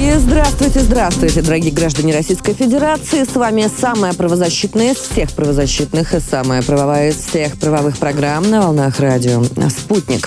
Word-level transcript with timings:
И 0.00 0.14
здравствуйте, 0.16 0.80
здравствуйте, 0.80 1.42
дорогие 1.42 1.72
граждане 1.72 2.14
Российской 2.14 2.54
Федерации. 2.54 3.22
С 3.22 3.36
вами 3.36 3.68
самая 3.80 4.14
правозащитная 4.14 4.92
из 4.92 4.96
всех 4.96 5.30
правозащитных 5.32 6.14
и 6.14 6.20
самая 6.20 6.62
правовая 6.62 7.10
из 7.10 7.16
всех 7.16 7.58
правовых 7.58 7.98
программ 7.98 8.48
на 8.48 8.62
волнах 8.62 8.98
радио 8.98 9.44
«Спутник». 9.68 10.26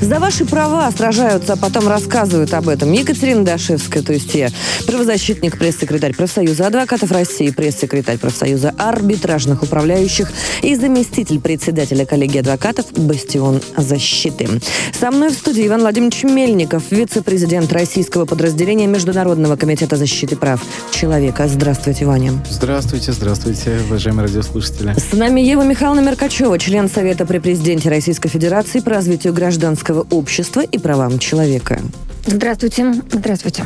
За 0.00 0.18
ваши 0.18 0.46
права 0.46 0.90
сражаются, 0.96 1.52
а 1.52 1.56
потом 1.56 1.86
рассказывают 1.86 2.54
об 2.54 2.70
этом 2.70 2.90
Екатерина 2.92 3.44
Дашевская, 3.44 4.02
то 4.02 4.14
есть 4.14 4.34
я, 4.34 4.48
правозащитник, 4.86 5.58
пресс-секретарь 5.58 6.14
профсоюза 6.14 6.68
адвокатов 6.68 7.12
России, 7.12 7.50
пресс-секретарь 7.50 8.16
профсоюза 8.16 8.74
арбитражных 8.78 9.62
управляющих 9.62 10.32
и 10.62 10.74
заместитель 10.74 11.40
председателя 11.40 12.06
коллегии 12.06 12.38
адвокатов 12.38 12.86
«Бастион 12.96 13.60
защиты». 13.76 14.48
Со 14.98 15.10
мной 15.10 15.28
в 15.28 15.34
студии 15.34 15.66
Иван 15.66 15.80
Владимирович 15.80 16.24
Мельников, 16.24 16.84
вице-президент 16.90 17.70
российского 17.70 18.24
подразделения 18.24 18.86
между 18.86 19.09
Международного 19.10 19.56
комитета 19.56 19.96
защиты 19.96 20.36
прав 20.36 20.64
человека. 20.92 21.48
Здравствуйте, 21.48 22.06
Ваня. 22.06 22.32
Здравствуйте, 22.48 23.10
здравствуйте, 23.10 23.80
уважаемые 23.88 24.28
радиослушатели. 24.28 24.94
С 24.96 25.12
нами 25.12 25.40
Ева 25.40 25.62
Михайловна 25.62 26.00
Меркачева, 26.00 26.56
член 26.60 26.88
Совета 26.88 27.26
при 27.26 27.38
президенте 27.38 27.90
Российской 27.90 28.28
Федерации 28.28 28.78
по 28.78 28.90
развитию 28.90 29.32
гражданского 29.32 30.06
общества 30.10 30.60
и 30.60 30.78
правам 30.78 31.18
человека. 31.18 31.80
Здравствуйте. 32.24 32.94
Здравствуйте. 33.10 33.64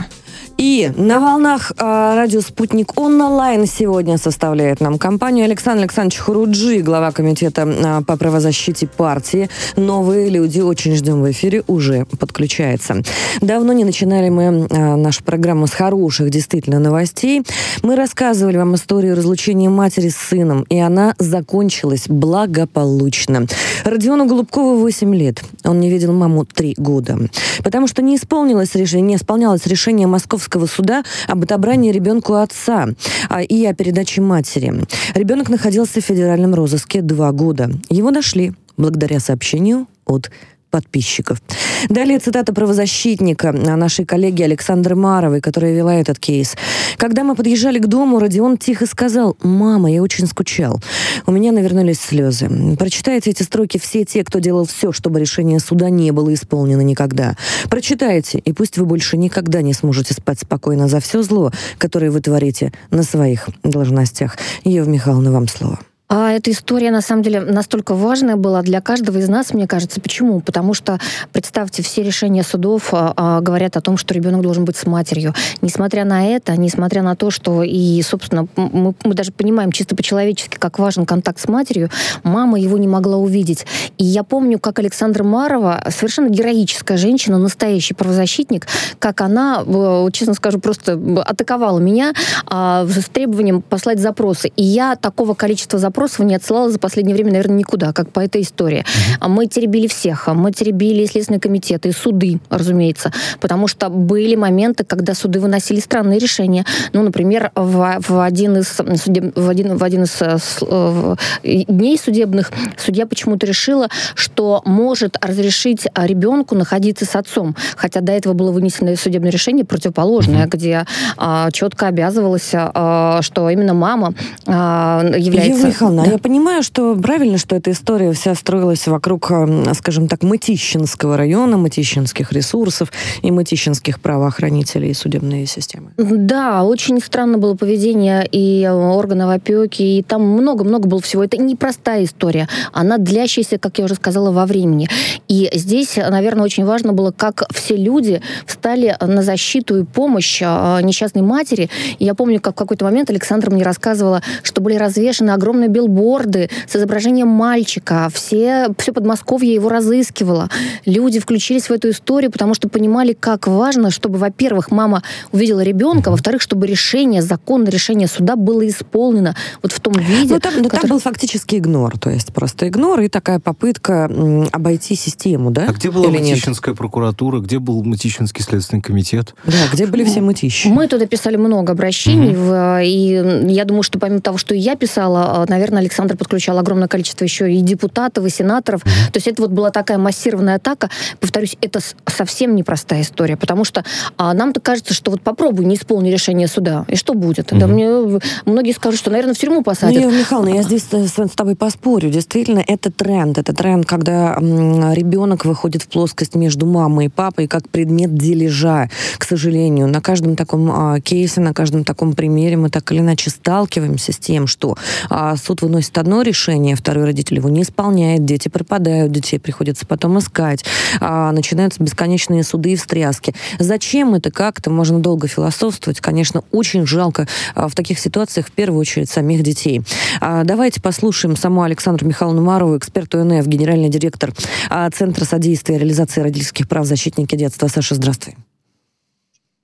И 0.56 0.92
на 0.96 1.18
волнах 1.18 1.72
э, 1.72 1.82
радио 2.14 2.40
«Спутник 2.40 2.98
онлайн» 2.98 3.66
сегодня 3.66 4.18
составляет 4.18 4.80
нам 4.80 4.98
компанию 4.98 5.46
Александр 5.46 5.82
Александрович 5.82 6.18
Хуруджи, 6.18 6.78
глава 6.78 7.10
комитета 7.10 7.62
э, 7.62 8.02
по 8.06 8.16
правозащите 8.16 8.86
партии. 8.86 9.50
Новые 9.76 10.28
люди, 10.28 10.60
очень 10.60 10.94
ждем 10.94 11.22
в 11.22 11.30
эфире, 11.32 11.64
уже 11.66 12.06
подключается. 12.20 13.02
Давно 13.40 13.72
не 13.72 13.84
начинали 13.84 14.28
мы 14.28 14.68
э, 14.70 14.96
нашу 14.96 15.24
программу 15.24 15.66
с 15.66 15.72
хороших 15.72 16.30
действительно 16.30 16.78
новостей. 16.78 17.42
Мы 17.82 17.96
рассказывали 17.96 18.56
вам 18.56 18.76
историю 18.76 19.16
разлучения 19.16 19.68
матери 19.68 20.08
с 20.08 20.16
сыном, 20.16 20.62
и 20.68 20.78
она 20.78 21.16
закончилась 21.18 22.04
благополучно. 22.06 23.46
Родиону 23.84 24.26
Голубкову 24.26 24.78
8 24.78 25.14
лет. 25.16 25.42
Он 25.64 25.80
не 25.80 25.90
видел 25.90 26.12
маму 26.12 26.44
3 26.44 26.76
года. 26.78 27.18
Потому 27.64 27.88
что 27.88 28.02
не 28.02 28.16
исполнилось 28.16 28.74
решение, 28.74 29.08
не 29.08 29.16
исполнялось 29.16 29.66
решение 29.66 30.06
Московского 30.06 30.43
Московского 30.44 30.66
суда 30.66 31.04
об 31.26 31.42
отобрании 31.42 31.90
ребенку 31.90 32.34
отца 32.34 32.88
а, 33.30 33.40
и 33.42 33.64
о 33.64 33.72
передаче 33.72 34.20
матери. 34.20 34.74
Ребенок 35.14 35.48
находился 35.48 36.02
в 36.02 36.04
федеральном 36.04 36.54
розыске 36.54 37.00
два 37.00 37.32
года. 37.32 37.70
Его 37.88 38.10
нашли 38.10 38.52
благодаря 38.76 39.20
сообщению 39.20 39.86
от 40.04 40.30
подписчиков. 40.74 41.40
Далее 41.88 42.18
цитата 42.18 42.52
правозащитника 42.52 43.52
нашей 43.52 44.04
коллеги 44.04 44.42
Александры 44.42 44.96
Маровой, 44.96 45.40
которая 45.40 45.72
вела 45.72 45.94
этот 45.94 46.18
кейс. 46.18 46.56
Когда 46.96 47.22
мы 47.22 47.36
подъезжали 47.36 47.78
к 47.78 47.86
дому, 47.86 48.18
Родион 48.18 48.58
тихо 48.58 48.86
сказал, 48.86 49.36
«Мама, 49.44 49.92
я 49.92 50.02
очень 50.02 50.26
скучал». 50.26 50.80
У 51.26 51.30
меня 51.30 51.52
навернулись 51.52 52.00
слезы. 52.00 52.48
Прочитайте 52.76 53.30
эти 53.30 53.44
строки 53.44 53.78
все 53.78 54.04
те, 54.04 54.24
кто 54.24 54.40
делал 54.40 54.66
все, 54.66 54.90
чтобы 54.90 55.20
решение 55.20 55.60
суда 55.60 55.90
не 55.90 56.10
было 56.10 56.34
исполнено 56.34 56.80
никогда. 56.80 57.36
Прочитайте, 57.70 58.38
и 58.38 58.52
пусть 58.52 58.76
вы 58.76 58.84
больше 58.84 59.16
никогда 59.16 59.62
не 59.62 59.74
сможете 59.74 60.12
спать 60.12 60.40
спокойно 60.40 60.88
за 60.88 60.98
все 60.98 61.22
зло, 61.22 61.52
которое 61.78 62.10
вы 62.10 62.20
творите 62.20 62.72
на 62.90 63.04
своих 63.04 63.48
должностях. 63.62 64.38
Ева 64.64 64.88
Михайловна, 64.88 65.30
вам 65.30 65.46
слово. 65.46 65.78
А 66.16 66.30
эта 66.30 66.52
история, 66.52 66.92
на 66.92 67.00
самом 67.00 67.24
деле, 67.24 67.40
настолько 67.40 67.92
важная 67.92 68.36
была 68.36 68.62
для 68.62 68.80
каждого 68.80 69.18
из 69.18 69.28
нас, 69.28 69.52
мне 69.52 69.66
кажется. 69.66 70.00
Почему? 70.00 70.40
Потому 70.40 70.72
что, 70.72 71.00
представьте, 71.32 71.82
все 71.82 72.04
решения 72.04 72.44
судов 72.44 72.90
а, 72.94 73.12
а, 73.16 73.40
говорят 73.40 73.76
о 73.76 73.80
том, 73.80 73.96
что 73.96 74.14
ребенок 74.14 74.42
должен 74.42 74.64
быть 74.64 74.76
с 74.76 74.86
матерью. 74.86 75.34
Несмотря 75.60 76.04
на 76.04 76.24
это, 76.24 76.56
несмотря 76.56 77.02
на 77.02 77.16
то, 77.16 77.32
что 77.32 77.64
и, 77.64 78.00
собственно, 78.02 78.46
мы, 78.54 78.94
мы 79.02 79.14
даже 79.14 79.32
понимаем 79.32 79.72
чисто 79.72 79.96
по-человечески, 79.96 80.56
как 80.56 80.78
важен 80.78 81.04
контакт 81.04 81.40
с 81.40 81.48
матерью, 81.48 81.90
мама 82.22 82.60
его 82.60 82.78
не 82.78 82.86
могла 82.86 83.16
увидеть. 83.16 83.66
И 83.98 84.04
я 84.04 84.22
помню, 84.22 84.60
как 84.60 84.78
Александра 84.78 85.24
Марова, 85.24 85.82
совершенно 85.90 86.28
героическая 86.28 86.96
женщина, 86.96 87.38
настоящий 87.38 87.94
правозащитник, 87.94 88.68
как 89.00 89.20
она, 89.20 89.64
честно 90.12 90.34
скажу, 90.34 90.60
просто 90.60 90.92
атаковала 91.26 91.80
меня 91.80 92.12
а, 92.46 92.86
с 92.86 93.06
требованием 93.06 93.62
послать 93.62 93.98
запросы. 93.98 94.52
И 94.54 94.62
я 94.62 94.94
такого 94.94 95.34
количества 95.34 95.80
запросов 95.80 96.03
запросов 96.04 96.26
не 96.26 96.34
отсылала 96.34 96.70
за 96.70 96.78
последнее 96.78 97.14
время, 97.14 97.32
наверное, 97.32 97.58
никуда, 97.58 97.92
как 97.92 98.10
по 98.10 98.20
этой 98.20 98.42
истории. 98.42 98.84
А 99.20 99.28
мы 99.28 99.46
теребили 99.46 99.86
всех. 99.86 100.28
Мы 100.28 100.52
теребили 100.52 101.06
Следственный 101.06 101.40
комитет 101.40 101.86
и 101.86 101.92
суды, 101.92 102.38
разумеется. 102.50 103.12
Потому 103.40 103.68
что 103.68 103.88
были 103.88 104.36
моменты, 104.36 104.84
когда 104.84 105.14
суды 105.14 105.40
выносили 105.40 105.80
странные 105.80 106.18
решения. 106.18 106.64
Ну, 106.92 107.02
например, 107.02 107.50
в, 107.54 107.98
в 108.06 108.20
один 108.20 108.58
из, 108.58 108.68
судеб, 109.02 109.36
в 109.36 109.48
один, 109.48 109.76
в 109.76 109.84
один 109.84 110.04
из 110.04 110.18
э, 110.20 111.16
дней 111.42 111.98
судебных 111.98 112.52
судья 112.76 113.06
почему-то 113.06 113.46
решила, 113.46 113.88
что 114.14 114.62
может 114.64 115.16
разрешить 115.20 115.86
ребенку 115.94 116.54
находиться 116.54 117.04
с 117.04 117.16
отцом. 117.16 117.56
Хотя 117.76 118.00
до 118.00 118.12
этого 118.12 118.34
было 118.34 118.52
вынесено 118.52 118.96
судебное 118.96 119.30
решение 119.30 119.64
противоположное, 119.64 120.44
mm-hmm. 120.44 120.50
где 120.50 120.84
а, 121.16 121.50
четко 121.50 121.86
обязывалось, 121.86 122.50
а, 122.52 123.20
что 123.22 123.48
именно 123.48 123.74
мама 123.74 124.14
а, 124.46 125.02
является... 125.16 125.72
Михайловна, 125.84 126.04
да. 126.04 126.12
я 126.12 126.18
понимаю, 126.18 126.62
что 126.62 126.94
правильно, 126.96 127.38
что 127.38 127.56
эта 127.56 127.70
история 127.70 128.12
вся 128.12 128.34
строилась 128.34 128.86
вокруг, 128.86 129.30
скажем 129.74 130.08
так, 130.08 130.22
Мытищинского 130.22 131.16
района, 131.16 131.56
Мытищинских 131.56 132.32
ресурсов 132.32 132.92
и 133.22 133.30
Мытищинских 133.30 134.00
правоохранителей 134.00 134.90
и 134.90 134.94
судебной 134.94 135.46
системы. 135.46 135.92
Да, 135.96 136.64
очень 136.64 137.00
странно 137.00 137.38
было 137.38 137.54
поведение 137.54 138.26
и 138.30 138.66
органов 138.66 139.30
опеки, 139.30 139.82
и 139.82 140.02
там 140.02 140.22
много-много 140.22 140.88
было 140.88 141.00
всего. 141.00 141.24
Это 141.24 141.36
непростая 141.36 142.04
история. 142.04 142.48
Она 142.72 142.98
длящаяся, 142.98 143.58
как 143.58 143.78
я 143.78 143.84
уже 143.84 143.94
сказала, 143.94 144.30
во 144.30 144.46
времени. 144.46 144.88
И 145.28 145.50
здесь, 145.52 145.96
наверное, 145.96 146.44
очень 146.44 146.64
важно 146.64 146.92
было, 146.92 147.10
как 147.10 147.44
все 147.52 147.76
люди 147.76 148.22
встали 148.46 148.96
на 149.00 149.22
защиту 149.22 149.80
и 149.80 149.84
помощь 149.84 150.40
а, 150.44 150.80
несчастной 150.80 151.22
матери. 151.22 151.70
И 151.98 152.04
я 152.04 152.14
помню, 152.14 152.40
как 152.40 152.54
в 152.54 152.56
какой-то 152.56 152.84
момент 152.84 153.10
Александра 153.10 153.50
мне 153.50 153.62
рассказывала, 153.62 154.22
что 154.42 154.60
были 154.60 154.76
развешаны 154.76 155.30
огромные 155.30 155.68
билборды 155.74 156.48
с 156.66 156.76
изображением 156.76 157.28
мальчика. 157.28 158.08
Все, 158.12 158.68
все 158.78 158.92
Подмосковье 158.92 159.52
его 159.52 159.68
разыскивало. 159.68 160.48
Люди 160.86 161.18
включились 161.18 161.68
в 161.68 161.72
эту 161.72 161.90
историю, 161.90 162.30
потому 162.30 162.54
что 162.54 162.68
понимали, 162.68 163.12
как 163.12 163.46
важно, 163.46 163.90
чтобы, 163.90 164.18
во-первых, 164.18 164.70
мама 164.70 165.02
увидела 165.32 165.60
ребенка, 165.60 166.10
во-вторых, 166.10 166.40
чтобы 166.40 166.66
решение, 166.66 167.20
законное 167.20 167.70
решение 167.70 168.08
суда 168.08 168.36
было 168.36 168.66
исполнено 168.66 169.34
вот 169.62 169.72
в 169.72 169.80
том 169.80 169.94
виде. 169.94 170.34
Ну, 170.34 170.40
там, 170.40 170.54
который... 170.54 170.80
там 170.80 170.90
был 170.90 170.98
фактически 171.00 171.56
игнор, 171.56 171.98
то 171.98 172.10
есть 172.10 172.32
просто 172.32 172.68
игнор 172.68 173.00
и 173.00 173.08
такая 173.08 173.40
попытка 173.40 174.08
обойти 174.52 174.94
систему, 174.94 175.50
да? 175.50 175.66
А 175.68 175.72
где 175.72 175.90
была 175.90 176.08
Мытищинская 176.08 176.74
прокуратура, 176.74 177.40
где 177.40 177.58
был 177.58 177.82
Мытищинский 177.82 178.42
следственный 178.44 178.82
комитет? 178.82 179.34
Да, 179.44 179.52
где 179.72 179.86
были 179.86 180.04
все 180.04 180.20
мытищи? 180.20 180.68
Мы 180.68 180.86
туда 180.86 181.06
писали 181.06 181.36
много 181.36 181.72
обращений, 181.72 182.30
угу. 182.30 182.40
в, 182.44 182.82
и 182.84 183.52
я 183.52 183.64
думаю, 183.64 183.82
что 183.82 183.98
помимо 183.98 184.20
того, 184.20 184.38
что 184.38 184.54
я 184.54 184.76
писала, 184.76 185.44
наверное, 185.48 185.63
наверное, 185.64 185.80
Александр 185.80 186.16
подключал 186.16 186.58
огромное 186.58 186.88
количество 186.88 187.24
еще 187.24 187.50
и 187.50 187.60
депутатов, 187.60 188.26
и 188.26 188.30
сенаторов. 188.30 188.84
Mm-hmm. 188.84 189.12
То 189.12 189.16
есть 189.16 189.28
это 189.28 189.42
вот 189.42 189.50
была 189.50 189.70
такая 189.70 189.96
массированная 189.96 190.56
атака. 190.56 190.90
Повторюсь, 191.20 191.56
это 191.62 191.80
совсем 192.06 192.54
непростая 192.54 193.00
история, 193.00 193.36
потому 193.36 193.64
что 193.64 193.82
а, 194.18 194.34
нам-то 194.34 194.60
кажется, 194.60 194.92
что 194.92 195.10
вот 195.10 195.22
попробуй 195.22 195.64
не 195.64 195.76
исполни 195.76 196.10
решение 196.10 196.48
суда, 196.48 196.84
и 196.88 196.96
что 196.96 197.14
будет? 197.14 197.52
Mm-hmm. 197.52 197.58
Да 197.58 197.66
мне 197.66 198.20
многие 198.44 198.72
скажут, 198.72 199.00
что, 199.00 199.10
наверное, 199.10 199.34
в 199.34 199.38
тюрьму 199.38 199.62
посадят. 199.62 200.02
Ну, 200.02 200.10
Михайловна, 200.10 200.50
я 200.50 200.62
здесь 200.62 200.84
с, 200.84 201.30
тобой 201.34 201.56
поспорю. 201.56 202.10
Действительно, 202.10 202.62
это 202.66 202.90
тренд. 202.90 203.38
Это 203.38 203.54
тренд, 203.54 203.86
когда 203.86 204.36
м, 204.36 204.92
ребенок 204.92 205.44
выходит 205.46 205.82
в 205.82 205.88
плоскость 205.88 206.34
между 206.34 206.66
мамой 206.66 207.06
и 207.06 207.08
папой 207.08 207.46
как 207.46 207.68
предмет 207.70 208.14
дележа. 208.14 208.90
К 209.16 209.24
сожалению, 209.24 209.88
на 209.88 210.00
каждом 210.00 210.36
таком 210.36 210.70
а, 210.70 211.00
кейсе, 211.00 211.40
на 211.40 211.54
каждом 211.54 211.84
таком 211.84 212.12
примере 212.12 212.56
мы 212.56 212.68
так 212.68 212.92
или 212.92 212.98
иначе 213.00 213.30
сталкиваемся 213.30 214.12
с 214.12 214.18
тем, 214.18 214.46
что 214.46 214.76
а, 215.08 215.36
суд 215.54 215.62
выносит 215.62 215.96
одно 215.98 216.22
решение, 216.22 216.74
второй 216.74 217.04
родитель 217.04 217.36
его 217.36 217.48
не 217.48 217.62
исполняет, 217.62 218.24
дети 218.24 218.48
пропадают, 218.48 219.12
детей 219.12 219.38
приходится 219.38 219.86
потом 219.86 220.18
искать, 220.18 220.64
а, 221.00 221.30
начинаются 221.30 221.82
бесконечные 221.82 222.42
суды 222.42 222.72
и 222.72 222.76
встряски. 222.76 223.34
Зачем 223.60 224.14
это, 224.14 224.32
как-то 224.32 224.70
можно 224.70 224.98
долго 224.98 225.28
философствовать. 225.28 226.00
Конечно, 226.00 226.42
очень 226.50 226.86
жалко 226.86 227.28
а, 227.54 227.68
в 227.68 227.74
таких 227.74 228.00
ситуациях 228.00 228.48
в 228.48 228.52
первую 228.52 228.80
очередь 228.80 229.10
самих 229.10 229.42
детей. 229.42 229.82
А, 230.20 230.42
давайте 230.42 230.80
послушаем 230.80 231.36
саму 231.36 231.62
Александру 231.62 232.08
Михайловну 232.08 232.42
Марову, 232.42 232.76
эксперт 232.76 233.14
УНФ, 233.14 233.46
генеральный 233.46 233.88
директор 233.88 234.32
а, 234.70 234.90
Центра 234.90 235.24
содействия 235.24 235.78
реализации 235.78 236.20
родительских 236.20 236.68
прав 236.68 236.84
защитники 236.84 237.36
детства. 237.36 237.68
Саша, 237.68 237.94
здравствуй. 237.94 238.34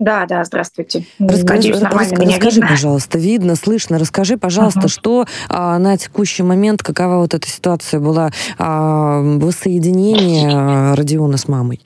Да, 0.00 0.24
да, 0.24 0.42
здравствуйте. 0.44 1.04
Расскажи, 1.18 1.68
Надеюсь, 1.68 1.82
рас, 1.82 2.10
расскажи 2.12 2.56
видно. 2.56 2.68
пожалуйста, 2.68 3.18
видно, 3.18 3.54
слышно, 3.54 3.98
расскажи, 3.98 4.38
пожалуйста, 4.38 4.80
uh-huh. 4.80 4.88
что 4.88 5.26
а, 5.50 5.78
на 5.78 5.98
текущий 5.98 6.42
момент, 6.42 6.82
какова 6.82 7.18
вот 7.18 7.34
эта 7.34 7.46
ситуация 7.46 8.00
была 8.00 8.30
а, 8.56 9.20
воссоединение 9.20 10.50
а, 10.50 10.96
Родиона 10.96 11.36
с 11.36 11.48
мамой? 11.48 11.82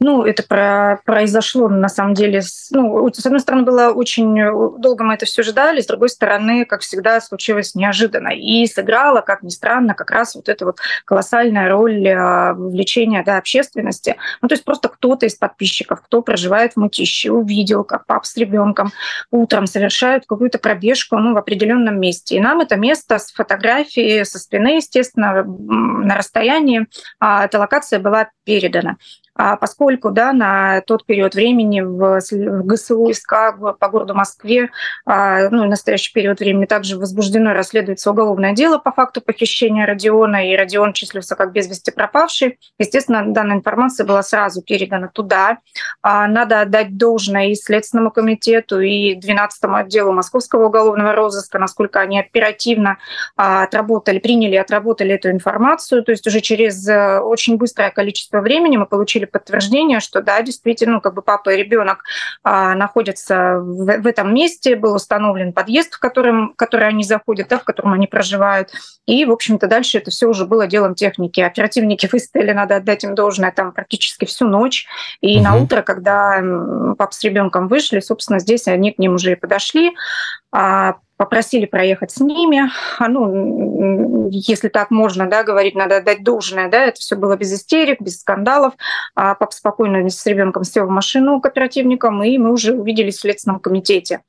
Ну, 0.00 0.24
это 0.24 0.42
про, 0.42 1.00
произошло, 1.04 1.68
на 1.68 1.88
самом 1.88 2.14
деле, 2.14 2.42
с, 2.42 2.70
ну, 2.70 3.08
с 3.12 3.24
одной 3.24 3.40
стороны, 3.40 3.64
было 3.64 3.90
очень 3.90 4.34
долго 4.80 5.04
мы 5.04 5.14
это 5.14 5.24
все 5.26 5.42
ждали, 5.42 5.80
с 5.80 5.86
другой 5.86 6.08
стороны, 6.08 6.64
как 6.64 6.80
всегда, 6.80 7.20
случилось 7.20 7.74
неожиданно. 7.74 8.28
И 8.28 8.66
сыграла, 8.66 9.20
как 9.20 9.42
ни 9.42 9.50
странно, 9.50 9.94
как 9.94 10.10
раз 10.10 10.34
вот 10.34 10.48
эта 10.48 10.64
вот 10.64 10.78
колоссальная 11.04 11.68
роль 11.68 12.02
вовлечения 12.14 13.22
да, 13.24 13.38
общественности. 13.38 14.16
Ну, 14.42 14.48
то 14.48 14.54
есть 14.54 14.64
просто 14.64 14.88
кто-то 14.88 15.26
из 15.26 15.36
подписчиков, 15.36 16.02
кто 16.02 16.22
проживает 16.22 16.72
в 16.72 16.76
Мытище, 16.78 17.30
увидел, 17.30 17.84
как 17.84 18.06
пап 18.06 18.26
с 18.26 18.36
ребенком 18.36 18.92
утром 19.30 19.66
совершают 19.66 20.26
какую-то 20.26 20.58
пробежку 20.58 21.16
ну, 21.16 21.34
в 21.34 21.36
определенном 21.36 22.00
месте. 22.00 22.36
И 22.36 22.40
нам 22.40 22.60
это 22.60 22.76
место 22.76 23.18
с 23.18 23.32
фотографией 23.32 24.24
со 24.24 24.38
спины, 24.38 24.76
естественно, 24.76 25.44
на 25.44 26.16
расстоянии, 26.16 26.86
а, 27.20 27.44
эта 27.44 27.58
локация 27.58 27.98
была 27.98 28.28
передана. 28.44 28.96
А 29.36 29.56
поскольку 29.56 30.10
да, 30.10 30.32
на 30.32 30.80
тот 30.82 31.04
период 31.06 31.34
времени 31.34 31.80
в, 31.80 32.20
в 32.20 32.66
ГСУ 32.66 33.12
СК 33.12 33.56
по 33.78 33.88
городу 33.88 34.14
Москве, 34.14 34.70
а, 35.04 35.48
ну, 35.50 35.64
в 35.64 35.68
настоящий 35.68 36.12
период 36.12 36.38
времени 36.38 36.66
также 36.66 36.96
возбуждено 36.98 37.50
и 37.50 37.54
расследуется 37.54 38.10
уголовное 38.10 38.52
дело 38.52 38.78
по 38.78 38.92
факту 38.92 39.20
похищения 39.20 39.86
Родиона, 39.86 40.50
и 40.50 40.56
Родион 40.56 40.92
числился 40.92 41.34
как 41.34 41.52
без 41.52 41.68
вести 41.68 41.90
пропавший. 41.90 42.58
Естественно, 42.78 43.24
данная 43.26 43.56
информация 43.56 44.06
была 44.06 44.22
сразу 44.22 44.62
передана 44.62 45.08
туда. 45.08 45.58
А, 46.02 46.28
надо 46.28 46.60
отдать 46.60 46.96
должное 46.96 47.48
и 47.48 47.54
Следственному 47.54 48.10
комитету, 48.10 48.80
и 48.80 49.18
12-му 49.18 49.74
отделу 49.74 50.12
Московского 50.12 50.66
уголовного 50.66 51.12
розыска, 51.12 51.58
насколько 51.58 52.00
они 52.00 52.20
оперативно 52.20 52.98
отработали, 53.36 54.18
приняли 54.18 54.54
и 54.54 54.58
отработали 54.58 55.14
эту 55.14 55.30
информацию. 55.30 56.04
То 56.04 56.12
есть 56.12 56.26
уже 56.26 56.40
через 56.40 56.86
э, 56.88 57.18
очень 57.18 57.56
быстрое 57.56 57.90
количество 57.90 58.40
времени 58.40 58.76
мы 58.76 58.86
получили 58.86 59.23
получили 59.24 59.26
подтверждение, 59.26 60.00
что 60.00 60.22
да, 60.22 60.42
действительно, 60.42 60.94
ну, 60.94 61.00
как 61.00 61.14
бы 61.14 61.22
папа 61.22 61.50
и 61.50 61.56
ребенок 61.56 62.04
а, 62.42 62.74
находятся 62.74 63.58
в, 63.58 64.02
в 64.02 64.06
этом 64.06 64.34
месте, 64.34 64.76
был 64.76 64.94
установлен 64.94 65.52
подъезд, 65.52 65.94
в 65.94 65.98
котором, 65.98 66.54
который 66.56 66.88
они 66.88 67.04
заходят, 67.04 67.48
да, 67.48 67.58
в 67.58 67.64
котором 67.64 67.92
они 67.92 68.06
проживают. 68.06 68.70
И, 69.06 69.24
в 69.24 69.32
общем-то, 69.32 69.66
дальше 69.66 69.98
это 69.98 70.10
все 70.10 70.26
уже 70.26 70.46
было 70.46 70.66
делом 70.66 70.94
техники. 70.94 71.40
Оперативники 71.40 72.08
выстояли, 72.10 72.52
надо 72.52 72.76
отдать 72.76 73.04
им 73.04 73.14
должное, 73.14 73.52
там 73.52 73.72
практически 73.72 74.24
всю 74.24 74.46
ночь. 74.46 74.86
И 75.20 75.36
угу. 75.36 75.44
на 75.44 75.56
утро, 75.56 75.82
когда 75.82 76.42
папа 76.98 77.12
с 77.12 77.22
ребенком 77.24 77.68
вышли, 77.68 78.00
собственно, 78.00 78.38
здесь 78.38 78.68
они 78.68 78.92
к 78.92 78.98
ним 78.98 79.14
уже 79.14 79.32
и 79.32 79.36
подошли. 79.36 79.92
Попросили 81.16 81.66
проехать 81.66 82.10
с 82.10 82.20
ними. 82.20 82.70
А, 82.98 83.08
ну, 83.08 84.28
если 84.30 84.68
так 84.68 84.90
можно 84.90 85.28
да, 85.28 85.44
говорить, 85.44 85.74
надо 85.74 85.98
отдать 85.98 86.24
должное. 86.24 86.68
Да, 86.68 86.86
это 86.86 87.00
все 87.00 87.14
было 87.14 87.36
без 87.36 87.52
истерик, 87.52 88.00
без 88.00 88.20
скандалов. 88.20 88.74
А 89.14 89.34
папа 89.34 89.52
спокойно 89.52 90.08
с 90.08 90.26
ребенком 90.26 90.64
сел 90.64 90.86
в 90.86 90.90
машину 90.90 91.40
к 91.40 91.46
оперативникам, 91.46 92.22
и 92.24 92.36
мы 92.38 92.52
уже 92.52 92.74
увиделись 92.74 93.18
в 93.18 93.20
Следственном 93.20 93.60
комитете. 93.60 94.22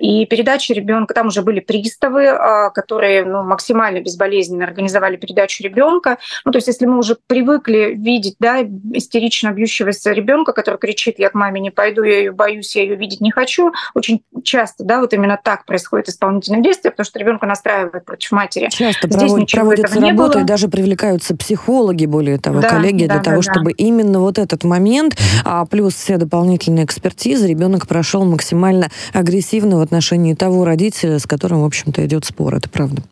И 0.00 0.26
передача 0.26 0.74
ребенка, 0.74 1.14
там 1.14 1.28
уже 1.28 1.42
были 1.42 1.60
приставы, 1.60 2.28
а, 2.28 2.70
которые 2.70 3.24
ну, 3.24 3.42
максимально 3.42 4.00
безболезненно 4.00 4.64
организовали 4.64 5.16
передачу 5.16 5.62
ребенка. 5.62 6.18
Ну, 6.44 6.52
то 6.52 6.58
есть, 6.58 6.68
если 6.68 6.86
мы 6.86 6.98
уже 6.98 7.16
привыкли 7.26 7.94
видеть 7.96 8.36
да, 8.38 8.62
истерично 8.92 9.50
бьющегося 9.50 10.12
ребенка, 10.12 10.52
который 10.52 10.78
кричит: 10.78 11.18
Я 11.18 11.30
к 11.30 11.34
маме 11.34 11.60
не 11.60 11.70
пойду, 11.70 12.02
я 12.02 12.18
ее 12.18 12.32
боюсь, 12.32 12.74
я 12.76 12.82
ее 12.82 12.96
видеть 12.96 13.20
не 13.20 13.30
хочу, 13.30 13.72
очень 13.94 14.22
часто 14.44 14.84
да, 14.84 15.00
вот 15.00 15.12
именно 15.12 15.38
так 15.42 15.64
происходит 15.66 16.08
исполнительное 16.08 16.62
действие, 16.62 16.90
потому 16.90 17.04
что 17.04 17.18
ребенка 17.18 17.46
настраивает 17.46 18.04
против 18.04 18.32
матери. 18.32 18.68
Часто 18.70 19.08
Здесь 19.08 19.30
проводят, 19.30 19.50
проводятся 19.50 20.00
работы, 20.00 20.40
и 20.40 20.44
даже 20.44 20.68
привлекаются 20.68 21.36
психологи, 21.36 22.06
более 22.06 22.38
того, 22.38 22.60
да, 22.60 22.68
коллеги, 22.68 23.06
да, 23.06 23.14
для 23.14 23.22
да, 23.22 23.22
того, 23.22 23.42
да. 23.42 23.52
чтобы 23.52 23.72
именно 23.72 24.20
вот 24.20 24.38
этот 24.38 24.64
момент, 24.64 25.16
а 25.44 25.64
плюс 25.66 25.94
все 25.94 26.16
дополнительные 26.16 26.84
экспертизы, 26.84 27.46
ребенок 27.46 27.86
прошел 27.86 28.24
максимально 28.24 28.88
агрессивно 29.12 29.78
в 29.82 29.84
отношении 29.84 30.34
того 30.34 30.64
родителя, 30.64 31.18
с 31.18 31.26
которым, 31.26 31.62
в 31.62 31.64
общем-то, 31.64 32.06
идет 32.06 32.24
спор. 32.24 32.54
Это 32.54 32.68
правда. 32.68 33.02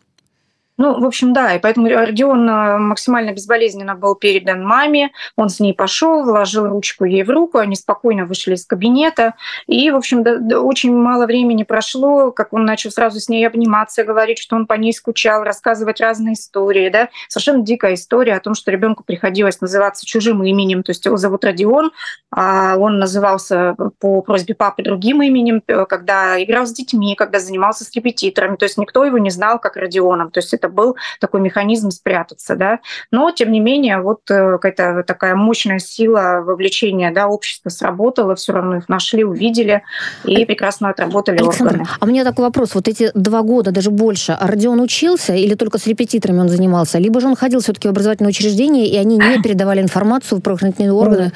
Ну, 0.81 0.99
в 0.99 1.05
общем, 1.05 1.35
да, 1.35 1.57
и 1.57 1.59
поэтому 1.59 1.91
Родион 1.91 2.49
э, 2.49 2.79
максимально 2.79 3.33
безболезненно 3.33 3.95
был 3.95 4.15
передан 4.15 4.65
маме, 4.65 5.11
он 5.37 5.51
с 5.51 5.61
ней 5.61 5.75
пошел, 5.75 6.25
вложил 6.25 6.69
ручку 6.69 7.05
ей 7.05 7.23
в 7.23 7.29
руку, 7.29 7.59
они 7.59 7.77
спокойно 7.77 8.25
вышли 8.25 8.55
из 8.55 8.65
кабинета, 8.65 9.35
и, 9.67 9.91
в 9.91 9.97
общем, 9.97 10.23
да, 10.23 10.39
да, 10.39 10.63
очень 10.63 10.97
мало 10.97 11.27
времени 11.27 11.65
прошло, 11.65 12.33
как 12.33 12.55
он 12.55 12.65
начал 12.65 12.91
сразу 12.91 13.21
с 13.21 13.29
ней 13.29 13.47
обниматься, 13.47 14.05
говорить, 14.05 14.39
что 14.39 14.57
он 14.57 14.67
по 14.67 14.73
ней 14.73 14.95
скучал, 14.95 15.45
рассказывать 15.45 16.01
разные 16.01 16.33
истории, 16.33 16.89
да, 16.89 17.11
совершенно 17.29 17.63
дикая 17.63 17.93
история 17.93 18.37
о 18.37 18.41
том, 18.41 18.55
что 18.55 18.71
ребенку 18.71 19.05
приходилось 19.05 19.61
называться 19.61 20.07
чужим 20.07 20.43
именем, 20.43 20.83
то 20.83 20.93
есть 20.93 21.05
его 21.05 21.19
зовут 21.19 21.45
Родион, 21.45 21.91
а 22.31 22.79
он 22.79 22.99
назывался 22.99 23.77
по 23.99 24.23
просьбе 24.23 24.55
папы 24.55 24.83
другим 24.83 25.21
именем, 25.21 25.63
э, 25.67 25.85
когда 25.85 26.43
играл 26.43 26.65
с 26.65 26.73
детьми, 26.73 27.17
когда 27.17 27.39
занимался 27.39 27.85
с 27.85 27.95
репетиторами, 27.95 28.57
то 28.57 28.65
есть 28.65 28.79
никто 28.79 29.05
его 29.05 29.19
не 29.19 29.29
знал 29.29 29.59
как 29.59 29.77
Родионом, 29.77 30.31
то 30.31 30.39
есть 30.39 30.55
это 30.55 30.70
был 30.71 30.97
такой 31.21 31.41
механизм 31.41 31.91
спрятаться, 31.91 32.57
да. 32.57 32.81
Но, 33.11 33.31
тем 33.31 33.53
не 33.53 33.61
менее, 33.61 34.01
вот 34.01 34.21
э, 34.31 34.59
какая-то 34.59 35.05
такая 35.07 35.35
мощная 35.35 35.79
сила 35.79 36.43
вовлечения, 36.45 37.13
да, 37.13 37.29
общества 37.29 37.69
сработала, 37.71 38.35
все 38.35 38.53
равно 38.53 38.79
их 38.79 38.89
нашли, 38.89 39.25
увидели 39.25 39.83
и 40.25 40.45
прекрасно 40.45 40.91
отработали 40.91 41.39
Александр, 41.39 41.75
органы. 41.75 41.89
А 42.01 42.05
у 42.05 42.09
меня 42.09 42.25
такой 42.25 42.45
вопрос. 42.45 42.75
Вот 42.75 42.89
эти 42.89 43.11
два 43.15 43.43
года, 43.43 43.71
даже 43.71 43.91
больше, 43.91 44.37
Родион 44.41 44.81
учился 44.81 45.35
или 45.35 45.55
только 45.55 45.79
с 45.79 45.87
репетиторами 45.87 46.41
он 46.41 46.49
занимался? 46.49 46.99
Либо 46.99 47.21
же 47.21 47.29
он 47.29 47.37
ходил 47.37 47.61
все-таки 47.61 47.89
в 47.89 47.91
образовательное 47.91 48.31
учреждение, 48.31 48.87
и 48.87 48.97
они 48.97 49.17
не 49.17 49.43
передавали 49.43 49.83
информацию 49.83 50.39
в 50.39 50.43
правоохранительные 50.43 50.93
органы? 50.93 51.33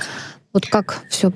Вот 0.53 0.67
как 0.67 1.03
все 1.09 1.33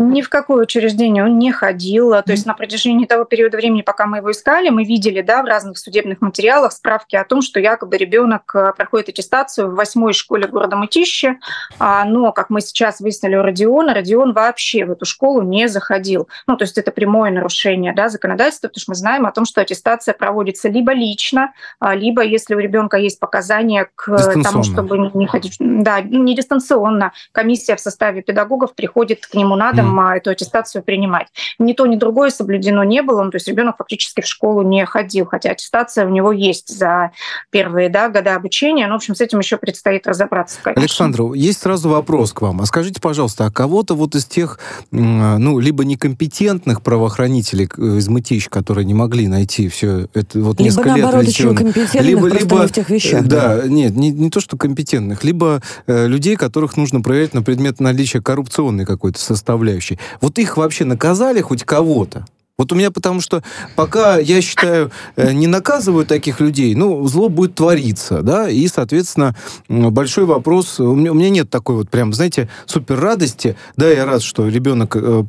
ни 0.00 0.22
в 0.22 0.30
какое 0.30 0.62
учреждение 0.62 1.24
он 1.24 1.38
не 1.38 1.52
ходил. 1.52 2.10
То 2.10 2.32
есть 2.32 2.46
на 2.46 2.54
протяжении 2.54 3.04
того 3.04 3.24
периода 3.24 3.58
времени, 3.58 3.82
пока 3.82 4.06
мы 4.06 4.18
его 4.18 4.30
искали, 4.30 4.70
мы 4.70 4.84
видели 4.84 5.20
да, 5.20 5.42
в 5.42 5.44
разных 5.44 5.76
судебных 5.78 6.22
материалах 6.22 6.72
справки 6.72 7.16
о 7.16 7.24
том, 7.24 7.42
что 7.42 7.60
якобы 7.60 7.98
ребенок 7.98 8.50
э, 8.54 8.72
проходит 8.74 9.10
аттестацию 9.10 9.70
в 9.70 9.74
восьмой 9.74 10.14
школе 10.14 10.48
города 10.48 10.76
Мытище. 10.76 11.38
А, 11.78 12.04
но, 12.06 12.32
как 12.32 12.48
мы 12.48 12.62
сейчас 12.62 13.00
выяснили 13.00 13.36
у 13.36 13.42
Родиона, 13.42 13.92
Родион 13.92 14.32
вообще 14.32 14.86
в 14.86 14.92
эту 14.92 15.04
школу 15.04 15.42
не 15.42 15.68
заходил. 15.68 16.28
Ну, 16.46 16.56
то 16.56 16.64
есть 16.64 16.78
это 16.78 16.92
прямое 16.92 17.30
нарушение 17.30 17.92
да, 17.92 18.08
законодательства, 18.08 18.68
потому 18.68 18.80
что 18.80 18.90
мы 18.92 18.94
знаем 18.94 19.26
о 19.26 19.32
том, 19.32 19.44
что 19.44 19.60
аттестация 19.60 20.14
проводится 20.14 20.70
либо 20.70 20.92
лично, 20.92 21.52
а, 21.78 21.94
либо 21.94 22.22
если 22.22 22.54
у 22.54 22.58
ребенка 22.58 22.96
есть 22.96 23.20
показания 23.20 23.90
к 23.94 24.32
тому, 24.42 24.62
чтобы 24.62 25.10
не 25.12 25.26
ходить. 25.26 25.56
Да, 25.58 26.00
не 26.00 26.34
дистанционно. 26.34 27.12
Комиссия 27.32 27.76
в 27.76 27.80
составе 27.80 28.22
педагогов 28.22 28.74
приходит 28.74 29.26
к 29.26 29.34
нему 29.34 29.56
на 29.56 29.72
дом, 29.72 29.89
mm. 29.98 30.16
эту 30.16 30.30
аттестацию 30.30 30.82
принимать. 30.82 31.28
Ни 31.58 31.72
то, 31.72 31.86
ни 31.86 31.96
другое 31.96 32.30
соблюдено 32.30 32.84
не 32.84 33.02
было, 33.02 33.22
ну, 33.22 33.30
то 33.30 33.36
есть 33.36 33.48
ребенок 33.48 33.76
фактически 33.78 34.20
в 34.20 34.26
школу 34.26 34.62
не 34.62 34.84
ходил, 34.86 35.26
хотя 35.26 35.50
аттестация 35.50 36.06
у 36.06 36.10
него 36.10 36.32
есть 36.32 36.68
за 36.76 37.12
первые 37.50 37.88
да, 37.88 38.08
годы 38.08 38.30
обучения. 38.30 38.86
Ну, 38.86 38.94
в 38.94 38.96
общем, 38.96 39.14
с 39.14 39.20
этим 39.20 39.38
еще 39.38 39.56
предстоит 39.56 40.06
разобраться. 40.06 40.58
Конечно. 40.62 40.82
Александр, 40.82 41.32
есть 41.34 41.60
сразу 41.60 41.88
вопрос 41.88 42.32
к 42.32 42.40
вам. 42.42 42.60
А 42.60 42.66
скажите, 42.66 43.00
пожалуйста, 43.00 43.46
а 43.46 43.50
кого-то 43.50 43.94
вот 43.94 44.14
из 44.14 44.24
тех, 44.26 44.58
ну, 44.90 45.58
либо 45.58 45.84
некомпетентных 45.84 46.82
правоохранителей 46.82 47.66
из 47.66 48.08
Мытищ, 48.08 48.48
которые 48.48 48.84
не 48.84 48.94
могли 48.94 49.28
найти 49.28 49.68
все 49.68 50.08
это 50.14 50.40
вот 50.40 50.58
либо 50.58 50.62
несколько 50.62 50.88
наоборот, 50.88 51.24
лет 51.24 51.28
еще 51.28 51.54
компетентных, 51.54 52.02
либо, 52.02 52.28
либо 52.28 52.68
в 52.68 52.72
тех 52.72 52.90
вещах. 52.90 53.24
Да, 53.24 53.56
да. 53.56 53.68
нет, 53.68 53.96
не, 53.96 54.10
не 54.10 54.30
то, 54.30 54.40
что 54.40 54.56
компетентных, 54.56 55.24
либо 55.24 55.62
э, 55.86 56.06
людей, 56.06 56.36
которых 56.36 56.76
нужно 56.76 57.00
проверять 57.00 57.34
на 57.34 57.42
предмет 57.42 57.80
наличия 57.80 58.20
коррупционной 58.20 58.84
какой-то 58.84 59.18
составляющей 59.18 59.79
составляющей. 59.80 59.98
Вот 60.20 60.38
их 60.38 60.56
вообще 60.56 60.84
наказали 60.84 61.40
хоть 61.40 61.64
кого-то? 61.64 62.24
Вот 62.58 62.72
у 62.72 62.74
меня 62.74 62.90
потому 62.90 63.22
что 63.22 63.42
пока, 63.74 64.18
я 64.18 64.42
считаю, 64.42 64.90
э, 65.16 65.32
не 65.32 65.46
наказывают 65.46 66.08
таких 66.08 66.40
людей, 66.40 66.74
ну, 66.74 67.08
зло 67.08 67.30
будет 67.30 67.54
твориться, 67.54 68.20
да, 68.20 68.50
и, 68.50 68.68
соответственно, 68.68 69.34
большой 69.68 70.26
вопрос, 70.26 70.78
у 70.78 70.94
меня, 70.94 71.12
у 71.12 71.14
меня 71.14 71.30
нет 71.30 71.48
такой 71.48 71.76
вот 71.76 71.88
прям, 71.88 72.12
знаете, 72.12 72.50
супер 72.66 73.00
радости, 73.00 73.56
да, 73.78 73.88
я 73.88 74.04
рад, 74.04 74.20
что 74.20 74.46
ребенок 74.46 74.94
э, 74.94 75.24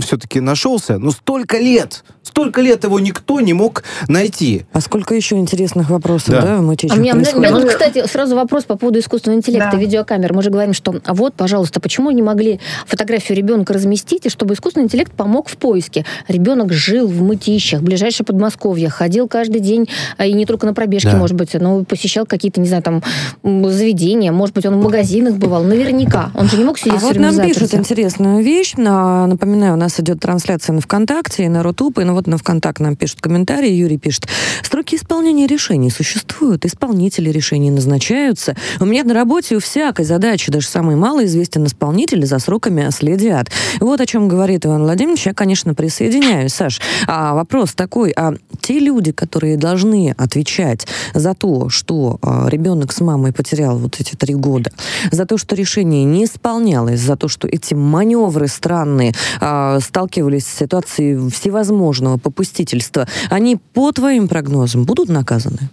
все-таки 0.00 0.40
нашелся, 0.40 0.96
но 0.98 1.10
столько 1.10 1.58
лет, 1.58 2.02
Столько 2.30 2.60
лет 2.60 2.84
его 2.84 3.00
никто 3.00 3.40
не 3.40 3.52
мог 3.52 3.82
найти. 4.08 4.64
А 4.72 4.80
сколько 4.80 5.14
еще 5.14 5.36
интересных 5.36 5.90
вопросов, 5.90 6.30
да, 6.30 6.42
да 6.42 6.56
в 6.58 6.70
А 6.70 6.94
у 6.94 6.98
меня, 6.98 7.14
меня 7.14 7.50
вот, 7.50 7.64
кстати, 7.64 8.06
сразу 8.06 8.36
вопрос 8.36 8.64
по 8.64 8.76
поводу 8.76 8.98
искусственного 8.98 9.38
интеллекта, 9.38 9.72
да. 9.72 9.78
видеокамер. 9.78 10.32
Мы 10.32 10.42
же 10.42 10.50
говорим, 10.50 10.72
что 10.72 10.94
а 11.04 11.14
вот, 11.14 11.34
пожалуйста, 11.34 11.80
почему 11.80 12.10
не 12.10 12.22
могли 12.22 12.60
фотографию 12.86 13.36
ребенка 13.36 13.72
разместить, 13.72 14.26
и 14.26 14.28
чтобы 14.28 14.54
искусственный 14.54 14.84
интеллект 14.84 15.12
помог 15.12 15.48
в 15.48 15.56
поиске? 15.56 16.04
Ребенок 16.28 16.72
жил 16.72 17.08
в 17.08 17.20
мытищах, 17.22 17.82
ближайшее 17.82 18.24
Подмосковье, 18.24 18.88
ходил 18.88 19.28
каждый 19.28 19.60
день, 19.60 19.88
а, 20.16 20.26
и 20.26 20.32
не 20.32 20.46
только 20.46 20.66
на 20.66 20.74
пробежке, 20.74 21.10
да. 21.10 21.16
может 21.16 21.36
быть, 21.36 21.52
но 21.54 21.84
посещал 21.84 22.26
какие-то, 22.26 22.60
не 22.60 22.68
знаю, 22.68 22.82
там, 22.82 23.02
заведения, 23.42 24.30
может 24.30 24.54
быть, 24.54 24.66
он 24.66 24.78
в 24.78 24.84
магазинах 24.84 25.34
бывал, 25.34 25.64
наверняка. 25.64 26.30
Он 26.34 26.48
же 26.48 26.56
не 26.56 26.64
мог 26.64 26.78
сидеть 26.78 26.94
а 26.94 26.98
вот 26.98 27.16
нам 27.16 27.36
пишут 27.40 27.74
интересную 27.74 28.42
вещь. 28.44 28.74
Напоминаю, 28.76 29.74
у 29.74 29.76
нас 29.76 29.98
идет 29.98 30.20
трансляция 30.20 30.74
на 30.74 30.80
ВКонтакте 30.80 31.44
и 31.44 31.48
на 31.48 31.62
Рутуб, 31.62 31.98
и 31.98 32.04
ну 32.04 32.14
вот 32.20 32.26
на 32.26 32.36
ВКонтакте 32.36 32.82
нам 32.82 32.96
пишут 32.96 33.22
комментарии, 33.22 33.70
Юрий 33.70 33.96
пишет, 33.96 34.28
сроки 34.62 34.96
исполнения 34.96 35.46
решений 35.46 35.90
существуют, 35.90 36.66
исполнители 36.66 37.30
решений 37.30 37.70
назначаются. 37.70 38.54
У 38.78 38.84
меня 38.84 39.04
на 39.04 39.14
работе 39.14 39.56
у 39.56 39.60
всякой 39.60 40.04
задачи, 40.04 40.52
даже 40.52 40.66
самый 40.66 40.96
малоизвестен 40.96 41.64
исполнитель, 41.64 42.26
за 42.26 42.38
сроками 42.38 42.90
следят. 42.90 43.50
Вот 43.80 44.00
о 44.00 44.06
чем 44.06 44.28
говорит 44.28 44.66
Иван 44.66 44.82
Владимирович, 44.82 45.26
я, 45.26 45.34
конечно, 45.34 45.72
присоединяюсь. 45.74 46.52
Саш, 46.52 46.80
а 47.06 47.34
вопрос 47.34 47.72
такой, 47.72 48.10
а 48.10 48.34
те 48.60 48.78
люди, 48.78 49.12
которые 49.12 49.56
должны 49.56 50.14
отвечать 50.18 50.86
за 51.14 51.34
то, 51.34 51.70
что 51.70 52.18
а, 52.20 52.48
ребенок 52.48 52.92
с 52.92 53.00
мамой 53.00 53.32
потерял 53.32 53.78
вот 53.78 53.98
эти 53.98 54.14
три 54.14 54.34
года, 54.34 54.70
за 55.10 55.24
то, 55.24 55.38
что 55.38 55.56
решение 55.56 56.04
не 56.04 56.24
исполнялось, 56.24 57.00
за 57.00 57.16
то, 57.16 57.28
что 57.28 57.48
эти 57.48 57.72
маневры 57.72 58.46
странные 58.46 59.14
а, 59.40 59.80
сталкивались 59.80 60.46
с 60.46 60.58
ситуацией 60.58 61.30
всевозможного 61.30 62.09
попустительства, 62.18 63.06
они 63.30 63.56
по 63.56 63.92
твоим 63.92 64.28
прогнозам 64.28 64.84
будут 64.84 65.08
наказаны? 65.08 65.70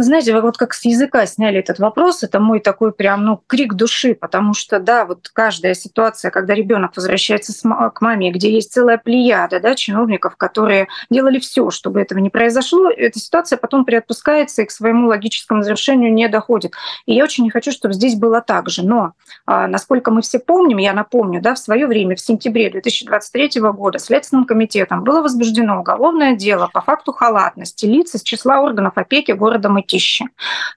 Вы 0.00 0.04
знаете, 0.04 0.32
вы 0.32 0.40
вот 0.40 0.56
как 0.56 0.72
с 0.72 0.82
языка 0.86 1.26
сняли 1.26 1.58
этот 1.58 1.78
вопрос, 1.78 2.22
это 2.22 2.40
мой 2.40 2.60
такой 2.60 2.90
прям, 2.90 3.22
ну, 3.22 3.42
крик 3.46 3.74
души, 3.74 4.14
потому 4.14 4.54
что, 4.54 4.80
да, 4.80 5.04
вот 5.04 5.28
каждая 5.30 5.74
ситуация, 5.74 6.30
когда 6.30 6.54
ребенок 6.54 6.92
возвращается 6.96 7.52
к 7.68 8.00
маме, 8.00 8.32
где 8.32 8.50
есть 8.50 8.72
целая 8.72 8.96
плеяда, 8.96 9.60
да, 9.60 9.74
чиновников, 9.74 10.36
которые 10.36 10.88
делали 11.10 11.38
все, 11.38 11.68
чтобы 11.68 12.00
этого 12.00 12.18
не 12.18 12.30
произошло, 12.30 12.88
эта 12.88 13.18
ситуация 13.18 13.58
потом 13.58 13.84
приотпускается 13.84 14.62
и 14.62 14.64
к 14.64 14.70
своему 14.70 15.08
логическому 15.08 15.62
завершению 15.62 16.14
не 16.14 16.28
доходит. 16.28 16.72
И 17.04 17.12
я 17.12 17.22
очень 17.22 17.44
не 17.44 17.50
хочу, 17.50 17.70
чтобы 17.70 17.92
здесь 17.92 18.14
было 18.14 18.40
так 18.40 18.70
же. 18.70 18.82
Но, 18.82 19.12
а, 19.44 19.68
насколько 19.68 20.10
мы 20.10 20.22
все 20.22 20.38
помним, 20.38 20.78
я 20.78 20.94
напомню, 20.94 21.42
да, 21.42 21.54
в 21.54 21.58
свое 21.58 21.86
время, 21.86 22.16
в 22.16 22.20
сентябре 22.20 22.70
2023 22.70 23.60
года 23.60 23.98
Следственным 23.98 24.46
комитетом 24.46 25.04
было 25.04 25.20
возбуждено 25.20 25.78
уголовное 25.78 26.34
дело 26.34 26.70
по 26.72 26.80
факту 26.80 27.12
халатности 27.12 27.84
лиц 27.84 28.14
из 28.14 28.22
числа 28.22 28.62
органов 28.62 28.94
опеки 28.96 29.32
города 29.32 29.68
Мытищи. 29.90 30.26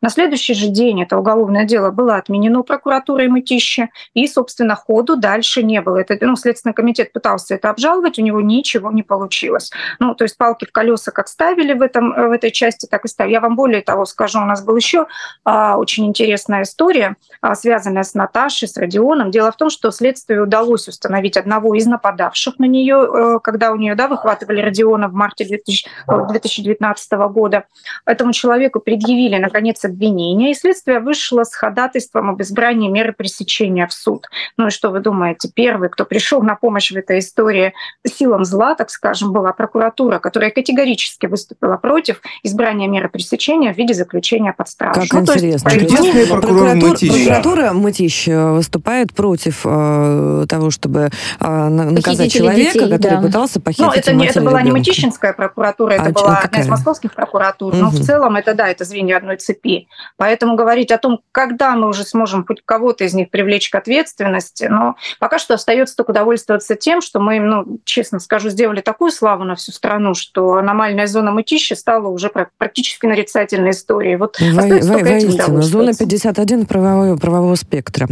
На 0.02 0.10
следующий 0.10 0.54
же 0.54 0.68
день 0.68 1.04
это 1.04 1.18
уголовное 1.18 1.66
дело 1.66 1.92
было 1.92 2.16
отменено 2.16 2.64
прокуратурой 2.64 3.28
Мытищи, 3.28 3.90
и, 4.14 4.28
собственно, 4.28 4.76
ходу 4.76 5.16
дальше 5.16 5.64
не 5.64 5.82
было. 5.82 5.98
Это, 5.98 6.18
ну, 6.22 6.36
Следственный 6.36 6.74
комитет 6.74 7.14
пытался 7.14 7.56
это 7.56 7.70
обжаловать, 7.70 8.20
у 8.20 8.22
него 8.22 8.42
ничего 8.42 8.92
не 8.92 9.04
получилось. 9.04 9.72
Ну, 10.00 10.16
то 10.16 10.24
есть 10.24 10.38
палки 10.38 10.66
в 10.66 10.72
колеса 10.72 11.12
как 11.12 11.28
ставили 11.28 11.74
в, 11.74 11.82
этом, 11.82 12.12
в 12.12 12.32
этой 12.32 12.52
части, 12.52 12.88
так 12.88 13.06
и 13.06 13.08
ставили. 13.08 13.34
Я 13.34 13.42
вам 13.42 13.56
более 13.56 13.82
того 13.82 14.06
скажу, 14.06 14.40
у 14.40 14.46
нас 14.46 14.64
была 14.64 14.78
еще 14.78 15.06
а, 15.44 15.78
очень 15.78 16.06
интересная 16.06 16.64
история, 16.64 17.16
а, 17.42 17.56
связанная 17.56 18.04
с 18.04 18.14
Наташей, 18.14 18.68
с 18.68 18.78
Родионом. 18.78 19.32
Дело 19.32 19.52
в 19.52 19.58
том, 19.58 19.70
что 19.70 19.92
следствию 19.92 20.44
удалось 20.44 20.88
установить 20.88 21.38
одного 21.38 21.76
из 21.76 21.86
нападавших 21.86 22.60
на 22.60 22.66
нее, 22.66 23.08
э, 23.08 23.40
когда 23.44 23.72
у 23.72 23.76
нее 23.76 23.96
да, 23.96 24.08
выхватывали 24.08 24.62
Родиона 24.62 25.08
в 25.08 25.14
марте 25.14 25.46
2000, 25.46 25.88
2019 26.08 27.12
года. 27.30 27.66
Этому 28.06 28.34
человеку 28.34 28.80
предъявили, 28.94 29.38
наконец, 29.38 29.84
обвинение, 29.86 30.52
и 30.52 30.54
следствие 30.54 31.00
вышло 31.00 31.44
с 31.44 31.56
ходатайством 31.56 32.30
об 32.30 32.42
избрании 32.44 32.90
меры 32.90 33.12
пресечения 33.12 33.88
в 33.88 33.94
суд. 33.94 34.28
Ну 34.58 34.68
и 34.68 34.70
что 34.70 34.92
вы 34.92 35.00
думаете? 35.00 35.50
Первый, 35.54 35.90
кто 35.90 36.06
пришел 36.06 36.44
на 36.44 36.56
помощь 36.56 36.92
в 36.92 36.96
этой 36.96 37.20
истории 37.20 37.74
силам 38.06 38.46
зла, 38.46 38.76
так 38.76 38.92
скажем, 38.92 39.34
была 39.34 39.52
прокуратура, 39.52 40.20
которая 40.20 40.52
категорически 40.52 41.26
выступила 41.26 41.78
против 41.78 42.22
избрания 42.44 42.88
меры 42.88 43.10
пресечения 43.10 43.74
в 43.74 43.78
виде 43.78 43.96
заключения 43.96 44.54
под 44.54 44.70
стражу. 44.70 45.02
Как 45.02 45.12
ну, 45.12 45.22
интересно. 45.22 45.72
То 45.72 45.76
есть, 45.76 45.98
Чудесный 45.98 46.28
прокурор 46.28 46.76
Мытищ. 46.76 47.10
Прокуратура 47.10 47.74
Мытищ 47.74 48.28
выступает 48.28 49.14
против 49.14 49.62
э, 49.66 50.46
того, 50.48 50.70
чтобы 50.70 51.10
э, 51.40 51.68
наказать 51.68 52.32
человека, 52.32 52.74
детей, 52.74 52.92
который 52.92 53.18
да. 53.18 53.22
пытался 53.22 53.60
похитить 53.60 53.86
Ну, 53.86 53.92
это, 53.92 54.14
не, 54.14 54.28
это 54.28 54.40
была 54.42 54.60
ребенка. 54.60 54.66
не 54.66 54.72
Мытищинская 54.72 55.34
прокуратура, 55.34 55.94
это 55.94 56.10
а, 56.10 56.12
была 56.12 56.38
одна 56.38 56.60
из 56.60 56.68
московских 56.68 57.14
прокуратур. 57.14 57.74
Угу. 57.74 57.82
Но 57.82 57.90
в 57.90 58.00
целом 58.00 58.36
это, 58.36 58.54
да, 58.54 58.68
это 58.68 58.83
это 58.84 58.90
звенья 58.90 59.18
одной 59.18 59.38
цепи. 59.38 59.88
Поэтому 60.18 60.56
говорить 60.56 60.92
о 60.92 60.98
том, 60.98 61.22
когда 61.32 61.76
мы 61.76 61.88
уже 61.88 62.04
сможем 62.04 62.46
хоть 62.46 62.62
кого-то 62.66 63.04
из 63.04 63.14
них 63.14 63.30
привлечь 63.30 63.70
к 63.70 63.76
ответственности, 63.76 64.66
но 64.66 64.96
пока 65.20 65.40
что 65.40 65.56
остается 65.56 65.96
только 65.96 66.14
довольствоваться 66.14 66.76
тем, 66.76 67.02
что 67.02 67.20
мы, 67.20 67.40
ну, 67.40 67.80
честно 67.86 68.20
скажу, 68.20 68.50
сделали 68.50 68.82
такую 68.82 69.12
славу 69.12 69.44
на 69.44 69.56
всю 69.56 69.72
страну, 69.72 70.14
что 70.14 70.56
аномальная 70.56 71.08
зона 71.08 71.32
мытища 71.32 71.76
стала 71.76 72.08
уже 72.08 72.32
практически 72.58 73.06
нарицательной 73.06 73.72
историей. 73.72 74.18
Вот 74.18 74.40
во, 74.40 74.62
во, 74.62 75.00
воистину, 75.00 75.62
зона 75.62 75.94
51 75.94 76.66
правового, 76.66 77.18
правового 77.18 77.56
спектра. 77.56 78.08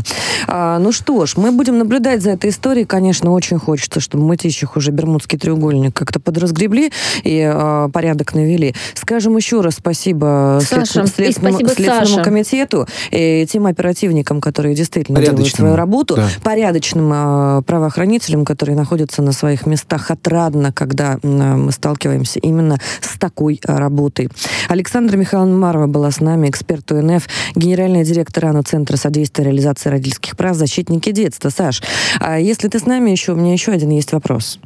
А, 0.47 0.79
ну 0.79 0.91
что 0.91 1.25
ж, 1.25 1.37
мы 1.37 1.51
будем 1.51 1.77
наблюдать 1.77 2.21
за 2.21 2.31
этой 2.31 2.49
историей. 2.49 2.85
Конечно, 2.85 3.31
очень 3.31 3.59
хочется, 3.59 3.99
чтобы 3.99 4.23
мытищах 4.23 4.77
уже 4.77 4.91
Бермудский 4.91 5.37
треугольник 5.37 5.95
как-то 5.95 6.19
подразгребли 6.19 6.91
и 7.23 7.41
а, 7.41 7.89
порядок 7.89 8.33
навели. 8.33 8.73
Скажем 8.93 9.35
еще 9.35 9.61
раз 9.61 9.75
спасибо 9.75 10.60
Саша, 10.61 11.07
следственному, 11.07 11.59
спасибо, 11.59 11.69
следственному 11.69 12.05
Саша. 12.05 12.23
комитету 12.23 12.87
и 13.11 13.45
тем 13.49 13.65
оперативникам, 13.65 14.41
которые 14.41 14.75
действительно 14.75 15.21
делают 15.21 15.47
свою 15.47 15.75
работу, 15.75 16.15
да. 16.15 16.27
порядочным 16.43 17.11
э, 17.13 17.61
правоохранителям, 17.63 18.45
которые 18.45 18.75
находятся 18.75 19.21
на 19.21 19.31
своих 19.31 19.65
местах 19.65 20.11
отрадно, 20.11 20.71
когда 20.71 21.17
э, 21.21 21.27
мы 21.27 21.71
сталкиваемся 21.71 22.39
именно 22.39 22.77
с 23.01 23.17
такой 23.17 23.59
э, 23.65 23.77
работой. 23.77 24.29
Александра 24.69 25.17
Михайловна 25.17 25.57
Марова 25.57 25.87
была 25.87 26.11
с 26.11 26.19
нами, 26.19 26.49
эксперт 26.49 26.91
УНФ, 26.91 27.27
генеральный 27.55 28.03
директор 28.03 28.45
АНУ 28.45 28.63
Центра 28.63 28.97
содействия 28.97 29.45
реализации 29.45 29.89
родительских 29.89 30.37
прав, 30.37 30.55
защитники 30.55 31.11
детства. 31.11 31.49
Саш, 31.49 31.81
а 32.19 32.39
если 32.39 32.67
ты 32.67 32.79
с 32.79 32.85
нами 32.85 33.11
еще, 33.11 33.33
у 33.33 33.35
меня 33.35 33.53
еще 33.53 33.71
один 33.71 33.89
есть 33.89 34.11
вопрос 34.11 34.59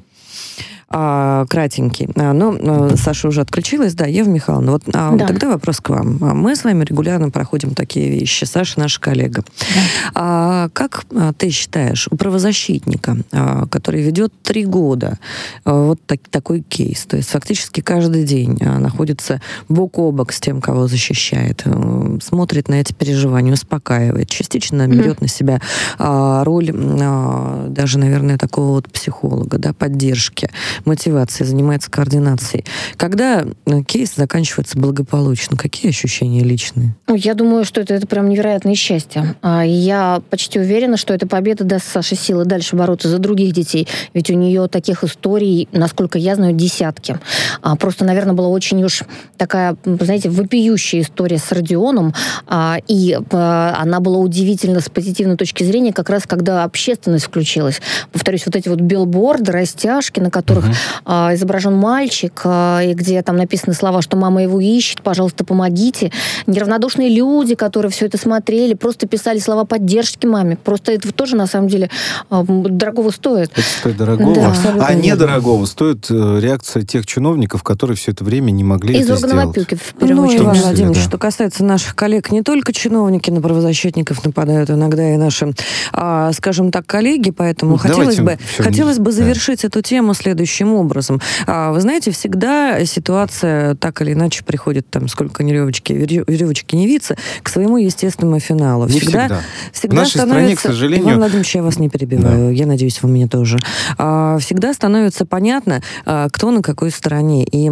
а, 0.87 1.45
кратенький. 1.49 2.09
А, 2.15 2.33
но 2.33 2.55
а, 2.59 2.95
Саша 2.95 3.27
уже 3.27 3.41
отключилась, 3.41 3.95
да, 3.95 4.05
Ева 4.05 4.29
Михайловна. 4.29 4.73
Вот 4.73 4.83
а, 4.93 5.15
да. 5.15 5.25
тогда 5.25 5.49
вопрос 5.49 5.79
к 5.79 5.89
вам. 5.89 6.17
А, 6.21 6.33
мы 6.33 6.55
с 6.55 6.63
вами 6.63 6.83
регулярно 6.83 7.31
проходим 7.31 7.73
такие 7.73 8.09
вещи. 8.09 8.45
Саша 8.45 8.79
наша 8.79 9.01
коллега. 9.01 9.43
Да. 9.43 9.81
А, 10.13 10.69
как 10.73 11.05
а, 11.15 11.33
ты 11.33 11.49
считаешь, 11.49 12.07
у 12.11 12.15
правозащитника, 12.15 13.17
а, 13.31 13.65
который 13.67 14.01
ведет 14.03 14.31
три 14.43 14.65
года 14.65 15.17
а, 15.63 15.87
вот 15.87 15.99
так, 16.05 16.19
такой 16.29 16.61
кейс, 16.61 17.05
то 17.05 17.17
есть 17.17 17.29
фактически 17.29 17.81
каждый 17.81 18.23
день 18.23 18.57
а, 18.61 18.79
находится 18.79 19.41
бок 19.67 19.97
о 19.97 20.11
бок 20.11 20.31
с 20.31 20.39
тем, 20.39 20.61
кого 20.61 20.87
защищает, 20.87 21.63
а, 21.65 22.17
смотрит 22.21 22.69
на 22.69 22.75
эти 22.75 22.93
переживания, 22.93 23.53
успокаивает, 23.53 24.29
частично 24.29 24.87
берет 24.87 25.17
mm-hmm. 25.17 25.21
на 25.21 25.27
себя 25.27 25.61
а, 25.97 26.43
роль 26.43 26.71
а, 26.73 27.67
даже, 27.69 27.97
наверное, 27.97 28.37
такого 28.37 28.73
вот 28.73 28.91
психолога, 28.91 29.57
да, 29.57 29.73
поддержки 29.73 30.49
мотивацией, 30.83 31.47
занимается 31.47 31.89
координацией. 31.89 32.65
Когда 32.97 33.45
э, 33.65 33.81
кейс 33.83 34.15
заканчивается 34.15 34.77
благополучно, 34.77 35.57
какие 35.57 35.89
ощущения 35.89 36.43
личные? 36.43 36.95
Я 37.07 37.33
думаю, 37.33 37.65
что 37.65 37.81
это, 37.81 37.93
это 37.93 38.07
прям 38.07 38.29
невероятное 38.29 38.75
счастье. 38.75 39.35
А, 39.41 39.63
я 39.63 40.21
почти 40.29 40.59
уверена, 40.59 40.97
что 40.97 41.13
эта 41.13 41.27
победа 41.27 41.63
даст 41.63 41.87
Саше 41.87 42.15
силы 42.15 42.45
дальше 42.45 42.75
бороться 42.75 43.09
за 43.09 43.19
других 43.19 43.53
детей. 43.53 43.87
Ведь 44.13 44.29
у 44.29 44.33
нее 44.33 44.67
таких 44.67 45.03
историй, 45.03 45.67
насколько 45.71 46.17
я 46.17 46.35
знаю, 46.35 46.53
десятки. 46.53 47.19
А, 47.61 47.75
просто, 47.75 48.05
наверное, 48.05 48.33
была 48.33 48.47
очень 48.49 48.83
уж 48.83 49.03
такая, 49.37 49.75
знаете, 49.85 50.29
вопиющая 50.29 51.01
история 51.01 51.37
с 51.37 51.51
Родионом. 51.51 52.13
А, 52.47 52.77
и 52.87 53.17
она 53.31 53.99
была 53.99 54.17
удивительна 54.17 54.79
с 54.79 54.89
позитивной 54.89 55.37
точки 55.37 55.63
зрения, 55.63 55.93
как 55.93 56.09
раз 56.09 56.23
когда 56.27 56.63
общественность 56.63 57.25
включилась. 57.25 57.81
Повторюсь, 58.11 58.45
вот 58.45 58.55
эти 58.55 58.69
вот 58.69 58.81
билборды, 58.81 59.51
растяжки, 59.51 60.19
на 60.19 60.31
которых 60.31 60.64
которых 60.65 60.77
uh-huh. 61.05 61.31
э, 61.31 61.35
изображен 61.35 61.75
мальчик, 61.75 62.41
э, 62.43 62.91
и 62.91 62.93
где 62.93 63.21
там 63.21 63.37
написаны 63.37 63.73
слова, 63.73 64.01
что 64.01 64.17
мама 64.17 64.43
его 64.43 64.59
ищет, 64.59 65.01
пожалуйста, 65.01 65.43
помогите. 65.43 66.11
Неравнодушные 66.47 67.09
люди, 67.09 67.55
которые 67.55 67.91
все 67.91 68.05
это 68.05 68.17
смотрели, 68.17 68.73
просто 68.73 69.07
писали 69.07 69.39
слова 69.39 69.65
поддержки 69.65 70.25
маме. 70.25 70.57
Просто 70.57 70.91
это 70.91 71.11
тоже, 71.11 71.35
на 71.35 71.47
самом 71.47 71.67
деле, 71.67 71.89
э, 72.29 72.43
дорогого 72.47 73.11
стоит. 73.11 73.51
Это 73.51 73.61
стоит 73.61 73.97
дорогого. 73.97 74.35
Да, 74.35 74.53
а 74.79 74.93
недорогого 74.93 75.65
стоит 75.65 76.07
э, 76.09 76.39
реакция 76.41 76.83
тех 76.83 77.05
чиновников, 77.05 77.63
которые 77.63 77.97
все 77.97 78.11
это 78.11 78.23
время 78.23 78.51
не 78.51 78.63
могли 78.63 78.97
Из 78.99 79.09
это 79.09 79.17
сделать. 79.17 79.49
опеки, 79.49 79.75
в 79.75 79.93
первую 79.95 80.15
ну, 80.15 80.27
очередь. 80.27 80.41
Иван 80.41 80.57
Владимирович, 80.57 80.97
да. 80.97 81.03
что 81.03 81.17
касается 81.17 81.63
наших 81.63 81.95
коллег, 81.95 82.31
не 82.31 82.41
только 82.41 82.73
чиновники 82.73 83.29
на 83.29 83.41
правозащитников 83.41 84.23
нападают, 84.25 84.69
иногда 84.69 85.13
и 85.13 85.17
наши, 85.17 85.53
а, 85.93 86.31
скажем 86.33 86.71
так, 86.71 86.85
коллеги, 86.85 87.31
поэтому 87.31 87.73
ну, 87.73 87.77
хотелось 87.77 88.19
бы, 88.19 88.37
хотелось 88.57 88.99
бы 88.99 89.11
завершить 89.11 89.61
да. 89.61 89.67
эту 89.67 89.81
тему 89.81 90.13
следующим 90.13 90.54
следующим 90.55 90.73
образом. 90.73 91.21
А, 91.47 91.71
вы 91.71 91.81
знаете, 91.81 92.11
всегда 92.11 92.83
ситуация 92.85 93.75
так 93.75 94.01
или 94.01 94.13
иначе 94.13 94.43
приходит, 94.43 94.89
там, 94.89 95.07
сколько 95.07 95.43
веревочки, 95.43 95.93
веревочки 95.93 96.75
не 96.75 96.87
виться, 96.87 97.15
к 97.43 97.49
своему 97.49 97.77
естественному 97.77 98.39
финалу. 98.39 98.87
Не 98.87 98.99
всегда. 98.99 99.25
Всегда, 99.25 99.41
всегда 99.71 99.95
В 99.95 99.99
нашей 99.99 100.21
стране, 100.21 100.55
к 100.55 100.59
сожалению... 100.59 101.05
Иван 101.05 101.17
Владимирович, 101.17 101.55
я 101.55 101.63
вас 101.63 101.79
не 101.79 101.89
перебиваю. 101.89 102.47
Да. 102.47 102.51
Я 102.51 102.65
надеюсь, 102.65 103.01
вы 103.01 103.09
меня 103.09 103.27
тоже. 103.27 103.59
А, 103.97 104.37
всегда 104.39 104.73
становится 104.73 105.25
понятно, 105.25 105.81
а, 106.05 106.29
кто 106.31 106.51
на 106.51 106.61
какой 106.61 106.91
стороне. 106.91 107.43
И 107.43 107.69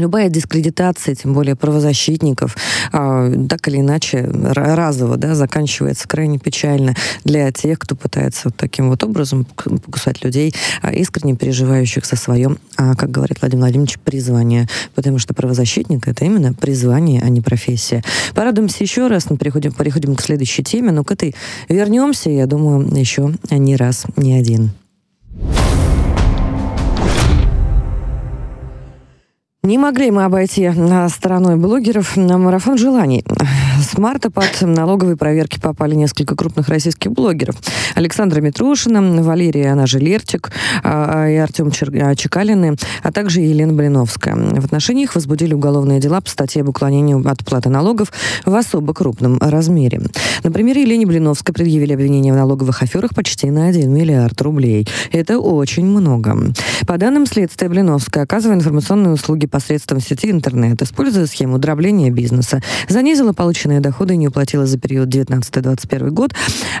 Любая 0.00 0.30
дискредитация, 0.30 1.14
тем 1.14 1.34
более 1.34 1.56
правозащитников, 1.56 2.56
а, 2.90 3.30
так 3.50 3.68
или 3.68 3.80
иначе 3.80 4.22
разово 4.22 5.18
да, 5.18 5.34
заканчивается 5.34 6.08
крайне 6.08 6.38
печально 6.38 6.94
для 7.24 7.52
тех, 7.52 7.78
кто 7.78 7.94
пытается 7.94 8.42
вот 8.46 8.56
таким 8.56 8.88
вот 8.88 9.04
образом 9.04 9.44
покусать 9.44 10.24
людей, 10.24 10.54
а, 10.80 10.90
искренне 10.90 11.36
переживающих 11.36 12.06
со 12.06 12.16
своем, 12.16 12.56
а, 12.78 12.94
как 12.94 13.10
говорит 13.10 13.42
Владимир 13.42 13.64
Владимирович, 13.64 13.98
призвание. 13.98 14.68
Потому 14.94 15.18
что 15.18 15.34
правозащитник— 15.34 16.08
это 16.08 16.24
именно 16.24 16.54
призвание, 16.54 17.20
а 17.22 17.28
не 17.28 17.42
профессия. 17.42 18.02
Порадуемся 18.34 18.82
еще 18.82 19.06
раз, 19.06 19.28
мы 19.28 19.36
переходим, 19.36 19.72
переходим 19.72 20.16
к 20.16 20.22
следующей 20.22 20.64
теме, 20.64 20.92
но 20.92 21.04
к 21.04 21.12
этой 21.12 21.34
вернемся, 21.68 22.30
я 22.30 22.46
думаю, 22.46 22.88
еще 22.96 23.34
не 23.50 23.76
раз, 23.76 24.06
не 24.16 24.32
один. 24.32 24.70
Не 29.62 29.76
могли 29.76 30.10
мы 30.10 30.24
обойти 30.24 30.64
а, 30.64 31.08
стороной 31.10 31.56
блогеров 31.56 32.16
на 32.16 32.38
марафон 32.38 32.78
желаний. 32.78 33.22
С 33.90 33.98
марта 33.98 34.30
под 34.30 34.62
налоговые 34.62 35.16
проверки 35.16 35.58
попали 35.58 35.96
несколько 35.96 36.36
крупных 36.36 36.68
российских 36.68 37.10
блогеров. 37.10 37.56
Александра 37.96 38.40
Митрушина, 38.40 39.02
Валерия, 39.20 39.72
она 39.72 39.86
же 39.86 39.98
Лертик, 39.98 40.52
а, 40.84 41.26
и 41.28 41.34
Артем 41.34 41.72
а, 42.00 42.14
Чекалины, 42.14 42.76
а 43.02 43.10
также 43.10 43.40
Елена 43.40 43.72
Блиновская. 43.72 44.36
В 44.36 44.64
отношении 44.64 45.02
их 45.02 45.16
возбудили 45.16 45.54
уголовные 45.54 45.98
дела 45.98 46.20
по 46.20 46.30
статье 46.30 46.62
об 46.62 46.68
уклонении 46.68 47.20
от 47.28 47.44
платы 47.44 47.68
налогов 47.68 48.12
в 48.46 48.54
особо 48.54 48.94
крупном 48.94 49.38
размере. 49.40 50.00
На 50.44 50.52
примере 50.52 50.82
Елене 50.82 51.06
Блиновской 51.06 51.52
предъявили 51.52 51.92
обвинения 51.92 52.32
в 52.32 52.36
налоговых 52.36 52.84
аферах 52.84 53.12
почти 53.12 53.50
на 53.50 53.66
1 53.66 53.92
миллиард 53.92 54.40
рублей. 54.40 54.86
Это 55.10 55.40
очень 55.40 55.86
много. 55.86 56.36
По 56.86 56.96
данным 56.96 57.26
следствия, 57.26 57.68
Блиновская 57.68 58.22
оказывая 58.22 58.54
информационные 58.54 59.12
услуги 59.14 59.48
посредством 59.48 60.00
сети 60.00 60.30
интернет, 60.30 60.80
используя 60.80 61.26
схему 61.26 61.58
дробления 61.58 62.10
бизнеса, 62.10 62.62
занизила 62.88 63.32
полученные 63.32 63.79
доходы 63.80 64.14
и 64.14 64.16
не 64.16 64.28
уплатила 64.28 64.66
за 64.66 64.78
период 64.78 65.08
19-21 65.08 66.10
год 66.10 66.32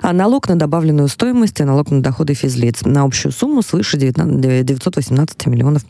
а 0.02 0.12
налог 0.12 0.48
на 0.48 0.56
добавленную 0.56 1.08
стоимость 1.08 1.60
и 1.60 1.64
налог 1.64 1.90
на 1.90 2.02
доходы 2.02 2.34
физлиц 2.34 2.82
на 2.82 3.02
общую 3.02 3.32
сумму 3.32 3.62
свыше 3.62 3.96
19, 3.96 4.64
918 4.64 5.46
миллионов 5.46 5.82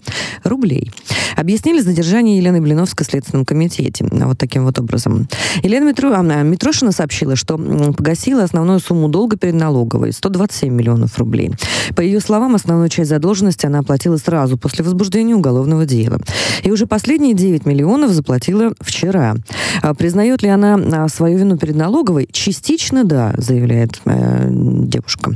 рублей. 0.44 0.90
Объяснили 1.36 1.80
задержание 1.80 2.36
Елены 2.36 2.60
Блиновской 2.60 3.06
в 3.06 3.10
Следственном 3.10 3.44
комитете. 3.44 4.06
Вот 4.10 4.38
таким 4.38 4.64
вот 4.64 4.78
образом. 4.78 5.28
Елена 5.62 5.84
Митро... 5.84 6.12
а, 6.12 6.42
Митрошина 6.42 6.92
сообщила, 6.92 7.36
что 7.36 7.56
погасила 7.56 8.42
основную 8.42 8.80
сумму 8.80 9.08
долга 9.08 9.36
перед 9.36 9.54
налоговой– 9.54 10.12
127 10.12 10.72
миллионов 10.72 11.18
рублей. 11.18 11.52
По 11.94 12.00
ее 12.00 12.20
словам, 12.20 12.54
основную 12.54 12.88
часть 12.88 13.10
задолженности 13.10 13.66
она 13.66 13.80
оплатила 13.80 14.16
сразу 14.16 14.58
после 14.58 14.84
возбуждения 14.84 15.34
уголовного 15.34 15.86
дела. 15.86 16.18
И 16.62 16.70
уже 16.70 16.86
последние 16.86 17.34
9 17.34 17.64
миллионов 17.66 18.10
заплатила 18.10 18.72
вчера. 18.80 19.36
А 19.82 19.94
признает 19.94 20.42
ли 20.42 20.48
она 20.48 20.76
а, 21.04 21.08
свою 21.08 21.38
вину 21.38 21.56
перед 21.56 21.76
налоговой? 21.76 22.28
Частично 22.30 23.04
да, 23.04 23.32
заявляет 23.36 24.00
э, 24.04 24.48
девушка. 24.50 25.32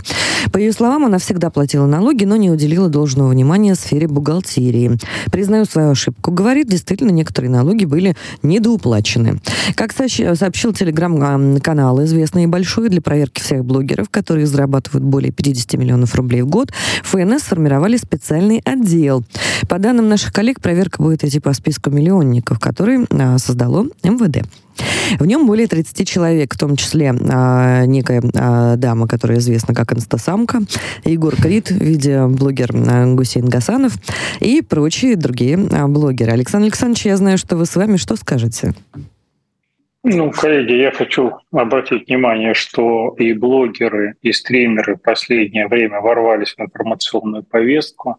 По 0.53 0.59
ее 0.59 0.73
словам, 0.73 1.07
она 1.07 1.19
всегда 1.19 1.51
платила 1.51 1.87
налоги, 1.87 2.25
но 2.25 2.37
не 2.37 2.51
уделила 2.51 2.89
должного 2.89 3.31
внимания 3.31 3.75
сфере 3.75 4.07
бухгалтерии. 4.09 4.99
Признаю 5.31 5.65
свою 5.65 5.91
ошибку. 5.91 6.31
Говорит, 6.31 6.69
действительно, 6.69 7.11
некоторые 7.11 7.51
налоги 7.51 7.85
были 7.85 8.15
недоуплачены. 8.43 9.41
Как 9.75 9.93
сообщил 9.93 10.73
телеграм-канал, 10.73 12.05
известный 12.05 12.45
и 12.45 12.47
большой 12.47 12.91
для 12.91 13.01
проверки 13.01 13.41
всех 13.41 13.65
блогеров, 13.65 14.11
которые 14.11 14.47
зарабатывают 14.47 15.05
более 15.05 15.33
50 15.33 15.75
миллионов 15.75 16.15
рублей 16.15 16.43
в 16.43 16.47
год, 16.47 16.73
ФНС 17.05 17.43
сформировали 17.43 17.97
специальный 17.97 18.61
отдел. 18.65 19.25
По 19.69 19.79
данным 19.79 20.09
наших 20.09 20.33
коллег, 20.33 20.61
проверка 20.61 21.03
будет 21.03 21.25
идти 21.25 21.41
по 21.41 21.53
списку 21.55 21.91
миллионников, 21.91 22.61
который 22.61 23.07
а, 23.11 23.39
создало 23.39 23.87
МВД. 24.03 24.45
В 25.19 25.27
нем 25.27 25.47
более 25.47 25.67
30 25.67 26.09
человек, 26.09 26.55
в 26.55 26.59
том 26.59 26.77
числе 26.77 27.15
а, 27.31 27.85
некая 27.85 28.23
а, 28.35 28.77
дама, 28.77 29.07
которая 29.07 29.39
известна 29.39 29.75
как 29.75 29.93
инстасамка, 29.93 30.61
Егор 31.05 31.35
Крид, 31.37 31.71
видеоблогер 31.71 32.71
а, 32.75 33.07
Гусейн 33.15 33.47
Гасанов 33.47 33.93
и 34.41 34.63
прочие 34.63 35.17
другие 35.17 35.59
а, 35.71 35.87
блогеры. 35.87 36.33
Александр 36.33 36.67
Александрович, 36.67 37.07
я 37.07 37.17
знаю, 37.17 37.39
что 37.39 37.57
вы 37.57 37.67
с 37.67 37.77
вами. 37.77 37.97
Что 37.97 38.17
скажете? 38.17 38.75
Ну, 40.07 40.31
коллеги, 40.31 40.75
я 40.75 40.91
хочу 40.91 41.33
обратить 41.51 42.09
внимание, 42.09 42.53
что 42.53 43.15
и 43.17 43.33
блогеры, 43.33 44.15
и 44.21 44.33
стримеры 44.33 44.97
в 44.97 45.03
последнее 45.03 45.67
время 45.67 46.03
ворвались 46.03 46.55
в 46.55 46.61
информационную 46.61 47.43
повестку. 47.43 48.17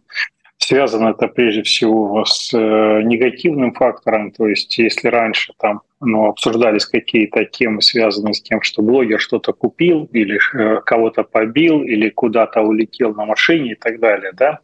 Связано 0.67 1.09
это 1.09 1.27
прежде 1.27 1.61
всего 1.61 2.25
с 2.25 2.51
э, 2.51 3.01
негативным 3.03 3.71
фактором, 3.75 4.31
то 4.31 4.47
есть 4.47 4.75
если 4.79 5.09
раньше 5.09 5.53
там 5.59 5.81
ну, 6.01 6.25
обсуждались 6.25 6.87
какие-то 6.87 7.45
темы, 7.45 7.83
связанные 7.83 8.33
с 8.33 8.41
тем, 8.41 8.63
что 8.63 8.81
блогер 8.81 9.19
что-то 9.19 9.53
купил 9.53 10.09
или 10.11 10.39
э, 10.55 10.81
кого-то 10.83 11.21
побил 11.21 11.83
или 11.83 12.09
куда-то 12.09 12.61
улетел 12.61 13.13
на 13.13 13.25
машине 13.25 13.73
и 13.73 13.75
так 13.75 13.99
далее, 13.99 14.31
да, 14.33 14.57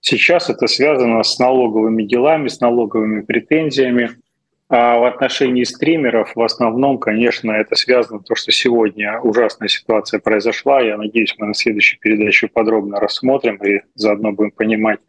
сейчас 0.00 0.50
это 0.50 0.68
связано 0.68 1.20
с 1.24 1.36
налоговыми 1.40 2.04
делами, 2.04 2.46
с 2.46 2.60
налоговыми 2.60 3.22
претензиями, 3.22 4.10
а 4.70 4.98
в 4.98 5.04
отношении 5.04 5.64
стримеров 5.64 6.36
в 6.36 6.42
основном, 6.42 6.98
конечно, 6.98 7.50
это 7.50 7.74
связано 7.74 8.20
то, 8.20 8.36
что 8.36 8.52
сегодня 8.52 9.18
ужасная 9.20 9.66
ситуация 9.68 10.20
произошла. 10.20 10.80
Я 10.80 10.96
надеюсь, 10.96 11.34
мы 11.38 11.48
на 11.48 11.54
следующей 11.54 11.98
передаче 11.98 12.46
подробно 12.46 13.00
рассмотрим 13.00 13.56
и 13.56 13.80
заодно 13.96 14.30
будем 14.30 14.52
понимать 14.52 15.00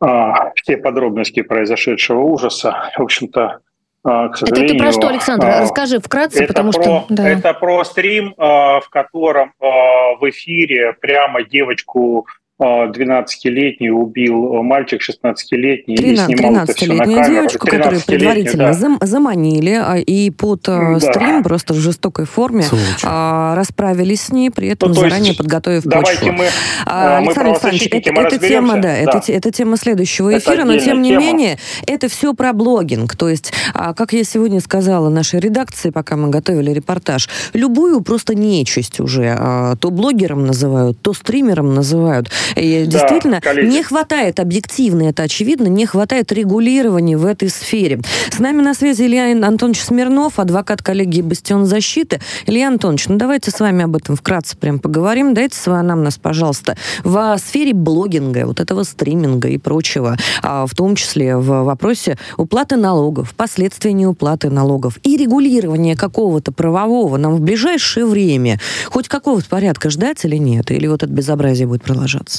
а, 0.00 0.52
все 0.54 0.78
подробности 0.78 1.42
произошедшего 1.42 2.20
ужаса. 2.20 2.90
В 2.96 3.02
общем-то, 3.02 3.60
а, 4.04 4.28
к 4.30 4.38
сожалению... 4.38 4.76
Это 4.76 4.78
ты 4.78 4.82
про 4.84 4.92
что, 4.92 5.08
Александр? 5.08 5.46
А, 5.48 5.60
Расскажи 5.60 6.00
вкратце, 6.00 6.46
потому 6.46 6.72
про, 6.72 6.82
что... 6.82 7.04
Да. 7.10 7.28
Это 7.28 7.52
про 7.52 7.84
стрим, 7.84 8.34
а, 8.38 8.80
в 8.80 8.88
котором 8.88 9.52
в 9.60 10.30
эфире 10.30 10.94
прямо 10.94 11.42
девочку 11.42 12.26
12-летний 12.60 13.90
убил 13.90 14.62
мальчик 14.62 15.00
16-летний 15.00 15.96
13-летнюю 15.96 17.26
девочку, 17.26 17.66
которую 17.66 18.02
предварительно 18.02 18.72
да. 18.72 19.06
заманили 19.06 19.80
а, 19.82 19.96
и 19.96 20.30
под 20.30 20.68
а, 20.68 20.98
да. 20.98 21.00
стрим 21.00 21.42
просто 21.42 21.74
в 21.74 21.78
жестокой 21.78 22.26
форме 22.26 22.64
а, 23.02 23.54
расправились 23.56 24.22
с 24.22 24.32
ней, 24.32 24.50
при 24.50 24.68
этом 24.68 24.90
ну, 24.90 24.94
заранее 24.94 25.28
есть, 25.28 25.38
подготовив 25.38 25.84
почву. 25.84 26.32
Мы, 26.32 26.46
а, 26.86 27.18
Александр 27.18 27.50
Александрович, 27.50 27.88
это, 27.90 28.10
это 28.10 28.38
тема, 28.38 28.74
да, 28.74 28.80
да. 28.82 28.96
Это, 28.96 29.32
это 29.32 29.50
тема 29.50 29.76
следующего 29.76 30.36
эфира, 30.36 30.64
но 30.64 30.76
тем 30.76 31.02
не 31.02 31.10
тема. 31.10 31.22
менее 31.22 31.58
это 31.86 32.08
все 32.08 32.34
про 32.34 32.52
блогинг. 32.52 33.16
То 33.16 33.28
есть, 33.28 33.52
а, 33.74 33.94
как 33.94 34.12
я 34.12 34.24
сегодня 34.24 34.60
сказала 34.60 35.08
нашей 35.08 35.40
редакции, 35.40 35.90
пока 35.90 36.16
мы 36.16 36.28
готовили 36.28 36.70
репортаж, 36.70 37.28
любую 37.54 38.02
просто 38.02 38.34
нечисть 38.34 39.00
уже 39.00 39.34
а, 39.36 39.74
то 39.76 39.90
блогером 39.90 40.46
называют, 40.46 41.00
то 41.00 41.12
стримером 41.12 41.74
называют. 41.74 42.30
И 42.56 42.84
да, 42.84 42.90
действительно, 42.90 43.40
коллеги. 43.40 43.68
не 43.68 43.82
хватает, 43.82 44.40
объективно 44.40 45.02
это 45.02 45.24
очевидно, 45.24 45.68
не 45.68 45.86
хватает 45.86 46.32
регулирования 46.32 47.16
в 47.16 47.26
этой 47.26 47.48
сфере. 47.48 48.00
С 48.30 48.38
нами 48.38 48.62
на 48.62 48.74
связи 48.74 49.02
Илья 49.02 49.32
Антонович 49.32 49.82
Смирнов, 49.82 50.38
адвокат 50.38 50.82
коллегии 50.82 51.22
«Бастион 51.22 51.66
защиты». 51.66 52.20
Илья 52.46 52.68
Антонович, 52.68 53.08
ну 53.08 53.16
давайте 53.16 53.50
с 53.50 53.60
вами 53.60 53.84
об 53.84 53.96
этом 53.96 54.16
вкратце 54.16 54.56
прям 54.56 54.78
поговорим. 54.78 55.34
Дайте 55.34 55.56
с 55.56 55.66
вами 55.66 55.82
нам 55.86 56.04
нас, 56.04 56.16
пожалуйста, 56.18 56.76
в 57.04 57.36
сфере 57.38 57.74
блогинга, 57.74 58.46
вот 58.46 58.60
этого 58.60 58.82
стриминга 58.84 59.48
и 59.48 59.58
прочего, 59.58 60.16
а 60.42 60.66
в 60.66 60.74
том 60.74 60.96
числе 60.96 61.36
в 61.36 61.64
вопросе 61.64 62.18
уплаты 62.36 62.76
налогов, 62.76 63.34
последствия 63.34 63.92
неуплаты 63.92 64.50
налогов 64.50 64.98
и 65.02 65.16
регулирования 65.16 65.96
какого-то 65.96 66.52
правового 66.52 67.16
нам 67.16 67.34
в 67.36 67.40
ближайшее 67.40 68.06
время 68.06 68.58
хоть 68.86 69.08
какого-то 69.08 69.48
порядка 69.48 69.90
ждать 69.90 70.24
или 70.24 70.36
нет? 70.36 70.70
Или 70.70 70.86
вот 70.86 71.02
это 71.02 71.12
безобразие 71.12 71.66
будет 71.66 71.82
продолжаться? 71.82 72.31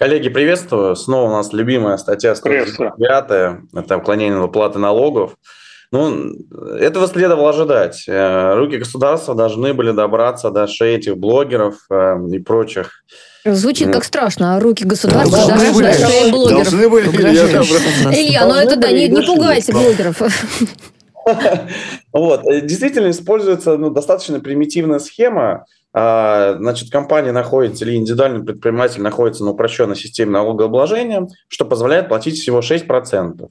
Коллеги, 0.00 0.30
приветствую. 0.30 0.96
Снова 0.96 1.28
у 1.28 1.32
нас 1.34 1.52
любимая 1.52 1.98
статья 1.98 2.34
105. 2.34 2.68
Это 2.98 3.96
уклонение 3.98 4.38
от 4.38 4.48
уплаты 4.48 4.78
налогов. 4.78 5.36
Ну, 5.92 6.32
этого 6.78 7.06
следовало 7.06 7.50
ожидать. 7.50 8.04
Э, 8.08 8.54
руки 8.54 8.78
государства 8.78 9.34
должны 9.34 9.74
были 9.74 9.90
добраться 9.90 10.48
до 10.50 10.66
шеи 10.66 10.96
этих 10.96 11.18
блогеров 11.18 11.74
э, 11.90 12.14
и 12.32 12.38
прочих. 12.38 13.04
Звучит 13.44 13.92
как 13.92 14.04
страшно. 14.04 14.56
А 14.56 14.60
руки 14.60 14.84
государства 14.84 15.36
должны 15.36 15.70
были. 15.70 15.86
до 15.88 15.92
шеи 15.92 16.30
блогеров. 16.30 16.62
Должны 16.62 16.88
были. 16.88 17.06
Илья, 17.06 18.46
ну 18.46 18.54
это 18.54 18.76
да, 18.76 18.90
не, 18.92 19.06
не 19.06 19.22
пугайте 19.22 19.72
блогеров. 19.72 20.22
Вот. 22.12 22.42
Действительно 22.44 23.10
используется 23.10 23.76
ну, 23.76 23.90
достаточно 23.90 24.40
примитивная 24.40 24.98
схема 24.98 25.66
значит, 25.92 26.90
компания 26.90 27.32
находится 27.32 27.84
или 27.84 27.96
индивидуальный 27.96 28.44
предприниматель 28.44 29.02
находится 29.02 29.44
на 29.44 29.50
упрощенной 29.50 29.96
системе 29.96 30.32
налогообложения, 30.32 31.26
что 31.48 31.64
позволяет 31.64 32.08
платить 32.08 32.38
всего 32.38 32.60
6% 32.60 33.48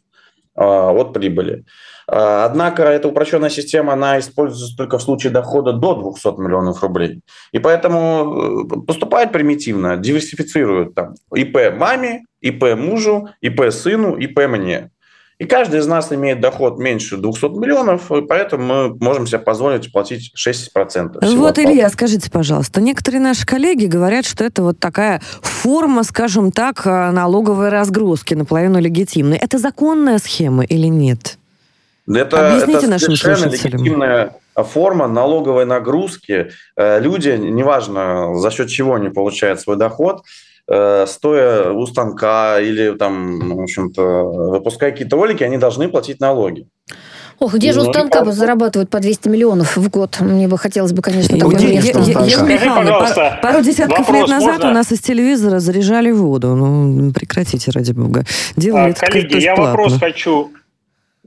а, 0.55 0.91
от 0.91 1.13
прибыли. 1.13 1.63
А, 2.07 2.45
однако 2.45 2.83
эта 2.83 3.07
упрощенная 3.07 3.49
система, 3.49 3.93
она 3.93 4.19
используется 4.19 4.75
только 4.75 4.97
в 4.97 5.01
случае 5.01 5.31
дохода 5.31 5.73
до 5.73 5.95
200 5.95 6.39
миллионов 6.39 6.81
рублей. 6.81 7.21
И 7.51 7.59
поэтому 7.59 8.65
э, 8.67 8.85
поступает 8.85 9.31
примитивно, 9.31 9.95
диверсифицируют 9.95 10.95
там 10.95 11.15
ИП 11.33 11.73
маме, 11.77 12.25
ИП 12.41 12.75
мужу, 12.75 13.29
ИП 13.41 13.71
сыну, 13.71 14.17
ИП 14.17 14.47
мне. 14.47 14.91
И 15.39 15.45
каждый 15.45 15.79
из 15.79 15.87
нас 15.87 16.11
имеет 16.11 16.41
доход 16.41 16.79
меньше 16.79 17.15
200 17.15 17.57
миллионов, 17.57 18.11
и 18.11 18.21
поэтому 18.21 18.63
мы 18.89 18.97
можем 18.99 19.25
себе 19.25 19.39
позволить 19.39 19.89
платить 19.89 20.33
6%. 20.35 21.25
Вот, 21.37 21.57
Илья, 21.57 21.89
скажите, 21.89 22.29
пожалуйста, 22.29 22.81
некоторые 22.81 23.21
наши 23.21 23.45
коллеги 23.45 23.85
говорят, 23.85 24.25
что 24.25 24.43
это 24.43 24.61
вот 24.63 24.79
такая 24.79 25.21
форма, 25.41 26.03
скажем 26.03 26.51
так, 26.51 26.85
э, 26.85 27.11
налоговой 27.11 27.69
разгрузки, 27.69 28.33
наполовину 28.33 28.81
легитимной. 28.81 29.37
Это 29.37 29.59
законная 29.59 30.17
схема 30.17 30.65
или 30.65 30.87
нет? 30.87 31.37
Это, 32.05 32.49
Объясните 32.49 32.79
это 32.79 32.89
нашим 32.89 33.15
слушателям. 33.15 33.79
легитимная 33.81 34.35
форма 34.55 35.07
налоговой 35.07 35.65
нагрузки. 35.65 36.49
Э, 36.75 36.99
люди, 36.99 37.29
неважно 37.29 38.35
за 38.35 38.51
счет 38.51 38.67
чего 38.67 38.95
они 38.95 39.07
получают 39.07 39.61
свой 39.61 39.77
доход, 39.77 40.23
стоя 41.07 41.71
у 41.71 41.85
станка 41.87 42.59
или 42.59 42.95
там, 42.95 43.57
в 43.57 43.61
общем-то, 43.61 44.01
выпуская 44.51 44.91
какие-то 44.91 45.15
ролики, 45.15 45.43
они 45.43 45.57
должны 45.57 45.89
платить 45.89 46.19
налоги. 46.19 46.67
Ох, 47.39 47.53
где 47.53 47.71
же 47.71 47.81
у 47.81 47.85
ну, 47.85 47.93
станка 47.93 48.23
ну, 48.25 48.31
зарабатывают 48.31 48.89
по 48.89 48.99
200 48.99 49.29
миллионов 49.29 49.77
в 49.77 49.89
год? 49.89 50.19
Мне 50.19 50.49
бы 50.49 50.57
хотелось 50.57 50.91
бы, 50.91 51.01
конечно, 51.01 51.37
такое 51.37 51.59
место. 51.59 51.99
Михайловна, 51.99 53.39
пару 53.41 53.61
десятков 53.61 54.09
лет 54.11 54.27
назад 54.27 54.63
у 54.65 54.69
нас 54.69 54.91
из 54.91 54.99
телевизора 54.99 55.59
заряжали 55.59 56.11
воду. 56.11 56.55
Ну, 56.55 57.13
прекратите, 57.13 57.71
ради 57.71 57.93
бога. 57.93 58.25
Делают 58.57 58.99
Коллеги, 58.99 59.37
я 59.37 59.55
вопрос 59.55 59.97
хочу 59.99 60.51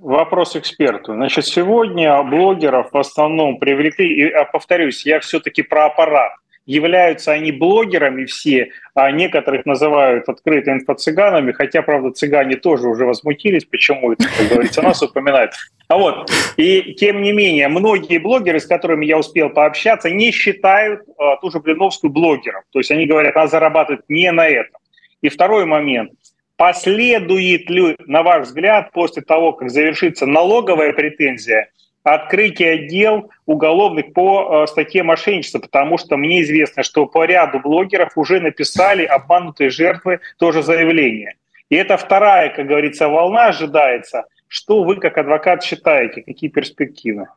Вопрос 0.03 0.57
эксперту. 0.57 1.15
Значит, 1.15 1.47
сегодня 1.47 2.21
блогеров 2.25 2.91
в 2.91 2.99
основном 2.99 3.59
привлекли, 3.59 4.09
и 4.13 4.31
а, 4.33 4.45
повторюсь, 4.45 5.07
я 5.07 5.21
все-таки 5.21 5.63
про 5.63 5.87
аппарат. 5.87 6.33
Являются 6.65 7.33
они 7.33 7.51
блогерами 7.51 8.25
все, 8.25 8.71
а 8.95 9.11
некоторых 9.11 9.67
называют 9.67 10.29
открыто 10.29 10.71
инфо-цыганами, 10.71 11.53
хотя, 11.53 11.83
правда, 11.83 12.13
цыгане 12.13 12.57
тоже 12.57 12.89
уже 12.89 13.05
возмутились, 13.05 13.65
почему 13.65 14.13
это, 14.13 14.25
как 14.39 14.49
говорится, 14.49 14.81
нас 14.81 15.03
упоминают. 15.03 15.53
А 15.89 15.99
вот, 15.99 16.31
и 16.57 16.95
тем 16.95 17.21
не 17.21 17.33
менее, 17.33 17.69
многие 17.69 18.19
блогеры, 18.19 18.61
с 18.61 18.67
которыми 18.67 19.05
я 19.05 19.19
успел 19.19 19.51
пообщаться, 19.51 20.09
не 20.09 20.31
считают 20.31 21.03
а, 21.19 21.37
ту 21.37 21.51
же 21.51 21.59
Блиновскую 21.59 22.13
блогером. 22.13 22.63
То 22.71 22.79
есть 22.79 22.91
они 22.91 23.07
говорят, 23.07 23.37
она 23.37 23.49
зарабатывает 23.49 24.05
не 24.09 24.31
на 24.31 24.49
этом. 24.49 24.81
И 25.21 25.29
второй 25.29 25.67
момент. 25.67 26.13
Последует 26.57 27.69
ли, 27.69 27.97
на 28.07 28.23
ваш 28.23 28.47
взгляд, 28.47 28.93
после 28.93 29.23
того, 29.23 29.53
как 29.53 29.69
завершится 29.69 30.27
налоговая 30.27 30.93
претензия, 30.93 31.71
открытие 32.03 32.89
дел 32.89 33.31
уголовных 33.47 34.13
по 34.13 34.65
э, 34.65 34.67
статье 34.67 35.03
мошенничества, 35.03 35.61
потому 35.61 35.99
что 35.99 36.17
мне 36.17 36.43
известно, 36.43 36.83
что 36.83 37.07
по 37.07 37.25
ряду 37.25 37.61
блогеров 37.61 38.17
уже 38.17 38.41
написали 38.41 39.05
обманутые 39.05 39.71
жертвы 39.71 40.21
тоже 40.39 40.63
заявление. 40.63 41.37
И 41.69 41.77
это 41.77 41.97
вторая, 41.97 42.51
как 42.51 42.67
говорится, 42.67 43.09
волна 43.09 43.47
ожидается. 43.47 44.25
Что 44.49 44.83
вы 44.83 44.97
как 44.97 45.17
адвокат 45.17 45.63
считаете? 45.63 46.23
Какие 46.23 46.51
перспективы? 46.51 47.29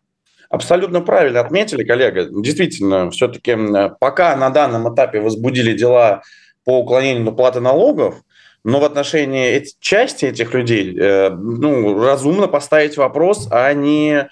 Абсолютно 0.49 1.01
правильно 1.01 1.39
отметили, 1.39 1.83
коллега. 1.83 2.25
Действительно, 2.25 3.09
все-таки 3.11 3.55
пока 3.99 4.35
на 4.35 4.49
данном 4.49 4.93
этапе 4.93 5.19
возбудили 5.19 5.73
дела 5.73 6.21
по 6.65 6.79
уклонению 6.79 7.31
платы 7.33 7.61
налогов, 7.61 8.21
но 8.63 8.79
в 8.79 8.83
отношении 8.83 9.63
части 9.79 10.25
этих 10.25 10.53
людей 10.53 10.97
э, 10.99 11.29
ну, 11.29 12.03
разумно 12.03 12.47
поставить 12.47 12.97
вопрос, 12.97 13.47
а 13.51 13.71
не, 13.73 14.27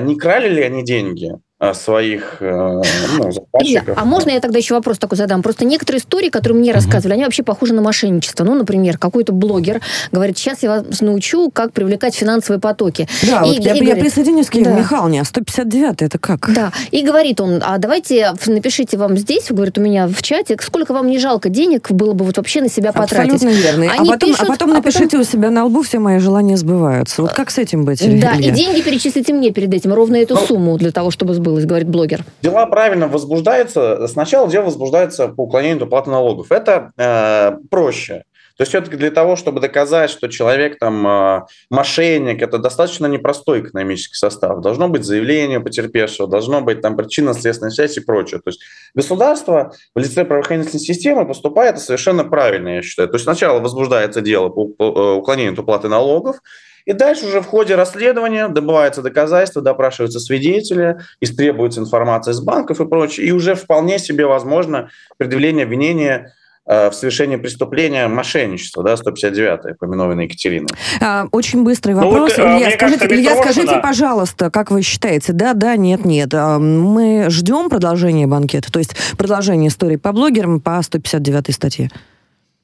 не 0.00 0.16
крали 0.16 0.48
ли 0.48 0.62
они 0.62 0.84
деньги? 0.84 1.32
Своих 1.72 2.38
э, 2.40 2.82
ну, 3.18 3.32
заказчиков. 3.32 3.96
а 3.96 4.04
можно 4.04 4.30
я 4.30 4.40
тогда 4.40 4.58
еще 4.58 4.74
вопрос 4.74 4.98
такой 4.98 5.16
задам? 5.16 5.42
Просто 5.42 5.64
некоторые 5.64 6.00
истории, 6.00 6.28
которые 6.28 6.58
мне 6.58 6.72
рассказывали, 6.72 7.14
они 7.14 7.24
вообще 7.24 7.42
похожи 7.42 7.72
на 7.72 7.82
мошенничество. 7.82 8.44
Ну, 8.44 8.54
например, 8.54 8.98
какой-то 8.98 9.32
блогер 9.32 9.80
говорит, 10.10 10.36
сейчас 10.36 10.62
я 10.62 10.70
вас 10.70 11.00
научу, 11.00 11.50
как 11.50 11.72
привлекать 11.72 12.14
финансовые 12.14 12.60
потоки. 12.60 13.08
Да, 13.22 13.42
и, 13.42 13.48
вот 13.48 13.58
и, 13.58 13.62
я, 13.62 13.74
и 13.74 13.80
говорит, 13.80 13.96
я 13.96 13.96
присоединюсь 13.96 14.48
к 14.48 14.60
да. 14.60 14.72
Михайловне, 14.72 15.20
а 15.20 15.24
159 15.24 16.02
это 16.02 16.18
как? 16.18 16.52
Да, 16.52 16.72
и 16.90 17.02
говорит 17.02 17.40
он, 17.40 17.62
а 17.64 17.78
давайте 17.78 18.34
напишите 18.46 18.96
вам 18.96 19.16
здесь, 19.16 19.46
говорит, 19.50 19.78
у 19.78 19.80
меня 19.80 20.08
в 20.08 20.20
чате, 20.22 20.56
сколько 20.60 20.92
вам 20.92 21.06
не 21.06 21.18
жалко 21.18 21.48
денег 21.48 21.90
было 21.90 22.12
бы 22.12 22.24
вот 22.24 22.36
вообще 22.38 22.60
на 22.60 22.68
себя 22.68 22.92
потратить. 22.92 23.34
Абсолютно 23.34 23.60
верно. 23.60 23.86
А 23.90 24.00
они 24.00 24.08
а 24.08 24.12
потом, 24.14 24.30
пишут, 24.30 24.48
а 24.48 24.52
потом 24.52 24.70
а 24.70 24.74
напишите 24.74 25.04
потом... 25.04 25.20
у 25.20 25.24
себя 25.24 25.50
на 25.50 25.64
лбу, 25.66 25.82
все 25.82 25.98
мои 25.98 26.18
желания 26.18 26.56
сбываются. 26.56 27.22
Вот 27.22 27.32
как 27.32 27.50
с 27.50 27.58
этим 27.58 27.84
быть? 27.84 28.00
Да, 28.20 28.34
Илья? 28.36 28.50
и 28.50 28.50
деньги 28.50 28.80
перечислите 28.80 29.32
мне 29.32 29.52
перед 29.52 29.72
этим, 29.72 29.92
ровно 29.92 30.16
эту 30.16 30.34
ну, 30.34 30.46
сумму 30.46 30.78
для 30.78 30.90
того, 30.90 31.10
чтобы 31.10 31.34
сбылось 31.34 31.51
было, 31.52 31.66
говорит 31.66 31.88
блогер? 31.88 32.24
Дела 32.42 32.66
правильно 32.66 33.08
возбуждаются. 33.08 34.06
Сначала 34.08 34.48
дело 34.48 34.64
возбуждается 34.64 35.28
по 35.28 35.42
уклонению 35.42 35.78
от 35.78 35.82
уплаты 35.84 36.10
налогов. 36.10 36.50
Это 36.50 36.92
э, 36.96 37.58
проще. 37.70 38.24
То 38.56 38.62
есть 38.62 38.70
все-таки 38.70 38.96
для 38.96 39.10
того, 39.10 39.36
чтобы 39.36 39.60
доказать, 39.60 40.10
что 40.10 40.28
человек 40.28 40.78
там 40.78 41.06
э, 41.06 41.40
мошенник, 41.70 42.42
это 42.42 42.58
достаточно 42.58 43.06
непростой 43.06 43.60
экономический 43.60 44.16
состав. 44.16 44.60
Должно 44.60 44.88
быть 44.88 45.04
заявление 45.04 45.60
потерпевшего, 45.60 46.28
должно 46.28 46.60
быть 46.60 46.80
там 46.80 46.96
причинно-следственная 46.96 47.70
связь 47.70 47.96
и 47.96 48.00
прочее. 48.00 48.40
То 48.40 48.50
есть 48.50 48.60
государство 48.94 49.72
в 49.94 49.98
лице 49.98 50.24
правоохранительной 50.24 50.80
системы 50.80 51.26
поступает 51.26 51.80
совершенно 51.80 52.24
правильно, 52.24 52.76
я 52.76 52.82
считаю. 52.82 53.08
То 53.08 53.14
есть 53.14 53.24
сначала 53.24 53.58
возбуждается 53.58 54.20
дело 54.20 54.48
по 54.50 54.70
э, 54.78 55.14
уклонению 55.16 55.54
от 55.54 55.58
уплаты 55.58 55.88
налогов, 55.88 56.36
и 56.84 56.92
дальше 56.92 57.26
уже 57.26 57.40
в 57.40 57.46
ходе 57.46 57.74
расследования 57.74 58.48
добываются 58.48 59.02
доказательства, 59.02 59.62
допрашиваются 59.62 60.20
свидетели, 60.20 60.98
истребуется 61.20 61.80
информация 61.80 62.32
из 62.32 62.40
банков 62.40 62.80
и 62.80 62.86
прочее. 62.86 63.26
И 63.26 63.32
уже 63.32 63.54
вполне 63.54 63.98
себе 63.98 64.26
возможно 64.26 64.90
предъявление 65.16 65.64
обвинения 65.64 66.34
э, 66.66 66.90
в 66.90 66.94
совершении 66.94 67.36
преступления 67.36 68.08
мошенничества, 68.08 68.82
да, 68.82 68.94
159-я, 68.94 69.74
поминовенная 69.78 70.24
Екатерина. 70.24 70.68
А, 71.00 71.26
очень 71.30 71.62
быстрый 71.62 71.94
ну 71.94 72.10
вопрос. 72.10 72.36
Ну, 72.36 72.44
вот, 72.44 72.56
Илья, 72.56 72.70
скажите, 72.72 72.78
кажется, 72.78 73.06
Илья 73.14 73.36
скажите, 73.36 73.80
пожалуйста, 73.80 74.50
как 74.50 74.70
вы 74.70 74.82
считаете, 74.82 75.32
да, 75.32 75.54
да, 75.54 75.76
нет, 75.76 76.04
нет, 76.04 76.34
а, 76.34 76.58
мы 76.58 77.26
ждем 77.30 77.70
продолжения 77.70 78.26
банкета, 78.26 78.72
то 78.72 78.78
есть 78.78 78.96
продолжение 79.16 79.68
истории 79.68 79.96
по 79.96 80.12
блогерам 80.12 80.60
по 80.60 80.80
159 80.82 81.54
статье? 81.54 81.90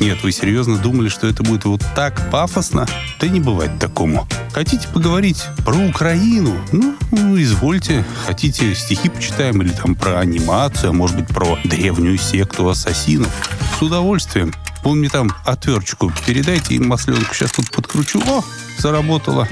Нет, 0.00 0.22
вы 0.22 0.30
серьезно 0.30 0.78
думали, 0.78 1.08
что 1.08 1.26
это 1.26 1.42
будет 1.42 1.64
вот 1.64 1.82
так 1.96 2.30
пафосно? 2.30 2.86
Да 3.20 3.26
не 3.26 3.40
бывает 3.40 3.78
такому. 3.80 4.28
Хотите 4.52 4.86
поговорить 4.88 5.42
про 5.64 5.74
Украину? 5.74 6.56
Ну, 6.70 6.94
ну, 7.10 7.40
извольте. 7.40 8.04
Хотите 8.26 8.74
стихи 8.76 9.08
почитаем 9.08 9.60
или 9.60 9.70
там 9.70 9.96
про 9.96 10.20
анимацию, 10.20 10.90
а 10.90 10.92
может 10.92 11.16
быть 11.16 11.26
про 11.28 11.58
древнюю 11.64 12.16
секту 12.16 12.68
ассасинов? 12.68 13.30
С 13.78 13.82
удовольствием. 13.82 14.54
Он 14.84 15.00
мне 15.00 15.08
там 15.08 15.32
отверточку 15.44 16.12
передайте 16.24 16.74
и 16.74 16.78
масленку 16.78 17.34
сейчас 17.34 17.50
тут 17.50 17.70
подкручу. 17.70 18.20
О, 18.28 18.44
заработала. 18.78 19.48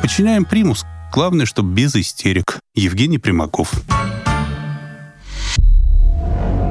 Подчиняем 0.00 0.46
примус. 0.46 0.84
Главное, 1.12 1.44
чтобы 1.44 1.74
без 1.74 1.94
истерик. 1.94 2.58
Евгений 2.74 3.18
Примаков. 3.18 3.70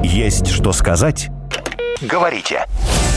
Есть 0.02 0.48
что 0.48 0.72
сказать? 0.72 1.28
Говорите. 2.00 2.66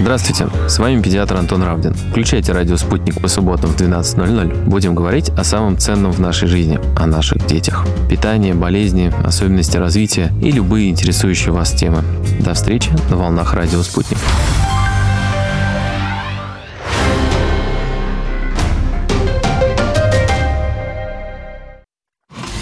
Здравствуйте, 0.00 0.48
с 0.68 0.78
вами 0.78 1.02
педиатр 1.02 1.36
Антон 1.36 1.64
Равдин. 1.64 1.92
Включайте 1.92 2.52
радио 2.52 2.76
«Спутник» 2.76 3.20
по 3.20 3.26
субботам 3.26 3.70
в 3.70 3.76
12.00. 3.76 4.64
Будем 4.64 4.94
говорить 4.94 5.30
о 5.30 5.42
самом 5.42 5.76
ценном 5.76 6.12
в 6.12 6.20
нашей 6.20 6.46
жизни, 6.46 6.78
о 6.96 7.06
наших 7.06 7.44
детях. 7.46 7.84
Питание, 8.08 8.54
болезни, 8.54 9.12
особенности 9.24 9.76
развития 9.76 10.32
и 10.40 10.52
любые 10.52 10.88
интересующие 10.90 11.52
вас 11.52 11.72
темы. 11.72 12.04
До 12.38 12.54
встречи 12.54 12.90
на 13.10 13.16
волнах 13.16 13.54
радио 13.54 13.82
«Спутник». 13.82 14.18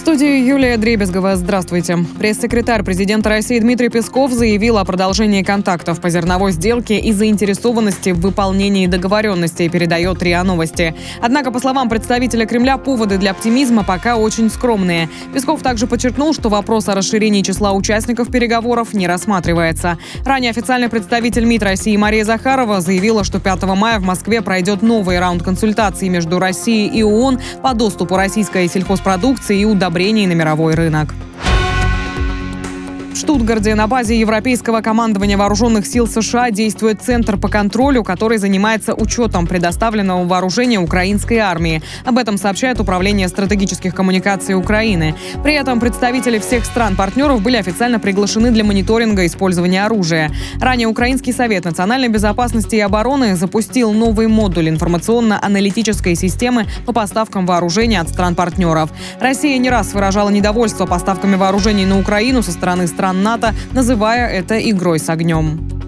студии 0.00 0.48
Юлия 0.48 0.78
Дребезгова. 0.78 1.36
Здравствуйте. 1.36 1.98
Пресс-секретарь 2.18 2.82
президента 2.82 3.28
России 3.28 3.58
Дмитрий 3.58 3.90
Песков 3.90 4.32
заявил 4.32 4.78
о 4.78 4.84
продолжении 4.86 5.42
контактов 5.42 6.00
по 6.00 6.08
зерновой 6.08 6.52
сделке 6.52 6.98
и 6.98 7.12
заинтересованности 7.12 8.10
в 8.10 8.20
выполнении 8.20 8.86
договоренностей, 8.86 9.68
передает 9.68 10.22
РИА 10.22 10.42
Новости. 10.42 10.94
Однако, 11.20 11.52
по 11.52 11.60
словам 11.60 11.90
представителя 11.90 12.46
Кремля, 12.46 12.78
поводы 12.78 13.18
для 13.18 13.32
оптимизма 13.32 13.84
пока 13.84 14.16
очень 14.16 14.48
скромные. 14.48 15.10
Песков 15.34 15.62
также 15.62 15.86
подчеркнул, 15.86 16.32
что 16.32 16.48
вопрос 16.48 16.88
о 16.88 16.94
расширении 16.94 17.42
числа 17.42 17.72
участников 17.72 18.30
переговоров 18.30 18.94
не 18.94 19.06
рассматривается. 19.06 19.98
Ранее 20.24 20.50
официальный 20.50 20.88
представитель 20.88 21.44
МИД 21.44 21.62
России 21.62 21.96
Мария 21.98 22.24
Захарова 22.24 22.80
заявила, 22.80 23.22
что 23.22 23.38
5 23.38 23.64
мая 23.64 24.00
в 24.00 24.04
Москве 24.04 24.40
пройдет 24.40 24.80
новый 24.80 25.20
раунд 25.20 25.42
консультаций 25.42 26.08
между 26.08 26.38
Россией 26.38 26.88
и 26.88 27.02
ООН 27.02 27.38
по 27.62 27.74
доступу 27.74 28.16
российской 28.16 28.66
сельхозпродукции 28.66 29.60
и 29.60 29.64
удобрений 29.66 29.89
удобрений 29.90 30.26
на 30.26 30.34
мировой 30.34 30.74
рынок. 30.74 31.12
В 33.12 33.16
Штутгарде 33.16 33.74
на 33.74 33.88
базе 33.88 34.18
Европейского 34.18 34.82
командования 34.82 35.36
вооруженных 35.36 35.84
сил 35.84 36.06
США 36.06 36.52
действует 36.52 37.02
Центр 37.02 37.36
по 37.36 37.48
контролю, 37.48 38.04
который 38.04 38.38
занимается 38.38 38.94
учетом 38.94 39.48
предоставленного 39.48 40.24
вооружения 40.24 40.78
украинской 40.78 41.38
армии. 41.38 41.82
Об 42.04 42.18
этом 42.18 42.38
сообщает 42.38 42.78
Управление 42.80 43.28
стратегических 43.28 43.96
коммуникаций 43.96 44.54
Украины. 44.54 45.16
При 45.42 45.54
этом 45.54 45.80
представители 45.80 46.38
всех 46.38 46.64
стран-партнеров 46.64 47.42
были 47.42 47.56
официально 47.56 47.98
приглашены 47.98 48.52
для 48.52 48.62
мониторинга 48.62 49.26
использования 49.26 49.84
оружия. 49.84 50.30
Ранее 50.60 50.86
Украинский 50.86 51.32
совет 51.32 51.64
национальной 51.64 52.08
безопасности 52.08 52.76
и 52.76 52.80
обороны 52.80 53.34
запустил 53.34 53.92
новый 53.92 54.28
модуль 54.28 54.68
информационно-аналитической 54.68 56.14
системы 56.14 56.66
по 56.86 56.92
поставкам 56.92 57.44
вооружения 57.44 58.00
от 58.00 58.08
стран-партнеров. 58.08 58.90
Россия 59.20 59.58
не 59.58 59.68
раз 59.68 59.94
выражала 59.94 60.30
недовольство 60.30 60.86
поставками 60.86 61.34
вооружений 61.34 61.86
на 61.86 61.98
Украину 61.98 62.42
со 62.42 62.52
стороны 62.52 62.86
стран 62.86 62.99
стран 63.00 63.22
НАТО, 63.22 63.54
называя 63.72 64.28
это 64.28 64.58
игрой 64.70 64.98
с 64.98 65.08
огнем. 65.08 65.79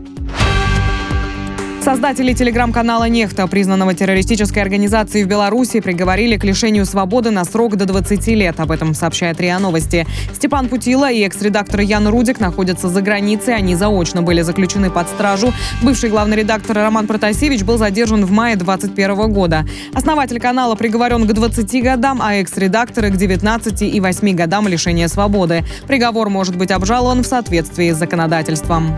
Создатели 1.84 2.32
телеграм-канала 2.32 3.08
«Нехта», 3.08 3.48
признанного 3.48 3.92
террористической 3.92 4.62
организацией 4.62 5.24
в 5.24 5.26
Беларуси, 5.26 5.80
приговорили 5.80 6.36
к 6.36 6.44
лишению 6.44 6.86
свободы 6.86 7.32
на 7.32 7.44
срок 7.44 7.74
до 7.74 7.86
20 7.86 8.24
лет. 8.28 8.60
Об 8.60 8.70
этом 8.70 8.94
сообщает 8.94 9.40
РИА 9.40 9.58
Новости. 9.58 10.06
Степан 10.32 10.68
Путила 10.68 11.10
и 11.10 11.22
экс-редактор 11.22 11.80
Ян 11.80 12.06
Рудик 12.06 12.38
находятся 12.38 12.88
за 12.88 13.02
границей. 13.02 13.56
Они 13.56 13.74
заочно 13.74 14.22
были 14.22 14.42
заключены 14.42 14.90
под 14.92 15.08
стражу. 15.08 15.52
Бывший 15.82 16.10
главный 16.10 16.36
редактор 16.36 16.76
Роман 16.76 17.08
Протасевич 17.08 17.64
был 17.64 17.78
задержан 17.78 18.24
в 18.24 18.30
мае 18.30 18.54
2021 18.54 19.32
года. 19.32 19.66
Основатель 19.92 20.38
канала 20.38 20.76
приговорен 20.76 21.26
к 21.26 21.32
20 21.32 21.82
годам, 21.82 22.20
а 22.22 22.36
экс-редакторы 22.36 23.10
к 23.10 23.16
19 23.16 23.82
и 23.82 24.00
8 24.00 24.36
годам 24.36 24.68
лишения 24.68 25.08
свободы. 25.08 25.64
Приговор 25.88 26.28
может 26.28 26.54
быть 26.54 26.70
обжалован 26.70 27.24
в 27.24 27.26
соответствии 27.26 27.90
с 27.90 27.96
законодательством. 27.96 28.96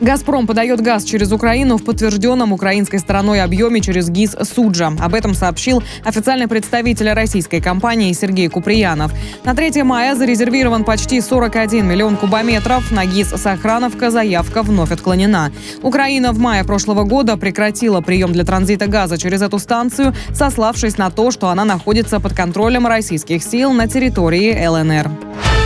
«Газпром» 0.00 0.46
подает 0.46 0.80
газ 0.82 1.04
через 1.04 1.32
Украину 1.32 1.78
в 1.78 1.84
подтвержденном 1.84 2.52
украинской 2.52 2.98
стороной 2.98 3.40
объеме 3.42 3.80
через 3.80 4.10
ГИС 4.10 4.36
«Суджа». 4.42 4.92
Об 5.00 5.14
этом 5.14 5.34
сообщил 5.34 5.82
официальный 6.04 6.48
представитель 6.48 7.10
российской 7.12 7.60
компании 7.60 8.12
Сергей 8.12 8.48
Куприянов. 8.48 9.12
На 9.44 9.54
3 9.54 9.82
мая 9.84 10.14
зарезервирован 10.14 10.84
почти 10.84 11.20
41 11.20 11.86
миллион 11.86 12.16
кубометров. 12.16 12.90
На 12.90 13.06
ГИС 13.06 13.28
«Сохрановка» 13.36 14.10
заявка 14.10 14.62
вновь 14.62 14.92
отклонена. 14.92 15.50
Украина 15.82 16.32
в 16.32 16.38
мае 16.38 16.64
прошлого 16.64 17.04
года 17.04 17.36
прекратила 17.36 18.02
прием 18.02 18.32
для 18.32 18.44
транзита 18.44 18.86
газа 18.86 19.16
через 19.16 19.40
эту 19.40 19.58
станцию, 19.58 20.14
сославшись 20.34 20.98
на 20.98 21.10
то, 21.10 21.30
что 21.30 21.48
она 21.48 21.64
находится 21.64 22.20
под 22.20 22.34
контролем 22.34 22.86
российских 22.86 23.42
сил 23.42 23.72
на 23.72 23.88
территории 23.88 24.66
ЛНР. 24.66 25.65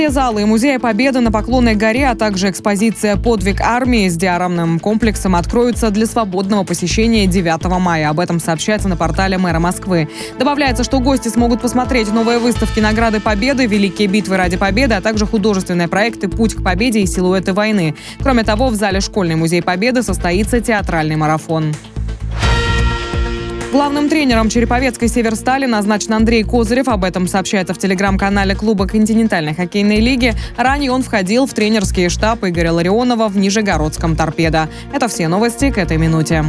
Все 0.00 0.08
залы 0.08 0.46
Музея 0.46 0.78
Победы 0.78 1.20
на 1.20 1.30
Поклонной 1.30 1.74
горе, 1.74 2.08
а 2.08 2.14
также 2.14 2.48
экспозиция 2.48 3.18
«Подвиг 3.18 3.60
армии» 3.60 4.08
с 4.08 4.16
диарамным 4.16 4.78
комплексом 4.78 5.36
откроются 5.36 5.90
для 5.90 6.06
свободного 6.06 6.64
посещения 6.64 7.26
9 7.26 7.64
мая. 7.78 8.08
Об 8.08 8.18
этом 8.18 8.40
сообщается 8.40 8.88
на 8.88 8.96
портале 8.96 9.36
мэра 9.36 9.58
Москвы. 9.58 10.08
Добавляется, 10.38 10.84
что 10.84 11.00
гости 11.00 11.28
смогут 11.28 11.60
посмотреть 11.60 12.10
новые 12.10 12.38
выставки 12.38 12.80
«Награды 12.80 13.20
Победы», 13.20 13.66
«Великие 13.66 14.08
битвы 14.08 14.38
ради 14.38 14.56
Победы», 14.56 14.94
а 14.94 15.02
также 15.02 15.26
художественные 15.26 15.88
проекты 15.88 16.28
«Путь 16.28 16.54
к 16.54 16.62
победе» 16.64 17.00
и 17.00 17.06
«Силуэты 17.06 17.52
войны». 17.52 17.94
Кроме 18.22 18.42
того, 18.42 18.68
в 18.68 18.76
зале 18.76 19.02
«Школьный 19.02 19.36
музей 19.36 19.62
Победы» 19.62 20.02
состоится 20.02 20.62
театральный 20.62 21.16
марафон. 21.16 21.74
Главным 23.72 24.08
тренером 24.08 24.48
Череповецкой 24.48 25.06
«Северстали» 25.06 25.64
назначен 25.64 26.14
Андрей 26.14 26.42
Козырев. 26.42 26.88
Об 26.88 27.04
этом 27.04 27.28
сообщается 27.28 27.72
в 27.72 27.78
телеграм-канале 27.78 28.56
клуба 28.56 28.88
континентальной 28.88 29.54
хоккейной 29.54 30.00
лиги. 30.00 30.34
Ранее 30.56 30.90
он 30.90 31.04
входил 31.04 31.46
в 31.46 31.54
тренерский 31.54 32.08
штаб 32.08 32.42
Игоря 32.42 32.72
Ларионова 32.72 33.28
в 33.28 33.36
Нижегородском 33.36 34.16
«Торпедо». 34.16 34.68
Это 34.92 35.06
все 35.06 35.28
новости 35.28 35.70
к 35.70 35.78
этой 35.78 35.98
минуте. 35.98 36.44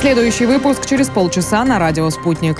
Следующий 0.00 0.46
выпуск 0.46 0.84
через 0.84 1.08
полчаса 1.08 1.64
на 1.64 1.78
радио 1.78 2.10
«Спутник». 2.10 2.58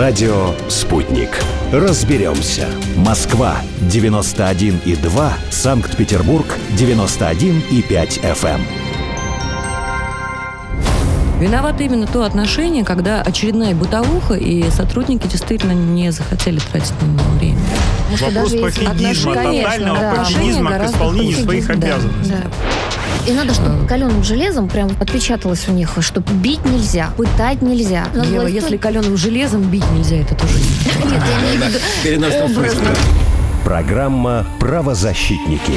Радио 0.00 0.54
«Спутник». 0.70 1.28
Разберемся. 1.70 2.66
Москва, 2.96 3.58
91,2. 3.82 5.32
Санкт-Петербург, 5.50 6.46
91,5 6.70 8.22
FM. 8.22 8.60
Виновато 11.38 11.82
именно 11.82 12.06
то 12.06 12.22
отношение, 12.22 12.82
когда 12.82 13.20
очередная 13.20 13.74
бытовуха, 13.74 14.36
и 14.36 14.70
сотрудники 14.70 15.26
действительно 15.26 15.72
не 15.72 16.10
захотели 16.12 16.60
тратить 16.60 16.94
на 17.02 17.04
него 17.04 17.30
время. 17.38 17.58
Вопрос 18.22 18.52
пофигизма, 18.52 19.34
тотального 19.34 19.98
да. 19.98 20.14
пофигизма 20.14 20.78
к 20.78 20.84
исполнению 20.86 21.44
своих 21.44 21.66
да, 21.66 21.72
обязанностей. 21.74 22.32
Да. 22.42 22.50
И 23.26 23.32
надо, 23.32 23.54
чтобы 23.54 23.86
каленым 23.86 24.24
железом 24.24 24.68
прям 24.68 24.90
отпечаталось 24.98 25.68
у 25.68 25.72
них, 25.72 25.96
что 26.00 26.20
бить 26.20 26.64
нельзя, 26.64 27.10
пытать 27.16 27.62
нельзя. 27.62 28.06
Ева, 28.14 28.46
если 28.46 28.76
каленым 28.76 29.16
железом 29.16 29.62
бить 29.62 29.88
нельзя, 29.92 30.16
это 30.16 30.34
тоже 30.34 30.54
не 30.58 31.10
Нет, 31.10 31.22
я 31.28 31.56
имею 31.56 31.62
в 31.62 31.68
виду. 31.68 31.78
Программа 33.64 34.46
«Правозащитники». 34.58 35.74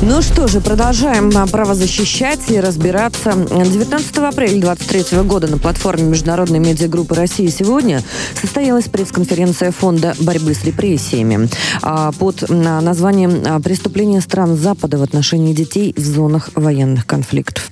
Ну 0.00 0.22
что 0.22 0.46
же, 0.46 0.60
продолжаем 0.60 1.36
а, 1.36 1.46
право 1.48 1.74
защищать 1.74 2.50
и 2.50 2.60
разбираться. 2.60 3.32
19 3.32 4.18
апреля 4.18 4.60
2023 4.60 5.18
года 5.22 5.48
на 5.48 5.58
платформе 5.58 6.04
Международной 6.04 6.60
медиагруппы 6.60 7.16
России 7.16 7.48
сегодня 7.48 8.02
состоялась 8.40 8.84
пресс-конференция 8.84 9.72
Фонда 9.72 10.14
борьбы 10.20 10.54
с 10.54 10.62
репрессиями 10.64 11.48
а, 11.82 12.12
под 12.12 12.48
названием 12.48 13.60
«Преступления 13.62 14.20
стран 14.20 14.56
Запада 14.56 14.98
в 14.98 15.02
отношении 15.02 15.52
детей 15.52 15.92
в 15.96 16.04
зонах 16.04 16.50
военных 16.54 17.04
конфликтов». 17.04 17.68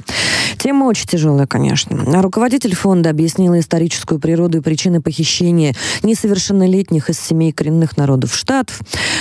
Тема 0.59 0.85
очень 0.85 1.07
тяжелая, 1.07 1.47
конечно. 1.47 2.23
Руководитель 2.23 2.75
фонда 2.75 3.11
объяснила 3.11 3.61
историческую 3.61 4.19
природу 4.19 4.59
и 4.59 4.61
причины 4.61 5.01
похищения 5.01 5.75
несовершеннолетних 6.03 7.11
из 7.11 7.21
семей 7.21 7.53
коренных 7.53 7.97
народов 7.97 8.35
Штатов, 8.35 8.81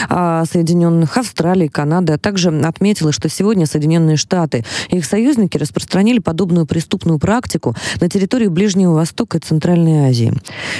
а, 0.09 0.45
Соединенных, 0.45 1.17
Австралии, 1.17 1.67
Канады, 1.67 2.13
а 2.13 2.17
также 2.17 2.49
отметила, 2.61 3.11
что 3.11 3.29
сегодня 3.29 3.65
Соединенные 3.65 4.17
Штаты 4.17 4.65
и 4.89 4.97
их 4.97 5.05
союзники 5.05 5.57
распространили 5.57 6.19
подобную 6.19 6.65
преступную 6.65 7.19
практику 7.19 7.75
на 7.99 8.09
территории 8.09 8.47
Ближнего 8.47 8.93
Востока 8.93 9.37
и 9.37 9.41
Центральной 9.41 10.09
Азии. 10.09 10.33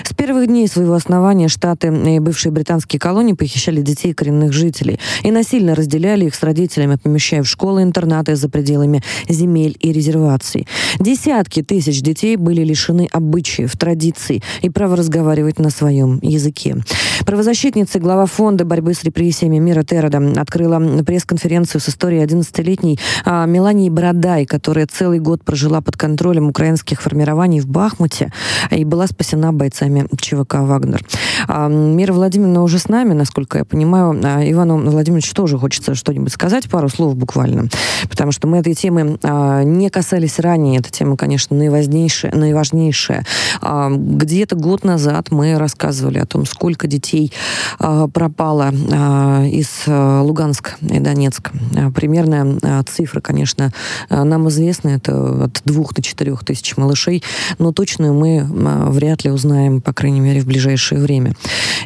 С 0.04 0.14
первых 0.14 0.48
дней 0.48 0.68
своего 0.68 0.94
основания 0.94 1.48
Штаты 1.48 1.88
и 1.88 2.20
бывшие 2.20 2.52
британские 2.52 3.00
колонии 3.00 3.34
похищали 3.34 3.82
детей 3.82 4.14
коренных 4.14 4.54
жителей 4.54 5.00
и 5.24 5.32
насильно 5.32 5.76
разделяли 5.76 6.26
их 6.26 6.36
с 6.36 6.44
родителями, 6.44 6.96
помещая 6.96 7.44
в 7.44 7.48
школы 7.48 7.82
и 7.82 7.84
интернаты 7.84 8.36
за 8.36 8.50
пределами 8.50 9.04
земель 9.28 9.76
и 9.80 9.92
резерваций 9.92 10.45
миграции. 10.46 10.68
Десятки 11.00 11.62
тысяч 11.62 12.02
детей 12.02 12.36
были 12.36 12.64
лишены 12.64 13.08
обычаев, 13.12 13.76
традиций 13.78 14.44
и 14.62 14.70
права 14.70 14.96
разговаривать 14.96 15.60
на 15.60 15.70
своем 15.70 16.20
языке. 16.22 16.78
Правозащитница, 17.26 18.00
глава 18.00 18.26
фонда 18.26 18.66
борьбы 18.66 18.94
с 18.94 19.04
репрессиями 19.04 19.58
Мира 19.58 19.84
Терода 19.84 20.22
открыла 20.40 21.04
пресс-конференцию 21.04 21.82
с 21.82 21.90
историей 21.90 22.24
11-летней 22.24 23.00
а, 23.26 23.46
Мелании 23.46 23.90
Бородай, 23.90 24.46
которая 24.46 24.88
целый 24.88 25.20
год 25.20 25.44
прожила 25.44 25.82
под 25.82 25.98
контролем 25.98 26.50
украинских 26.50 27.02
формирований 27.02 27.60
в 27.60 27.68
Бахмуте 27.68 28.32
и 28.72 28.84
была 28.86 29.08
спасена 29.08 29.52
бойцами 29.54 30.08
ЧВК 30.20 30.56
«Вагнер». 30.60 31.04
А, 31.48 31.68
Мира 31.68 32.14
Владимировна 32.14 32.64
уже 32.64 32.80
с 32.80 32.90
нами, 32.90 33.14
насколько 33.14 33.60
я 33.60 33.66
понимаю. 33.66 34.20
А, 34.24 34.44
Ивану 34.50 34.90
Владимировичу 34.90 35.34
тоже 35.34 35.58
хочется 35.58 35.96
что-нибудь 35.96 36.32
сказать, 36.32 36.70
пару 36.70 36.90
слов 36.90 37.16
буквально, 37.16 37.70
потому 38.10 38.32
что 38.32 38.48
мы 38.48 38.58
этой 38.58 38.74
темы 38.74 39.18
не 39.64 39.90
касались 39.90 40.35
ранее. 40.40 40.80
Эта 40.80 40.92
тема, 40.92 41.18
конечно, 41.18 41.56
наиважнейшая. 41.56 42.34
наиважнейшая. 42.34 43.26
А, 43.62 43.90
где-то 43.90 44.56
год 44.56 44.84
назад 44.84 45.32
мы 45.32 45.58
рассказывали 45.58 46.20
о 46.20 46.26
том, 46.26 46.46
сколько 46.46 46.88
детей 46.88 47.32
а, 47.80 48.08
пропало 48.08 48.72
а, 48.92 49.44
из 49.46 49.84
Луганска 49.88 50.72
и 50.82 51.00
Донецка. 51.00 51.52
Примерная 51.96 52.84
цифра, 52.84 53.22
конечно, 53.22 53.72
нам 54.10 54.50
известна. 54.50 54.90
Это 54.90 55.46
от 55.46 55.62
двух 55.66 55.94
до 55.94 56.02
четырех 56.02 56.44
тысяч 56.44 56.78
малышей, 56.78 57.24
но 57.60 57.72
точную 57.72 58.14
мы 58.14 58.46
вряд 58.90 59.24
ли 59.24 59.32
узнаем, 59.32 59.82
по 59.82 59.94
крайней 59.94 60.20
мере, 60.20 60.42
в 60.42 60.46
ближайшее 60.46 61.02
время. 61.02 61.34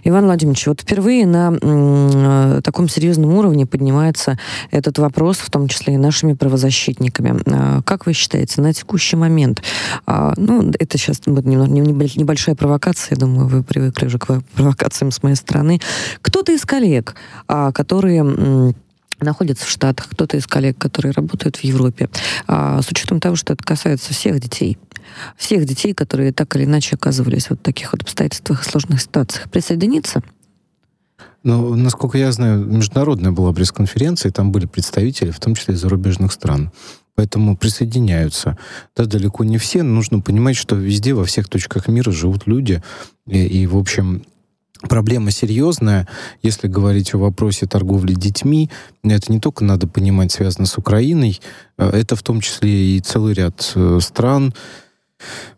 Иван 0.04 0.26
Владимирович, 0.26 0.68
вот 0.68 0.82
впервые 0.82 1.26
на 1.26 2.62
таком 2.62 2.90
серьезном 2.90 3.34
уровне 3.34 3.66
поднимается 3.66 4.38
этот 4.72 5.00
вопрос, 5.00 5.38
в 5.38 5.50
том 5.50 5.68
числе 5.68 5.96
и 5.96 5.98
нашими 5.98 6.34
правозащитниками. 6.34 7.82
Как 7.84 8.06
вы 8.06 8.14
считаете, 8.14 8.39
считаете 8.40 8.62
на 8.62 8.74
текущий 8.74 9.16
момент? 9.16 9.62
А, 10.06 10.34
ну, 10.38 10.72
это 10.80 10.98
сейчас 10.98 11.20
будет 11.26 11.46
небольшая 11.46 12.56
провокация, 12.56 13.16
я 13.16 13.18
думаю, 13.18 13.48
вы 13.48 13.64
привыкли 13.64 14.06
уже 14.06 14.18
к 14.18 14.42
провокациям 14.56 15.12
с 15.12 15.24
моей 15.24 15.36
стороны. 15.36 15.80
Кто-то 16.22 16.52
из 16.52 16.66
коллег, 16.66 17.16
а, 17.48 17.72
которые 17.72 18.74
находятся 19.20 19.66
в 19.66 19.70
Штатах, 19.70 20.08
кто-то 20.10 20.38
из 20.38 20.48
коллег, 20.48 20.78
которые 20.78 21.12
работают 21.12 21.58
в 21.58 21.64
Европе, 21.64 22.10
а, 22.48 22.82
с 22.82 22.90
учетом 22.90 23.20
того, 23.20 23.36
что 23.36 23.54
это 23.54 23.64
касается 23.64 24.14
всех 24.14 24.40
детей, 24.40 24.78
всех 25.36 25.66
детей, 25.66 25.94
которые 25.94 26.32
так 26.32 26.56
или 26.56 26.64
иначе 26.64 26.96
оказывались 26.96 27.50
вот 27.50 27.60
в 27.60 27.64
таких 27.64 27.92
вот 27.92 28.04
обстоятельствах 28.04 28.66
и 28.66 28.70
сложных 28.70 29.02
ситуациях, 29.02 29.50
присоединиться? 29.50 30.22
Ну, 31.44 31.76
насколько 31.76 32.18
я 32.18 32.32
знаю, 32.32 32.66
международная 32.66 33.32
была 33.32 33.54
пресс-конференция, 33.54 34.30
и 34.30 34.34
там 34.34 34.52
были 34.52 34.66
представители, 34.66 35.32
в 35.32 35.40
том 35.40 35.56
числе 35.56 35.74
из 35.74 35.82
зарубежных 35.82 36.34
стран 36.34 36.72
поэтому 37.20 37.58
присоединяются. 37.58 38.58
Да, 38.96 39.04
далеко 39.04 39.44
не 39.44 39.58
все, 39.58 39.84
но 39.84 39.96
нужно 39.96 40.22
понимать, 40.22 40.56
что 40.56 40.78
везде, 40.78 41.14
во 41.14 41.26
всех 41.26 41.50
точках 41.50 41.90
мира 41.90 42.12
живут 42.12 42.48
люди, 42.48 42.82
и, 43.28 43.46
и 43.46 43.68
в 43.68 43.78
общем, 43.78 44.24
Проблема 44.88 45.30
серьезная, 45.30 46.08
если 46.42 46.70
говорить 46.70 47.14
о 47.14 47.18
вопросе 47.18 47.66
торговли 47.66 48.14
детьми. 48.14 48.70
Это 49.04 49.30
не 49.30 49.42
только 49.42 49.66
надо 49.66 49.90
понимать 49.90 50.32
связано 50.32 50.66
с 50.66 50.78
Украиной, 50.78 51.42
э, 51.78 51.90
это 51.90 52.16
в 52.16 52.24
том 52.24 52.40
числе 52.40 52.96
и 52.96 53.02
целый 53.02 53.34
ряд 53.34 53.74
э, 53.76 54.00
стран. 54.02 54.54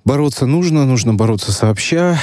Бороться 0.04 0.48
нужно, 0.48 0.88
нужно 0.88 1.14
бороться 1.14 1.52
сообща, 1.52 2.20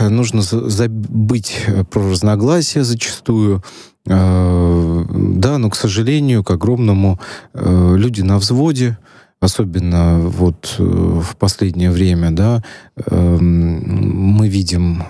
нужно 0.00 0.40
забыть 0.40 1.66
про 1.90 2.12
разногласия 2.12 2.82
зачастую, 2.82 3.62
Э, 3.97 3.97
да, 4.08 5.58
но, 5.58 5.70
к 5.70 5.76
сожалению, 5.76 6.42
к 6.42 6.50
огромному, 6.50 7.20
э, 7.54 7.94
люди 7.96 8.22
на 8.22 8.38
взводе, 8.38 8.98
особенно 9.40 10.18
вот 10.18 10.76
э, 10.78 10.82
в 10.82 11.36
последнее 11.36 11.90
время, 11.90 12.30
да, 12.30 12.62
эм, 12.96 14.36
мы 14.36 14.48
видим 14.48 15.02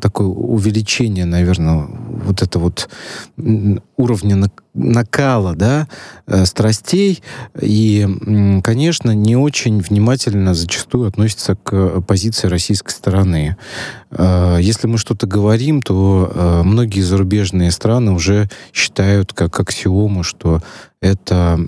такое 0.00 0.26
увеличение, 0.26 1.24
наверное, 1.24 1.86
вот 2.26 2.42
это 2.42 2.58
вот 2.58 2.88
уровня 3.96 4.50
накала, 4.76 5.54
да, 5.54 5.88
страстей, 6.44 7.22
и, 7.60 8.06
конечно, 8.62 9.12
не 9.12 9.36
очень 9.36 9.80
внимательно 9.80 10.54
зачастую 10.54 11.08
относится 11.08 11.56
к 11.56 12.00
позиции 12.02 12.48
российской 12.48 12.90
стороны. 12.90 13.56
Э, 14.10 14.58
если 14.60 14.86
мы 14.86 14.98
что-то 14.98 15.26
говорим, 15.26 15.82
то 15.82 16.30
э, 16.32 16.62
многие 16.64 17.00
зарубежные 17.00 17.70
страны 17.70 18.12
уже 18.12 18.48
считают 18.72 19.32
как 19.32 19.58
аксиому, 19.58 20.22
что 20.22 20.62
это 21.00 21.60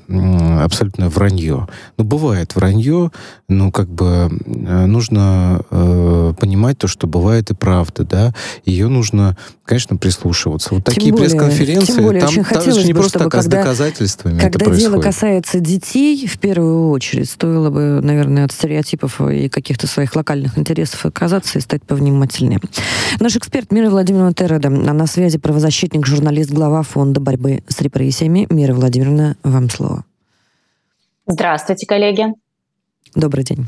абсолютно 0.63 1.09
вранье. 1.09 1.69
Ну, 1.97 2.05
бывает 2.05 2.55
вранье, 2.55 3.11
но 3.49 3.71
как 3.71 3.89
бы 3.89 4.31
э, 4.47 4.87
нужно 4.87 5.61
э, 5.71 6.35
понимать 6.41 6.79
то, 6.79 6.89
что 6.89 7.07
бывает 7.07 7.51
и 7.51 7.55
правда, 7.55 8.05
да. 8.05 8.35
Ее 8.65 8.89
нужно, 8.89 9.37
конечно, 9.65 9.97
прислушиваться. 9.97 10.75
Вот 10.75 10.85
такие 10.85 11.15
пресс-конференции, 11.15 12.19
там, 12.19 12.45
там 12.45 12.73
же 12.73 12.85
не 12.85 12.95
просто 13.01 13.19
так, 13.19 13.35
а 13.35 13.43
с 13.43 13.47
доказательствами 13.47 14.39
Когда 14.39 14.67
это 14.67 14.77
дело 14.77 15.01
касается 15.01 15.61
детей, 15.61 16.27
в 16.27 16.39
первую 16.39 16.91
очередь, 16.91 17.31
стоило 17.31 17.71
бы, 17.71 18.01
наверное, 18.03 18.45
от 18.45 18.53
стереотипов 18.53 19.21
и 19.21 19.49
каких-то 19.49 19.87
своих 19.87 20.15
локальных 20.15 20.59
интересов 20.59 21.07
отказаться 21.07 21.59
и 21.59 21.63
стать 21.63 21.83
повнимательнее. 21.83 22.61
Наш 23.21 23.37
эксперт 23.37 23.73
Мира 23.73 23.91
Владимировна 23.91 24.33
Тереда, 24.33 24.71
на 24.71 25.07
связи 25.07 25.39
правозащитник, 25.39 26.07
журналист, 26.07 26.51
глава 26.51 26.83
фонда 26.83 27.21
борьбы 27.21 27.63
с 27.69 27.81
репрессиями. 27.81 28.47
Мира 28.51 28.75
Владимировна, 28.75 29.37
вам 29.43 29.71
слово. 29.71 30.05
Здравствуйте, 31.27 31.87
коллеги. 31.87 32.27
Добрый 33.15 33.45
день. 33.45 33.67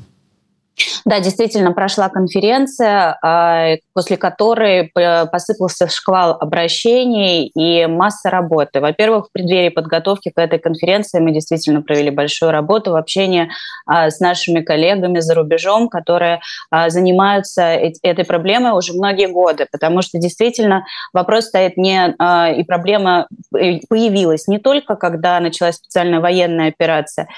Да, 1.04 1.20
действительно, 1.20 1.72
прошла 1.72 2.08
конференция, 2.08 3.18
а, 3.22 3.76
после 3.94 4.16
которой 4.16 4.90
посыпался 5.30 5.88
шквал 5.88 6.36
обращений 6.40 7.46
и 7.48 7.86
масса 7.86 8.30
работы. 8.30 8.80
Во-первых, 8.80 9.26
в 9.26 9.32
преддверии 9.32 9.70
подготовки 9.70 10.30
к 10.30 10.38
этой 10.38 10.58
конференции 10.58 11.20
мы 11.20 11.32
действительно 11.32 11.82
провели 11.82 12.10
большую 12.10 12.52
работу 12.52 12.92
в 12.92 12.96
общении 12.96 13.50
а, 13.86 14.10
с 14.10 14.20
нашими 14.20 14.60
коллегами 14.60 15.20
за 15.20 15.34
рубежом, 15.34 15.88
которые 15.88 16.40
а, 16.70 16.90
занимаются 16.90 17.62
этой 18.02 18.24
проблемой 18.24 18.72
уже 18.72 18.92
многие 18.92 19.28
годы, 19.28 19.66
потому 19.70 20.02
что 20.02 20.18
действительно 20.18 20.84
вопрос 21.12 21.46
стоит 21.46 21.76
не... 21.76 22.14
И 22.60 22.64
проблема 22.64 23.26
появилась 23.50 24.46
не 24.48 24.58
только, 24.58 24.96
когда 24.96 25.40
началась 25.40 25.76
специальная 25.76 26.20
военная 26.20 26.68
операция. 26.68 27.28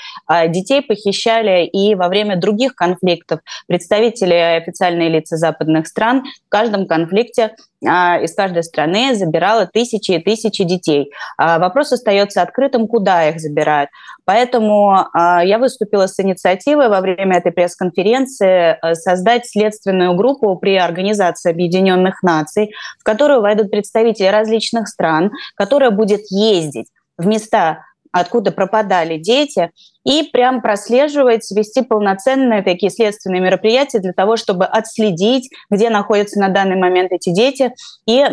Детей 0.49 0.83
похищали 0.83 1.65
и 1.65 1.95
во 1.95 2.09
время 2.09 2.37
других 2.37 2.75
конфликтов 2.75 3.32
конфликтов. 3.33 3.41
Представители 3.67 4.35
официальные 4.35 5.09
лица 5.09 5.37
западных 5.37 5.87
стран 5.87 6.25
в 6.47 6.49
каждом 6.49 6.87
конфликте 6.87 7.55
а, 7.87 8.19
из 8.21 8.35
каждой 8.35 8.63
страны 8.63 9.15
забирала 9.15 9.67
тысячи 9.67 10.13
и 10.13 10.23
тысячи 10.23 10.65
детей. 10.65 11.13
А, 11.37 11.59
вопрос 11.59 11.93
остается 11.93 12.43
открытым, 12.43 12.87
куда 12.87 13.29
их 13.29 13.41
забирают. 13.41 13.91
Поэтому 14.25 15.07
а, 15.13 15.45
я 15.45 15.59
выступила 15.59 16.07
с 16.07 16.19
инициативой 16.21 16.89
во 16.89 17.01
время 17.01 17.39
этой 17.39 17.53
пресс-конференции 17.53 18.79
создать 18.95 19.47
следственную 19.47 20.15
группу 20.15 20.57
при 20.57 20.77
Организации 20.77 21.51
Объединенных 21.51 22.23
Наций, 22.23 22.73
в 23.01 23.05
которую 23.05 23.41
войдут 23.41 23.71
представители 23.71 24.27
различных 24.27 24.89
стран, 24.89 25.33
которая 25.57 25.91
будет 25.91 26.23
ездить 26.31 26.87
в 27.19 27.27
места 27.27 27.85
откуда 28.13 28.53
пропадали 28.53 29.17
дети, 29.17 29.71
и 30.05 30.25
прям 30.25 30.63
прослеживать, 30.63 31.51
вести 31.51 31.83
полноценные 31.83 32.63
такие 32.63 32.91
следственные 32.91 33.41
мероприятия 33.41 34.01
для 34.01 34.13
того, 34.13 34.37
чтобы 34.37 34.65
отследить, 34.65 35.49
где 35.71 35.91
находятся 35.91 36.39
на 36.39 36.49
данный 36.49 36.77
момент 36.77 37.13
эти 37.13 37.33
дети, 37.33 37.73
и 38.07 38.25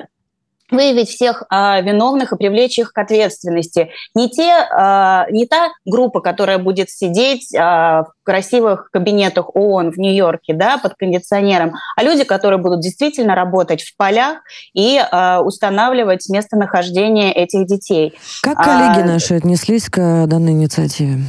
выявить 0.72 1.10
всех 1.10 1.44
э, 1.52 1.82
виновных 1.82 2.34
и 2.34 2.38
привлечь 2.38 2.78
их 2.80 2.94
к 2.94 2.98
ответственности. 2.98 3.90
Не, 4.16 4.30
те, 4.30 4.50
э, 4.50 5.32
не 5.32 5.46
та 5.46 5.70
группа, 5.86 6.22
которая 6.22 6.58
будет 6.58 6.90
сидеть 6.90 7.54
э, 7.54 7.60
в 7.60 8.12
красивых 8.24 8.90
кабинетах 8.92 9.56
ООН 9.56 9.92
в 9.92 9.98
Нью-Йорке 9.98 10.54
да, 10.54 10.78
под 10.78 10.94
кондиционером, 10.96 11.74
а 11.96 12.04
люди, 12.04 12.24
которые 12.24 12.60
будут 12.60 12.82
действительно 12.82 13.36
работать 13.36 13.82
в 13.82 13.96
полях 13.98 14.38
и 14.74 15.00
э, 15.00 15.38
устанавливать 15.40 16.28
местонахождение 16.30 17.34
этих 17.34 17.66
детей. 17.66 18.14
Как 18.42 18.58
коллеги 18.58 19.02
а, 19.02 19.14
наши 19.14 19.36
отнеслись 19.36 19.90
к 19.90 20.26
данной 20.28 20.52
инициативе? 20.52 21.20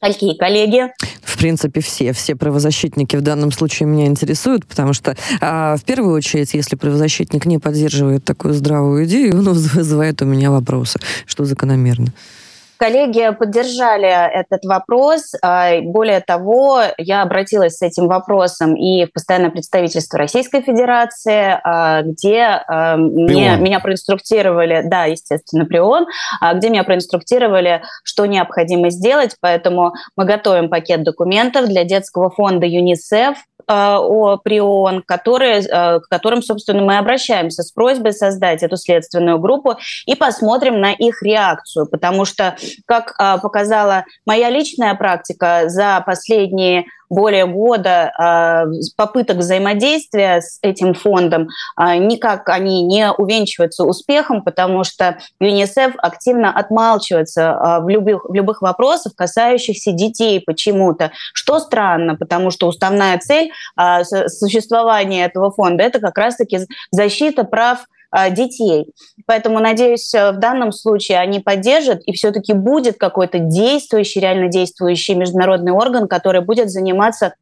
Какие 0.00 0.36
коллеги? 0.36 0.92
В 1.22 1.38
принципе, 1.38 1.80
все. 1.80 2.12
Все 2.12 2.36
правозащитники 2.36 3.16
в 3.16 3.22
данном 3.22 3.52
случае 3.52 3.88
меня 3.88 4.06
интересуют, 4.06 4.66
потому 4.66 4.92
что 4.92 5.16
а, 5.40 5.76
в 5.76 5.84
первую 5.84 6.14
очередь, 6.14 6.54
если 6.54 6.76
правозащитник 6.76 7.46
не 7.46 7.58
поддерживает 7.58 8.24
такую 8.24 8.54
здравую 8.54 9.04
идею, 9.06 9.38
он 9.38 9.52
вызывает 9.52 10.22
у 10.22 10.24
меня 10.24 10.50
вопросы, 10.50 10.98
что 11.26 11.44
закономерно. 11.44 12.12
Коллеги 12.78 13.30
поддержали 13.30 14.08
этот 14.08 14.64
вопрос. 14.64 15.32
А, 15.42 15.80
более 15.80 16.20
того, 16.20 16.82
я 16.98 17.22
обратилась 17.22 17.78
с 17.78 17.82
этим 17.82 18.06
вопросом 18.06 18.74
и 18.74 19.06
в 19.06 19.12
постоянное 19.12 19.50
представительство 19.50 20.18
Российской 20.18 20.62
Федерации, 20.62 21.58
а, 21.62 22.02
где 22.02 22.42
а, 22.42 22.96
мне, 22.96 23.56
меня 23.56 23.80
проинструктировали, 23.80 24.82
да, 24.84 25.04
естественно, 25.04 25.64
Прион, 25.64 26.06
где 26.54 26.68
меня 26.68 26.84
проинструктировали, 26.84 27.82
что 28.04 28.26
необходимо 28.26 28.90
сделать. 28.90 29.36
Поэтому 29.40 29.94
мы 30.16 30.24
готовим 30.24 30.68
пакет 30.68 31.02
документов 31.02 31.66
для 31.68 31.84
детского 31.84 32.30
фонда 32.30 32.66
ЮНИСЕФ, 32.66 33.36
о 33.68 34.36
ПРИОН, 34.36 35.02
которые, 35.02 35.62
к 35.62 36.08
которым, 36.08 36.42
собственно, 36.42 36.82
мы 36.82 36.98
обращаемся 36.98 37.62
с 37.62 37.72
просьбой 37.72 38.12
создать 38.12 38.62
эту 38.62 38.76
следственную 38.76 39.38
группу 39.38 39.76
и 40.06 40.14
посмотрим 40.14 40.80
на 40.80 40.92
их 40.92 41.22
реакцию, 41.22 41.86
потому 41.86 42.24
что 42.24 42.56
как 42.86 43.14
а, 43.18 43.38
показала 43.38 44.04
моя 44.24 44.50
личная 44.50 44.94
практика 44.94 45.64
за 45.66 46.02
последние 46.04 46.86
более 47.08 47.46
года 47.46 48.12
а, 48.18 48.66
попыток 48.96 49.38
взаимодействия 49.38 50.40
с 50.40 50.58
этим 50.62 50.94
фондом, 50.94 51.48
а, 51.76 51.96
никак 51.96 52.48
они 52.48 52.82
не 52.82 53.10
увенчиваются 53.12 53.84
успехом, 53.84 54.42
потому 54.42 54.84
что 54.84 55.18
ЮНИСЕФ 55.40 55.94
активно 55.98 56.50
отмалчивается 56.50 57.80
в 57.82 57.88
любых, 57.88 58.24
в 58.24 58.34
любых 58.34 58.62
вопросах, 58.62 59.14
касающихся 59.14 59.92
детей 59.92 60.42
почему-то. 60.44 61.12
Что 61.32 61.58
странно, 61.58 62.16
потому 62.16 62.50
что 62.50 62.68
уставная 62.68 63.18
цель 63.18 63.50
существования 64.28 65.24
этого 65.24 65.50
фонда– 65.50 65.82
это 65.84 66.00
как 66.00 66.16
раз-таки 66.18 66.60
защита 66.90 67.44
прав 67.44 67.80
а, 67.80 67.84
детей. 68.30 68.92
Поэтому, 69.26 69.60
надеюсь, 69.60 70.14
э, 70.14 70.32
в 70.32 70.38
данном 70.38 70.72
случае 70.72 71.18
они 71.18 71.40
поддержат, 71.40 72.02
и 72.04 72.12
все-таки 72.12 72.52
будет 72.52 72.96
какой-то 72.98 73.38
действующий, 73.38 74.20
реально 74.20 74.48
действующий 74.48 75.14
международный 75.14 75.72
орган, 75.72 76.08
который 76.08 76.40
будет 76.40 76.70
заниматься 76.70 77.26
э, 77.26 77.32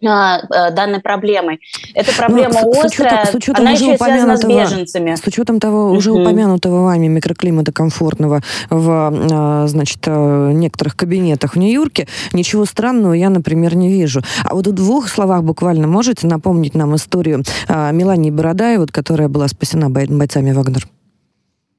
данной 0.00 1.00
проблемой. 1.00 1.60
Эта 1.94 2.12
проблема 2.16 2.60
ну, 2.62 2.72
с, 2.72 2.84
острая, 2.84 3.24
с 3.26 3.28
учетом, 3.28 3.32
с 3.32 3.34
учетом 3.34 3.62
она 3.62 3.70
еще 3.72 3.94
и 3.94 3.96
связана 3.96 4.36
с 4.36 4.44
беженцами. 4.44 5.14
С 5.14 5.26
учетом 5.26 5.60
того 5.60 5.90
уже 5.90 6.10
uh-huh. 6.10 6.22
упомянутого 6.22 6.84
вами 6.84 7.06
микроклимата 7.08 7.72
комфортного 7.72 8.40
в 8.68 9.10
а, 9.32 9.66
значит, 9.66 9.98
э, 10.06 10.52
некоторых 10.52 10.96
кабинетах 10.96 11.54
в 11.54 11.58
Нью-Йорке, 11.58 12.08
ничего 12.32 12.64
странного 12.64 13.12
я, 13.12 13.30
например, 13.30 13.76
не 13.76 13.88
вижу. 13.88 14.22
А 14.44 14.54
вот 14.54 14.66
в 14.66 14.72
двух 14.72 15.08
словах 15.08 15.42
буквально 15.42 15.86
можете 15.86 16.26
напомнить 16.26 16.74
нам 16.74 16.94
историю 16.96 17.42
а, 17.68 17.90
Мелании 17.92 18.30
Бородаевой, 18.30 18.86
которая 18.86 19.28
была 19.28 19.48
спасена 19.48 19.90
бойцами 19.90 20.52
Вагнер? 20.52 20.86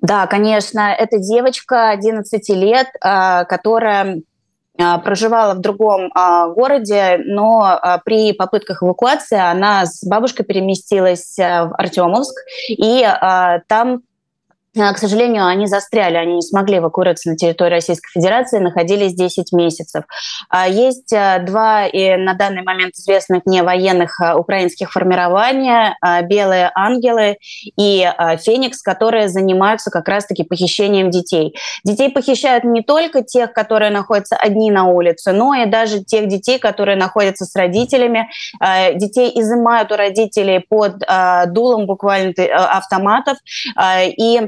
Да, 0.02 0.26
конечно, 0.26 0.92
это 0.92 1.20
девочка 1.20 1.92
11 1.92 2.50
лет, 2.50 2.88
которая 3.00 4.16
а, 4.16 4.18
проживала 4.78 5.54
в 5.54 5.60
другом 5.60 6.12
а, 6.16 6.48
городе, 6.48 7.20
но 7.24 7.62
а, 7.64 8.00
при 8.04 8.34
попытках 8.34 8.82
эвакуации 8.82 9.38
она 9.38 9.86
с 9.86 10.04
бабушкой 10.04 10.46
переместилась 10.46 11.38
в 11.38 11.76
Артемовск, 11.78 12.36
и 12.68 13.08
там 13.68 14.02
к 14.74 14.98
сожалению, 14.98 15.48
они 15.48 15.68
застряли, 15.68 16.16
они 16.16 16.36
не 16.36 16.42
смогли 16.42 16.78
эвакуироваться 16.78 17.30
на 17.30 17.36
территорию 17.36 17.76
Российской 17.76 18.10
Федерации, 18.14 18.60
находились 18.60 19.14
10 19.14 19.52
месяцев. 19.52 20.06
Есть 20.70 21.14
два 21.42 21.86
и 21.88 22.16
на 22.16 22.36
данный 22.36 22.64
момент 22.64 22.94
известных 22.96 23.46
мне 23.46 23.64
военных 23.64 24.20
украинских 24.36 24.92
формирования 24.92 25.98
«Белые 26.24 26.72
ангелы» 26.74 27.38
и 27.78 28.10
«Феникс», 28.40 28.82
которые 28.82 29.28
занимаются 29.28 29.92
как 29.92 30.08
раз-таки 30.08 30.44
похищением 30.44 31.10
детей. 31.10 31.54
Детей 31.84 32.10
похищают 32.10 32.64
не 32.64 32.82
только 32.82 33.24
тех, 33.24 33.52
которые 33.52 33.92
находятся 33.92 34.38
одни 34.38 34.72
на 34.72 34.86
улице, 34.86 35.34
но 35.34 35.54
и 35.54 35.66
даже 35.66 36.04
тех 36.04 36.28
детей, 36.28 36.60
которые 36.60 36.96
находятся 36.96 37.46
с 37.46 37.54
родителями. 37.56 38.30
Детей 38.96 39.32
изымают 39.36 39.92
у 39.92 39.98
родителей 39.98 40.60
под 40.60 41.00
дулом 41.54 41.88
буквально 41.88 42.34
автоматов. 42.70 43.38
И 44.18 44.48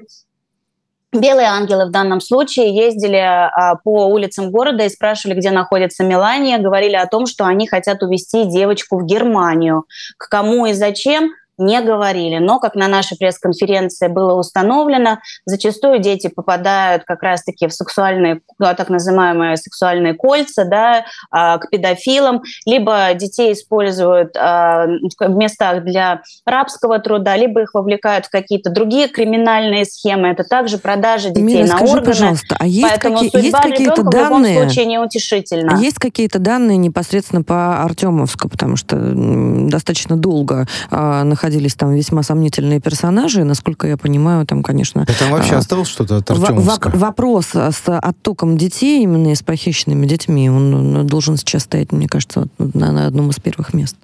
Белые 1.14 1.48
ангелы 1.48 1.86
в 1.86 1.92
данном 1.92 2.20
случае 2.20 2.76
ездили 2.76 3.18
а, 3.18 3.76
по 3.76 4.08
улицам 4.08 4.50
города 4.50 4.84
и 4.84 4.90
спрашивали, 4.90 5.38
где 5.38 5.52
находится 5.52 6.04
Мелания, 6.04 6.58
говорили 6.58 6.96
о 6.96 7.06
том, 7.06 7.28
что 7.28 7.46
они 7.46 7.68
хотят 7.68 8.02
увезти 8.02 8.46
девочку 8.46 8.98
в 8.98 9.06
Германию. 9.06 9.86
К 10.18 10.28
кому 10.28 10.66
и 10.66 10.74
зачем? 10.74 11.32
Не 11.58 11.82
говорили. 11.82 12.38
Но, 12.38 12.60
как 12.60 12.76
на 12.76 12.88
нашей 12.88 13.18
пресс-конференции 13.18 14.08
было 14.08 14.34
установлено, 14.34 15.20
зачастую 15.46 16.00
дети 16.00 16.28
попадают 16.28 17.04
как 17.04 17.24
раз-таки 17.24 17.68
в 17.68 17.74
сексуальные, 17.74 18.42
ну, 18.60 18.68
так 18.76 18.90
называемые 18.90 19.58
сексуальные 19.58 20.14
кольца, 20.14 20.66
да, 20.66 21.06
а, 21.32 21.58
к 21.58 21.70
педофилам, 21.70 22.44
либо 22.66 23.14
детей 23.14 23.54
используют 23.54 24.36
а, 24.38 24.88
в 25.20 25.30
местах 25.30 25.84
для 25.84 26.22
рабского 26.46 27.00
труда, 27.00 27.36
либо 27.36 27.62
их 27.62 27.74
вовлекают 27.74 28.26
в 28.26 28.30
какие-то 28.30 28.70
другие 28.72 29.08
криминальные 29.08 29.86
схемы. 29.86 30.30
Это 30.30 30.44
также 30.44 30.78
продажа 30.78 31.30
детей 31.30 31.42
Мира, 31.42 31.68
на 31.68 31.78
скажи, 31.78 31.92
органы. 31.94 32.06
пожалуйста, 32.06 32.56
а 32.60 32.68
есть, 32.68 32.90
Поэтому 32.90 33.16
какие, 33.20 33.44
есть 33.44 33.58
какие-то 33.58 34.04
данные, 34.04 34.12
в 34.12 34.58
любом 34.58 34.70
случае 34.70 34.86
неутешительна. 34.86 35.78
Есть 35.80 36.00
какие-то 36.00 36.40
данные 36.40 36.78
непосредственно 36.78 37.44
по 37.44 37.84
Артемовску, 37.84 38.50
потому 38.50 38.76
что 38.76 38.98
достаточно 38.98 40.18
долго 40.18 40.68
э, 40.92 41.24
находились 41.44 41.76
там 41.76 41.94
весьма 41.94 42.24
сомнительные 42.24 42.80
персонажи. 42.80 43.44
Насколько 43.44 43.88
я 43.88 43.98
понимаю, 43.98 44.46
там, 44.46 44.64
конечно... 44.64 45.04
Да 45.06 45.14
там 45.14 45.32
вообще 45.32 45.56
а, 45.56 45.58
осталось 45.58 45.90
что-то 45.90 46.18
от 46.18 46.32
Артемовска? 46.32 46.90
Вопрос 46.94 47.48
с 47.54 47.82
оттоком 47.86 48.58
детей, 48.58 49.04
именно 49.04 49.36
с 49.36 49.44
похищенными 49.44 50.06
детьми, 50.06 50.50
он 50.50 51.06
должен 51.06 51.36
сейчас 51.36 51.64
стоять, 51.64 51.92
мне 51.92 52.08
кажется, 52.08 52.48
на, 52.58 52.92
на 52.92 53.08
одном 53.08 53.30
из 53.30 53.40
первых 53.40 53.74
мест. 53.74 53.98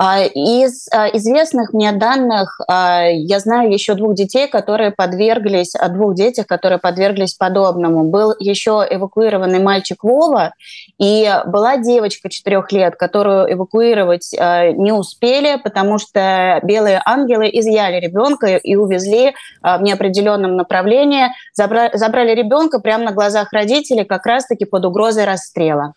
А, 0.00 0.22
из 0.22 0.86
а, 0.92 1.08
известных 1.08 1.72
мне 1.72 1.90
данных 1.90 2.60
а, 2.68 3.06
я 3.10 3.40
знаю 3.40 3.72
еще 3.72 3.94
двух 3.94 4.14
детей, 4.14 4.46
которые 4.46 4.92
подверглись, 4.92 5.74
о 5.74 5.88
двух 5.88 6.14
детях, 6.14 6.46
которые 6.46 6.78
подверглись 6.78 7.34
подобному. 7.34 8.04
Был 8.04 8.32
еще 8.38 8.86
эвакуированный 8.88 9.58
мальчик 9.58 10.04
Вова, 10.04 10.54
и 10.98 11.28
была 11.46 11.78
девочка 11.78 12.30
четырех 12.30 12.70
лет, 12.70 12.94
которую 12.94 13.52
эвакуировать 13.52 14.30
не 14.32 14.92
успели, 14.92 15.56
потому 15.56 15.98
что 15.98 16.60
белые 16.62 17.02
ангелы 17.04 17.50
изъяли 17.52 17.98
ребенка 18.00 18.56
и 18.56 18.76
увезли 18.76 19.34
в 19.62 19.82
неопределенном 19.82 20.56
направлении, 20.56 21.26
забрали 21.54 22.34
ребенка 22.34 22.78
прямо 22.78 23.04
на 23.04 23.12
глазах 23.12 23.52
родителей 23.52 24.04
как 24.04 24.26
раз-таки 24.26 24.64
под 24.64 24.84
угрозой 24.84 25.24
расстрела. 25.24 25.94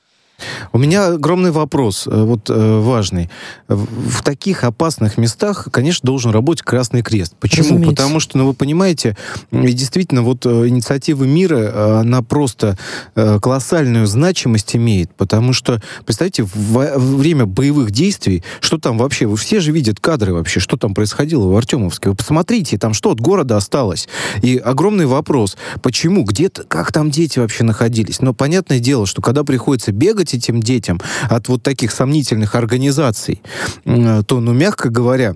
У 0.73 0.77
меня 0.77 1.07
огромный 1.07 1.51
вопрос, 1.51 2.07
э, 2.07 2.23
вот 2.23 2.49
э, 2.49 2.79
важный. 2.79 3.29
В 3.67 4.23
таких 4.23 4.63
опасных 4.63 5.17
местах, 5.17 5.67
конечно, 5.71 6.05
должен 6.05 6.31
работать 6.31 6.63
Красный 6.63 7.01
Крест. 7.01 7.35
Почему? 7.39 7.63
Разумеется. 7.63 7.89
Потому 7.95 8.19
что, 8.19 8.37
ну, 8.37 8.47
вы 8.47 8.53
понимаете, 8.53 9.17
действительно, 9.51 10.21
вот 10.21 10.45
э, 10.45 10.67
инициатива 10.67 11.23
мира, 11.23 11.99
она 12.01 12.21
просто 12.21 12.77
колоссальную 13.15 14.05
значимость 14.07 14.75
имеет, 14.75 15.13
потому 15.15 15.53
что, 15.53 15.81
представьте, 16.05 16.43
во 16.53 16.97
время 16.97 17.45
боевых 17.45 17.91
действий, 17.91 18.43
что 18.59 18.77
там 18.77 18.97
вообще, 18.97 19.25
вы 19.25 19.37
все 19.37 19.59
же 19.59 19.71
видят 19.71 19.99
кадры 19.99 20.33
вообще, 20.33 20.59
что 20.59 20.77
там 20.77 20.93
происходило 20.93 21.47
в 21.47 21.55
Артемовске. 21.55 22.09
Вы 22.09 22.15
посмотрите, 22.15 22.77
там 22.77 22.93
что 22.93 23.11
от 23.11 23.19
города 23.19 23.57
осталось. 23.57 24.07
И 24.41 24.57
огромный 24.57 25.05
вопрос, 25.05 25.57
почему, 25.81 26.23
где-то, 26.23 26.63
как 26.63 26.91
там 26.91 27.11
дети 27.11 27.39
вообще 27.39 27.63
находились. 27.63 28.21
Но 28.21 28.33
понятное 28.33 28.79
дело, 28.79 29.05
что 29.05 29.21
когда 29.21 29.43
приходится 29.43 29.91
бегать 29.91 30.30
помогать 30.31 30.33
этим 30.33 30.61
детям 30.61 30.99
от 31.29 31.47
вот 31.47 31.63
таких 31.63 31.91
сомнительных 31.91 32.55
организаций, 32.55 33.41
то, 33.85 34.39
ну, 34.39 34.53
мягко 34.53 34.89
говоря, 34.89 35.33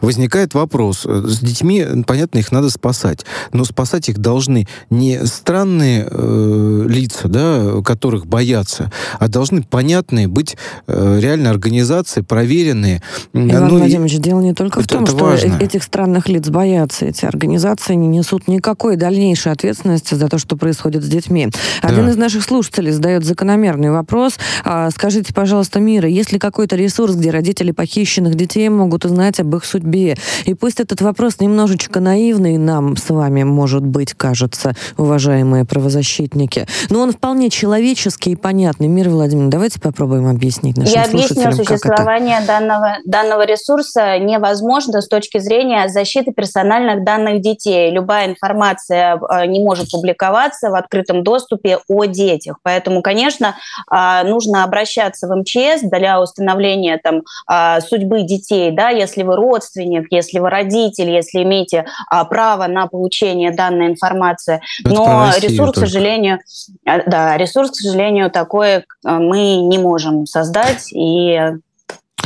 возникает 0.00 0.54
вопрос. 0.54 1.04
С 1.04 1.40
детьми, 1.40 1.84
понятно, 2.06 2.38
их 2.38 2.52
надо 2.52 2.70
спасать. 2.70 3.24
Но 3.52 3.64
спасать 3.64 4.08
их 4.08 4.18
должны 4.18 4.66
не 4.88 5.26
странные 5.26 6.06
э, 6.08 6.84
лица, 6.88 7.28
да, 7.28 7.82
которых 7.84 8.26
боятся, 8.26 8.90
а 9.18 9.28
должны 9.28 9.62
понятные 9.62 10.28
быть 10.28 10.56
э, 10.86 11.18
реально 11.20 11.50
организации, 11.50 12.20
проверенные. 12.20 13.02
Иван 13.32 13.68
ну, 13.68 13.78
Владимирович, 13.78 14.14
и... 14.14 14.18
дело 14.18 14.40
не 14.40 14.54
только 14.54 14.80
это, 14.80 14.88
в 14.88 14.92
том, 14.92 15.06
что 15.06 15.16
важно. 15.16 15.58
этих 15.60 15.82
странных 15.82 16.28
лиц 16.28 16.48
боятся. 16.48 17.06
Эти 17.06 17.24
организации 17.24 17.94
не 17.94 18.06
несут 18.06 18.48
никакой 18.48 18.96
дальнейшей 18.96 19.52
ответственности 19.52 20.14
за 20.14 20.28
то, 20.28 20.38
что 20.38 20.56
происходит 20.56 21.04
с 21.04 21.08
детьми. 21.08 21.48
Один 21.82 22.06
да. 22.06 22.12
из 22.12 22.16
наших 22.16 22.44
слушателей 22.44 22.92
задает 22.92 23.24
закономерный 23.24 23.90
вопрос. 23.90 24.34
А, 24.64 24.90
скажите, 24.90 25.34
пожалуйста, 25.34 25.80
Мира, 25.80 26.08
есть 26.08 26.32
ли 26.32 26.38
какой-то 26.38 26.76
ресурс, 26.76 27.14
где 27.16 27.30
родители 27.30 27.72
похищенных 27.72 28.34
детей 28.34 28.68
могут 28.68 29.04
узнать 29.04 29.15
знать 29.16 29.40
об 29.40 29.56
их 29.56 29.64
судьбе. 29.64 30.14
И 30.44 30.52
пусть 30.52 30.78
этот 30.78 31.00
вопрос 31.00 31.40
немножечко 31.40 32.00
наивный 32.00 32.58
нам 32.58 32.98
с 32.98 33.08
вами, 33.08 33.44
может 33.44 33.84
быть, 33.84 34.12
кажется, 34.12 34.74
уважаемые 34.98 35.64
правозащитники, 35.64 36.66
но 36.90 37.00
он 37.00 37.12
вполне 37.12 37.48
человеческий 37.48 38.32
и 38.32 38.36
понятный. 38.36 38.88
Мир 38.88 39.08
Владимировна, 39.08 39.50
давайте 39.50 39.80
попробуем 39.80 40.28
объяснить 40.28 40.76
нашим 40.76 40.92
Я 40.92 41.04
объясню, 41.04 41.52
существование 41.52 42.40
данного, 42.46 42.98
данного 43.06 43.46
ресурса 43.46 44.18
невозможно 44.18 45.00
с 45.00 45.08
точки 45.08 45.38
зрения 45.38 45.88
защиты 45.88 46.32
персональных 46.32 47.02
данных 47.02 47.40
детей. 47.40 47.90
Любая 47.90 48.28
информация 48.28 49.18
э, 49.18 49.46
не 49.46 49.64
может 49.64 49.90
публиковаться 49.90 50.68
в 50.68 50.74
открытом 50.74 51.24
доступе 51.24 51.78
о 51.88 52.04
детях. 52.04 52.58
Поэтому, 52.62 53.00
конечно, 53.00 53.56
а, 53.88 54.24
нужно 54.24 54.62
обращаться 54.64 55.26
в 55.26 55.34
МЧС 55.34 55.82
для 55.82 56.20
установления 56.20 57.00
там, 57.02 57.22
а, 57.46 57.80
судьбы 57.80 58.22
детей, 58.22 58.70
да, 58.72 58.90
если 59.06 59.22
вы 59.22 59.36
родственник, 59.36 60.06
если 60.10 60.38
вы 60.38 60.50
родитель, 60.50 61.10
если 61.10 61.42
имеете 61.42 61.86
а, 62.10 62.24
право 62.24 62.66
на 62.66 62.86
получение 62.86 63.52
данной 63.52 63.86
информации. 63.88 64.60
Это 64.84 64.94
Но 64.94 65.30
ресурс, 65.38 65.72
только. 65.72 65.80
к 65.80 65.84
сожалению, 65.86 66.40
а, 66.84 67.02
да, 67.06 67.36
ресурс, 67.36 67.70
к 67.70 67.76
сожалению, 67.76 68.30
такой 68.30 68.84
а, 69.04 69.18
мы 69.18 69.56
не 69.56 69.78
можем 69.78 70.26
создать 70.26 70.92
и 70.92 71.38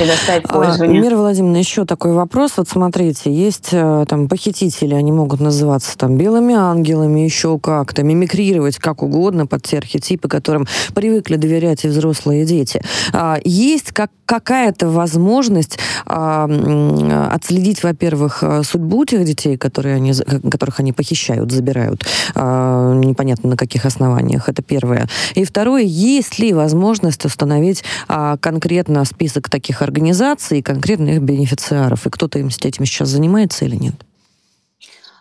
предоставить 0.00 0.44
а, 0.46 0.54
пользование. 0.54 1.00
Мира 1.00 1.16
Владимировна, 1.16 1.58
еще 1.58 1.84
такой 1.84 2.12
вопрос. 2.12 2.52
Вот 2.56 2.68
смотрите, 2.68 3.32
есть 3.32 3.68
э, 3.72 4.04
там 4.08 4.28
похитители, 4.28 4.94
они 4.94 5.12
могут 5.12 5.40
называться 5.40 5.96
там 5.96 6.16
белыми 6.16 6.54
ангелами, 6.54 7.20
еще 7.20 7.58
как-то, 7.58 8.02
мимикрировать 8.02 8.78
как 8.78 9.02
угодно 9.02 9.46
под 9.46 9.62
те 9.62 9.78
архетипы, 9.78 10.28
которым 10.28 10.66
привыкли 10.94 11.36
доверять 11.36 11.84
и 11.84 11.88
взрослые 11.88 12.42
и 12.42 12.46
дети. 12.46 12.82
А, 13.12 13.38
есть 13.44 13.92
как 13.92 14.10
какая-то 14.24 14.88
возможность 14.88 15.78
а, 16.06 16.48
отследить, 17.32 17.82
во-первых, 17.82 18.42
э, 18.42 18.62
судьбу 18.62 19.04
тех 19.04 19.24
детей, 19.24 19.56
которые 19.56 19.96
они, 19.96 20.12
которых 20.50 20.78
они 20.78 20.92
похищают, 20.92 21.50
забирают, 21.50 22.04
непонятно 22.36 23.50
на 23.50 23.56
каких 23.56 23.86
основаниях, 23.86 24.48
это 24.48 24.62
первое. 24.62 25.08
И 25.34 25.44
второе, 25.44 25.82
есть 25.82 26.38
ли 26.38 26.52
возможность 26.52 27.24
установить 27.24 27.82
конкретно 28.06 29.04
список 29.04 29.50
таких 29.50 29.82
организаций 29.90 30.60
и 30.60 30.62
конкретных 30.62 31.20
бенефициаров, 31.20 32.06
и 32.06 32.10
кто-то 32.10 32.38
им 32.38 32.50
этим 32.64 32.86
сейчас 32.86 33.08
занимается 33.08 33.64
или 33.64 33.74
нет? 33.74 33.94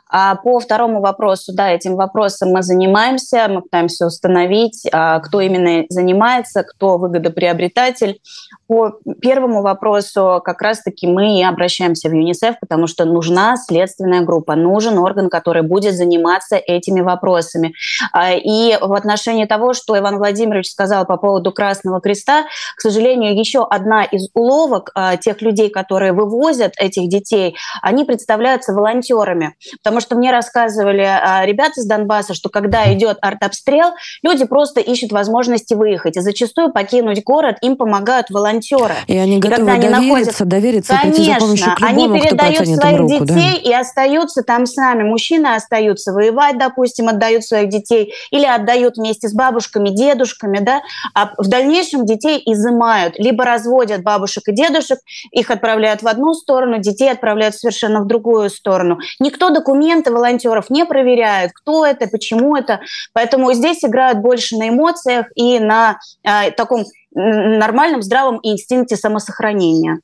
А 0.09 0.35
по 0.35 0.59
второму 0.59 1.01
вопросу, 1.01 1.53
да, 1.53 1.69
этим 1.69 1.95
вопросом 1.95 2.49
мы 2.49 2.63
занимаемся, 2.63 3.47
мы 3.47 3.61
пытаемся 3.61 4.07
установить, 4.07 4.87
а, 4.91 5.19
кто 5.19 5.39
именно 5.39 5.85
занимается, 5.89 6.63
кто 6.63 6.97
выгодоприобретатель. 6.97 8.19
По 8.67 8.93
первому 9.21 9.61
вопросу 9.61 10.41
как 10.43 10.61
раз-таки 10.61 11.07
мы 11.07 11.39
и 11.39 11.43
обращаемся 11.43 12.09
в 12.09 12.13
ЮНИСЕФ, 12.13 12.59
потому 12.59 12.87
что 12.87 13.05
нужна 13.05 13.55
следственная 13.57 14.21
группа, 14.21 14.55
нужен 14.55 14.97
орган, 14.97 15.29
который 15.29 15.61
будет 15.61 15.93
заниматься 15.93 16.55
этими 16.55 17.01
вопросами. 17.01 17.73
А, 18.11 18.33
и 18.33 18.77
в 18.81 18.93
отношении 18.93 19.45
того, 19.45 19.73
что 19.73 19.97
Иван 19.97 20.17
Владимирович 20.17 20.71
сказал 20.71 21.05
по 21.05 21.17
поводу 21.17 21.51
Красного 21.51 22.01
Креста, 22.01 22.45
к 22.75 22.81
сожалению, 22.81 23.37
еще 23.37 23.65
одна 23.65 24.03
из 24.03 24.29
уловок 24.33 24.91
а, 24.95 25.17
тех 25.17 25.41
людей, 25.41 25.69
которые 25.69 26.13
вывозят 26.13 26.73
этих 26.77 27.09
детей, 27.09 27.55
они 27.83 28.05
представляются 28.05 28.73
волонтерами. 28.73 29.55
Потому 29.83 29.98
что 29.99 30.15
мне 30.15 30.31
рассказывали 30.31 31.01
а, 31.01 31.45
ребята 31.45 31.79
из 31.79 31.85
Донбасса, 31.85 32.33
что 32.33 32.49
когда 32.49 32.91
идет 32.93 33.17
артобстрел, 33.21 33.91
люди 34.23 34.45
просто 34.45 34.79
ищут 34.81 35.11
возможности 35.11 35.73
выехать. 35.73 36.17
И 36.17 36.21
зачастую 36.21 36.71
покинуть 36.71 37.23
город 37.23 37.57
им 37.61 37.75
помогают 37.75 38.29
волонтеры. 38.29 38.95
И 39.07 39.17
они 39.17 39.39
готовы 39.39 39.61
и 39.63 39.65
довериться, 39.65 40.01
находят... 40.01 40.47
довериться, 40.47 40.93
Конечно, 41.01 41.11
прийти 41.11 41.33
за 41.33 41.39
помощью 41.39 41.75
к 41.75 41.79
любому, 41.79 42.13
они 42.13 42.21
передают 42.21 42.67
своих 42.67 42.99
руку, 42.99 43.25
детей 43.25 43.61
да? 43.63 43.69
и 43.69 43.73
остаются 43.73 44.43
там 44.43 44.65
с 44.65 44.75
нами. 44.75 45.03
Мужчины 45.03 45.47
остаются 45.47 46.13
воевать, 46.13 46.57
допустим, 46.57 47.09
отдают 47.09 47.43
своих 47.43 47.69
детей 47.69 48.13
или 48.31 48.45
отдают 48.45 48.97
вместе 48.97 49.27
с 49.27 49.33
бабушками, 49.33 49.89
дедушками, 49.89 50.59
да, 50.59 50.81
а 51.13 51.31
в 51.37 51.47
дальнейшем 51.47 52.05
детей 52.05 52.41
изымают, 52.45 53.17
либо 53.17 53.45
разводят 53.45 54.03
бабушек 54.03 54.47
и 54.47 54.53
дедушек, 54.53 54.99
их 55.31 55.51
отправляют 55.51 56.01
в 56.01 56.07
одну 56.07 56.33
сторону, 56.33 56.79
детей 56.79 57.11
отправляют 57.11 57.55
совершенно 57.55 58.01
в 58.01 58.07
другую 58.07 58.49
сторону. 58.49 58.99
Никто 59.19 59.49
документы 59.49 59.88
волонтеров 60.11 60.69
не 60.69 60.85
проверяет, 60.85 61.51
кто 61.53 61.85
это, 61.85 62.07
почему 62.07 62.55
это. 62.55 62.81
Поэтому 63.13 63.53
здесь 63.53 63.83
играют 63.83 64.19
больше 64.19 64.57
на 64.57 64.69
эмоциях 64.69 65.27
и 65.35 65.59
на 65.59 65.99
э, 66.23 66.51
таком 66.51 66.85
нормальном 67.11 68.01
здравом 68.01 68.39
инстинкте 68.43 68.95
самосохранения. 68.95 69.99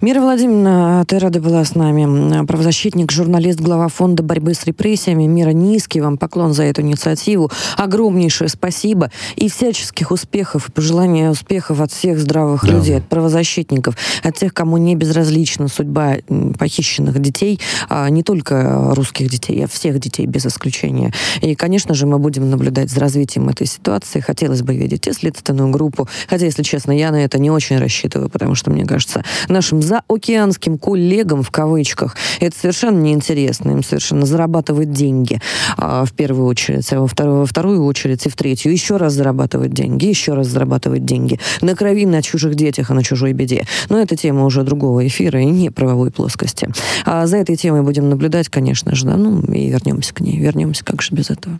Мира 0.00 0.20
Владимировна 0.20 1.04
ты 1.06 1.18
рада 1.18 1.40
была 1.40 1.64
с 1.64 1.74
нами. 1.74 2.44
Правозащитник, 2.46 3.10
журналист, 3.12 3.60
глава 3.60 3.88
фонда 3.88 4.22
борьбы 4.22 4.54
с 4.54 4.64
репрессиями. 4.64 5.24
Мира, 5.24 5.50
низкий 5.50 6.00
вам 6.00 6.18
поклон 6.18 6.52
за 6.52 6.64
эту 6.64 6.82
инициативу. 6.82 7.50
Огромнейшее 7.76 8.48
спасибо. 8.48 9.10
И 9.36 9.48
всяческих 9.48 10.10
успехов, 10.10 10.68
и 10.68 10.72
пожелания 10.72 11.30
успехов 11.30 11.80
от 11.80 11.92
всех 11.92 12.18
здравых 12.18 12.64
да. 12.64 12.72
людей, 12.72 12.98
от 12.98 13.08
правозащитников, 13.08 13.96
от 14.22 14.36
тех, 14.36 14.54
кому 14.54 14.76
не 14.76 14.94
безразлична 14.94 15.68
судьба 15.68 16.16
похищенных 16.58 17.18
детей, 17.20 17.60
а 17.88 18.08
не 18.08 18.22
только 18.22 18.94
русских 18.94 19.30
детей, 19.30 19.64
а 19.64 19.68
всех 19.68 19.98
детей 19.98 20.26
без 20.26 20.46
исключения. 20.46 21.12
И, 21.40 21.54
конечно 21.54 21.94
же, 21.94 22.06
мы 22.06 22.18
будем 22.18 22.50
наблюдать 22.50 22.90
за 22.90 23.00
развитием 23.00 23.48
этой 23.48 23.66
ситуации. 23.66 24.20
Хотелось 24.20 24.62
бы 24.62 24.74
видеть 24.74 25.06
и 25.06 25.12
следственную 25.12 25.70
группу. 25.70 26.08
Хотя, 26.28 26.46
если 26.46 26.62
честно, 26.62 26.92
я 26.92 27.10
на 27.10 27.24
это 27.24 27.38
не 27.38 27.50
очень 27.50 27.78
рассчитываю, 27.78 28.28
потому 28.28 28.54
что, 28.54 28.70
мне 28.70 28.84
кажется, 28.84 29.24
нашим 29.58 29.82
заокеанским 29.82 30.78
коллегам, 30.78 31.42
в 31.42 31.50
кавычках, 31.50 32.16
это 32.38 32.56
совершенно 32.56 33.00
неинтересно. 33.00 33.72
Им 33.72 33.82
совершенно 33.82 34.24
зарабатывать 34.24 34.92
деньги 34.92 35.40
а, 35.76 36.04
в 36.04 36.12
первую 36.12 36.46
очередь, 36.46 36.92
а 36.92 37.00
во 37.00 37.08
вторую, 37.08 37.38
во 37.40 37.46
вторую 37.46 37.84
очередь 37.84 38.24
и 38.26 38.28
в 38.28 38.36
третью. 38.36 38.70
Еще 38.70 38.98
раз 38.98 39.14
зарабатывать 39.14 39.72
деньги, 39.72 40.06
еще 40.06 40.34
раз 40.34 40.46
зарабатывать 40.46 41.04
деньги. 41.04 41.40
На 41.60 41.74
крови, 41.74 42.06
на 42.06 42.22
чужих 42.22 42.54
детях, 42.54 42.92
а 42.92 42.94
на 42.94 43.02
чужой 43.02 43.32
беде. 43.32 43.64
Но 43.88 43.98
это 43.98 44.14
тема 44.14 44.44
уже 44.44 44.62
другого 44.62 45.04
эфира 45.04 45.40
и 45.40 45.46
не 45.46 45.70
правовой 45.70 46.12
плоскости. 46.12 46.68
А 47.04 47.26
за 47.26 47.38
этой 47.38 47.56
темой 47.56 47.82
будем 47.82 48.08
наблюдать, 48.08 48.48
конечно 48.48 48.94
же, 48.94 49.06
да, 49.06 49.16
ну 49.16 49.40
и 49.40 49.70
вернемся 49.70 50.14
к 50.14 50.20
ней. 50.20 50.38
Вернемся, 50.38 50.84
как 50.84 51.02
же 51.02 51.12
без 51.16 51.30
этого. 51.30 51.58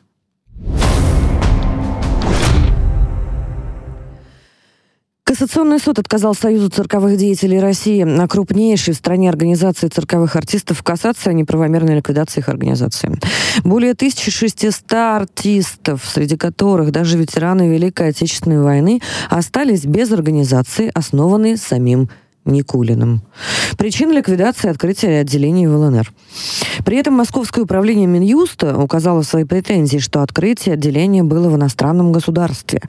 Кассационный 5.38 5.78
суд 5.78 6.00
отказал 6.00 6.34
Союзу 6.34 6.68
цирковых 6.68 7.16
деятелей 7.16 7.60
России 7.60 8.02
на 8.02 8.26
крупнейшей 8.26 8.92
в 8.92 8.96
стране 8.96 9.28
организации 9.28 9.86
цирковых 9.86 10.34
артистов 10.34 10.80
в 10.80 10.82
кассации 10.82 11.30
о 11.30 11.32
неправомерной 11.32 11.94
ликвидации 11.94 12.40
их 12.40 12.48
организации. 12.48 13.16
Более 13.62 13.92
1600 13.92 14.92
артистов, 14.92 16.04
среди 16.12 16.36
которых 16.36 16.90
даже 16.90 17.16
ветераны 17.16 17.68
Великой 17.68 18.08
Отечественной 18.08 18.60
войны, 18.60 19.00
остались 19.30 19.84
без 19.84 20.10
организации, 20.10 20.90
основанной 20.92 21.56
самим 21.56 22.10
Никулиным. 22.44 23.22
Причина 23.76 24.12
ликвидации 24.12 24.70
открытия 24.70 25.20
отделений 25.20 25.66
в 25.66 25.76
ЛНР. 25.76 26.10
При 26.84 26.96
этом 26.96 27.14
Московское 27.14 27.64
управление 27.64 28.06
Минюста 28.06 28.78
указало 28.78 29.22
в 29.22 29.26
своей 29.26 29.44
претензии, 29.44 29.98
что 29.98 30.22
открытие 30.22 30.74
отделения 30.74 31.22
было 31.22 31.48
в 31.48 31.56
иностранном 31.56 32.12
государстве. 32.12 32.80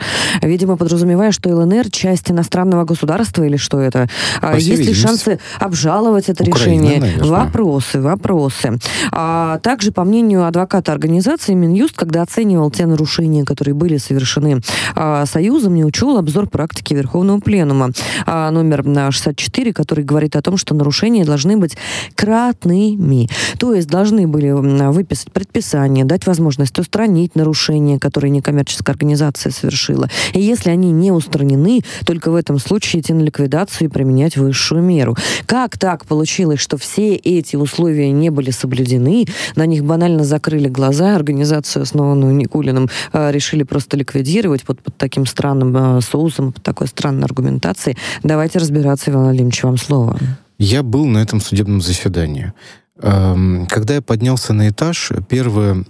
Видимо, 0.42 0.78
подразумевая, 0.78 1.32
что 1.32 1.50
ЛНР 1.50 1.92
часть 1.92 2.32
иностранного 2.32 2.86
государства 2.86 3.44
или 3.44 3.58
что 3.58 3.80
это. 3.80 4.08
А 4.42 4.54
По 4.54 4.58
Есть 4.58 4.86
ли 4.86 4.94
шансы 4.94 5.40
обжаловать 5.60 6.30
это 6.30 6.44
Украина, 6.44 6.84
решение? 6.84 7.00
Наверное. 7.02 7.30
Вопросы, 7.30 8.02
вопросы. 8.02 8.80
А 9.12 9.60
также, 9.60 9.92
по 9.92 10.04
мнению 10.04 10.46
адвоката 10.46 10.92
организации, 10.92 11.54
Минюст, 11.54 11.96
когда 11.96 12.22
оценивал 12.22 12.72
те 12.72 12.86
нарушения, 12.86 13.44
которые 13.44 13.74
были 13.74 13.98
совершены 13.98 14.62
а, 14.96 15.26
Союзом, 15.26 15.76
не 15.76 15.84
учел 15.84 16.18
обзор 16.18 16.48
практики 16.48 16.94
Верховного 16.94 17.40
Пленума 17.40 17.92
а, 18.26 18.52
номер 18.52 18.84
64 19.12 19.39
54, 19.40 19.74
который 19.74 20.04
говорит 20.04 20.36
о 20.36 20.42
том, 20.42 20.58
что 20.58 20.76
нарушения 20.76 21.26
должны 21.26 21.58
быть 21.58 21.78
кратными. 22.16 23.30
То 23.58 23.74
есть 23.74 23.88
должны 23.88 24.28
были 24.28 24.52
выписать 24.52 25.32
предписание, 25.32 26.06
дать 26.06 26.28
возможность 26.28 26.78
устранить 26.78 27.36
нарушения, 27.36 28.00
которые 28.00 28.32
некоммерческая 28.32 28.94
организация 28.94 29.52
совершила. 29.52 30.10
И 30.34 30.42
если 30.42 30.70
они 30.70 30.92
не 30.92 31.12
устранены, 31.12 31.82
только 32.06 32.32
в 32.32 32.36
этом 32.36 32.60
случае 32.60 33.02
идти 33.02 33.14
на 33.14 33.22
ликвидацию 33.22 33.88
и 33.88 33.92
применять 33.92 34.38
высшую 34.38 34.84
меру. 34.84 35.16
Как 35.46 35.78
так 35.78 36.06
получилось, 36.06 36.60
что 36.60 36.78
все 36.78 37.16
эти 37.16 37.56
условия 37.56 38.12
не 38.12 38.30
были 38.30 38.52
соблюдены, 38.52 39.26
на 39.56 39.66
них 39.66 39.84
банально 39.84 40.24
закрыли 40.24 40.68
глаза, 40.68 41.16
организацию, 41.16 41.84
основанную 41.84 42.36
Никулиным, 42.36 42.90
э, 43.14 43.32
решили 43.32 43.64
просто 43.64 43.98
ликвидировать 43.98 44.64
вот 44.68 44.82
под 44.82 44.98
таким 44.98 45.26
странным 45.26 45.76
э, 45.98 46.02
соусом, 46.02 46.52
под 46.52 46.64
такой 46.64 46.88
странной 46.88 47.24
аргументацией. 47.24 47.98
Давайте 48.24 48.60
разбираться, 48.60 49.12
Иван 49.12 49.29
Владимирович, 49.30 49.64
вам 49.64 49.78
слово. 49.78 50.18
Я 50.58 50.84
был 50.84 51.06
на 51.06 51.20
этом 51.20 51.40
судебном 51.40 51.82
заседании. 51.82 52.54
Эм, 53.02 53.68
когда 53.68 53.96
я 53.96 54.02
поднялся 54.02 54.54
на 54.54 54.70
этаж, 54.70 55.12
первый 55.30 55.86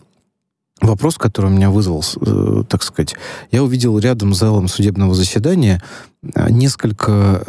вопрос, 0.82 1.18
который 1.18 1.52
меня 1.52 1.70
вызвал, 1.70 2.04
э, 2.22 2.64
так 2.70 2.84
сказать, 2.84 3.16
я 3.52 3.64
увидел 3.64 3.98
рядом 4.00 4.34
с 4.34 4.40
залом 4.40 4.68
судебного 4.68 5.14
заседания 5.14 5.84
несколько 6.50 7.44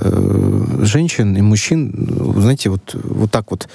женщин 0.82 1.36
и 1.36 1.40
мужчин, 1.40 1.92
знаете, 2.36 2.70
вот, 2.70 2.94
вот 2.94 3.30
так 3.30 3.50
вот, 3.50 3.68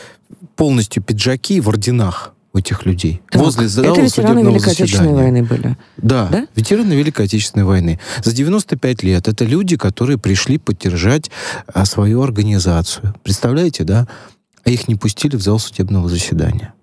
полностью 0.55 1.03
пиджаки 1.03 1.59
в 1.59 1.67
орденах 1.67 2.34
у 2.55 2.57
этих 2.57 2.85
людей. 2.85 3.21
Так, 3.29 3.41
возле 3.41 3.67
это 3.67 4.01
ветераны 4.01 4.39
Великой 4.39 4.71
Отечественной 4.71 5.13
войны 5.13 5.43
были? 5.43 5.77
Да, 5.97 6.29
да, 6.31 6.47
ветераны 6.55 6.93
Великой 6.93 7.25
Отечественной 7.25 7.65
войны. 7.65 7.99
За 8.23 8.33
95 8.33 9.03
лет 9.03 9.27
это 9.27 9.43
люди, 9.43 9.75
которые 9.75 10.17
пришли 10.17 10.57
поддержать 10.57 11.29
а, 11.67 11.85
свою 11.85 12.21
организацию. 12.21 13.13
Представляете, 13.23 13.83
да? 13.83 14.07
А 14.63 14.69
их 14.69 14.87
не 14.87 14.95
пустили 14.95 15.35
в 15.35 15.41
зал 15.41 15.59
судебного 15.59 16.07
заседания. 16.07 16.73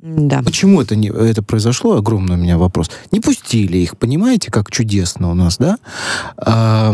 Да. 0.00 0.42
Почему 0.42 0.82
это, 0.82 0.96
не, 0.96 1.08
это 1.08 1.44
произошло? 1.44 1.96
Огромный 1.96 2.34
у 2.34 2.38
меня 2.38 2.58
вопрос. 2.58 2.90
Не 3.12 3.20
пустили 3.20 3.78
их, 3.78 3.96
понимаете, 3.96 4.50
как 4.50 4.72
чудесно 4.72 5.30
у 5.30 5.34
нас, 5.34 5.58
да? 5.58 5.78
А, 6.36 6.92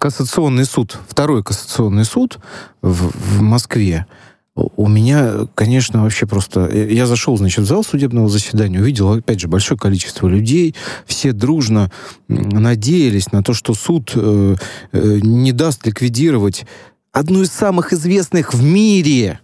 кассационный 0.00 0.64
суд, 0.64 0.98
второй 1.08 1.44
кассационный 1.44 2.04
суд 2.04 2.40
в, 2.82 3.12
в 3.14 3.40
Москве, 3.40 4.06
у 4.54 4.86
меня, 4.86 5.46
конечно, 5.54 6.02
вообще 6.02 6.26
просто... 6.26 6.68
Я 6.68 7.06
зашел, 7.06 7.36
значит, 7.38 7.64
в 7.64 7.66
зал 7.66 7.82
судебного 7.82 8.28
заседания, 8.28 8.80
увидел, 8.80 9.10
опять 9.12 9.40
же, 9.40 9.48
большое 9.48 9.78
количество 9.78 10.28
людей. 10.28 10.74
Все 11.06 11.32
дружно 11.32 11.90
надеялись 12.28 13.32
на 13.32 13.42
то, 13.42 13.54
что 13.54 13.72
суд 13.72 14.12
э, 14.14 14.56
э, 14.92 15.18
не 15.22 15.52
даст 15.52 15.86
ликвидировать 15.86 16.66
одну 17.12 17.42
из 17.42 17.50
самых 17.50 17.94
известных 17.94 18.52
в 18.52 18.62
мире, 18.62 19.40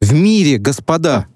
в 0.00 0.12
мире, 0.12 0.58
господа, 0.58 1.26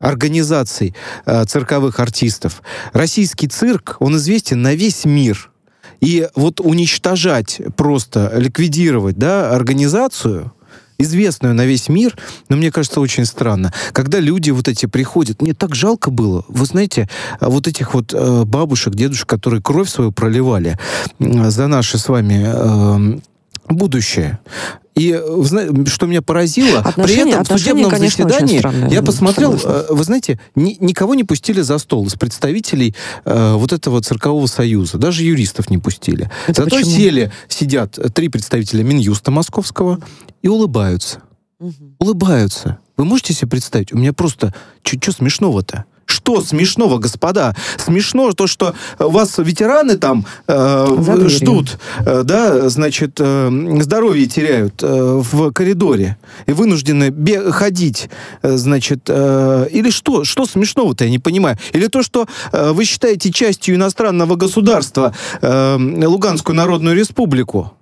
организаций 0.00 0.96
э, 1.26 1.44
цирковых 1.44 2.00
артистов. 2.00 2.62
Российский 2.92 3.46
цирк, 3.46 3.96
он 4.00 4.16
известен 4.16 4.60
на 4.60 4.74
весь 4.74 5.04
мир. 5.04 5.52
И 6.00 6.26
вот 6.34 6.60
уничтожать, 6.60 7.60
просто 7.76 8.32
ликвидировать, 8.34 9.18
да, 9.18 9.54
организацию 9.54 10.52
известную 11.00 11.54
на 11.54 11.66
весь 11.66 11.88
мир, 11.88 12.16
но 12.48 12.56
мне 12.56 12.70
кажется, 12.70 13.00
очень 13.00 13.24
странно. 13.24 13.72
Когда 13.92 14.20
люди 14.20 14.50
вот 14.50 14.68
эти 14.68 14.86
приходят, 14.86 15.42
мне 15.42 15.54
так 15.54 15.74
жалко 15.74 16.10
было, 16.10 16.44
вы 16.48 16.66
знаете, 16.66 17.08
вот 17.40 17.66
этих 17.66 17.94
вот 17.94 18.14
э, 18.14 18.44
бабушек, 18.44 18.94
дедушек, 18.94 19.28
которые 19.28 19.62
кровь 19.62 19.88
свою 19.88 20.12
проливали 20.12 20.78
за 21.18 21.66
наши 21.66 21.98
с 21.98 22.08
вами 22.08 22.42
э, 22.44 23.20
будущее. 23.68 24.38
И 24.94 25.18
что 25.86 26.06
меня 26.06 26.20
поразило, 26.20 26.80
отношения, 26.80 27.22
при 27.22 27.32
этом 27.32 27.44
в 27.44 27.58
судебном 27.60 27.90
конечно, 27.90 28.28
заседании 28.28 28.92
я 28.92 29.02
посмотрел, 29.02 29.58
согласна. 29.58 29.86
Э, 29.88 29.94
вы 29.94 30.04
знаете, 30.04 30.40
ни, 30.54 30.76
никого 30.80 31.14
не 31.14 31.24
пустили 31.24 31.60
за 31.60 31.78
стол 31.78 32.06
из 32.06 32.14
представителей 32.14 32.94
э, 33.24 33.54
вот 33.54 33.72
этого 33.72 34.02
циркового 34.02 34.46
союза, 34.46 34.98
даже 34.98 35.22
юристов 35.22 35.70
не 35.70 35.78
пустили. 35.78 36.30
Это 36.46 36.64
Зато 36.64 36.76
почему? 36.76 36.90
сели, 36.90 37.32
сидят 37.48 37.98
три 38.14 38.28
представителя 38.28 38.82
Минюста 38.82 39.30
московского 39.30 40.00
и 40.42 40.48
улыбаются. 40.48 41.20
Угу. 41.60 41.96
Улыбаются. 41.98 42.78
Вы 42.96 43.04
можете 43.04 43.32
себе 43.32 43.48
представить? 43.48 43.92
У 43.92 43.98
меня 43.98 44.12
просто... 44.12 44.54
Что 44.82 45.12
смешного-то? 45.12 45.84
Что 46.10 46.40
смешного, 46.42 46.98
господа? 46.98 47.54
Смешно 47.78 48.32
то, 48.32 48.46
что 48.46 48.74
вас 48.98 49.38
ветераны 49.38 49.96
там 49.96 50.26
э, 50.48 51.26
ждут, 51.28 51.78
э, 52.04 52.22
да, 52.24 52.68
значит, 52.68 53.16
э, 53.18 53.78
здоровье 53.80 54.26
теряют 54.26 54.82
э, 54.82 54.86
в 55.22 55.52
коридоре 55.52 56.16
и 56.46 56.52
вынуждены 56.52 57.12
ходить, 57.52 58.10
э, 58.42 58.56
значит, 58.56 59.04
э, 59.08 59.68
или 59.70 59.90
что? 59.90 60.24
Что 60.24 60.46
смешного-то, 60.46 61.04
я 61.04 61.10
не 61.10 61.18
понимаю. 61.18 61.56
Или 61.72 61.86
то, 61.86 62.02
что 62.02 62.26
э, 62.52 62.72
вы 62.72 62.84
считаете 62.84 63.30
частью 63.30 63.76
иностранного 63.76 64.34
государства 64.34 65.14
э, 65.40 65.76
Луганскую 66.06 66.56
Народную 66.56 66.96
Республику? 66.96 67.72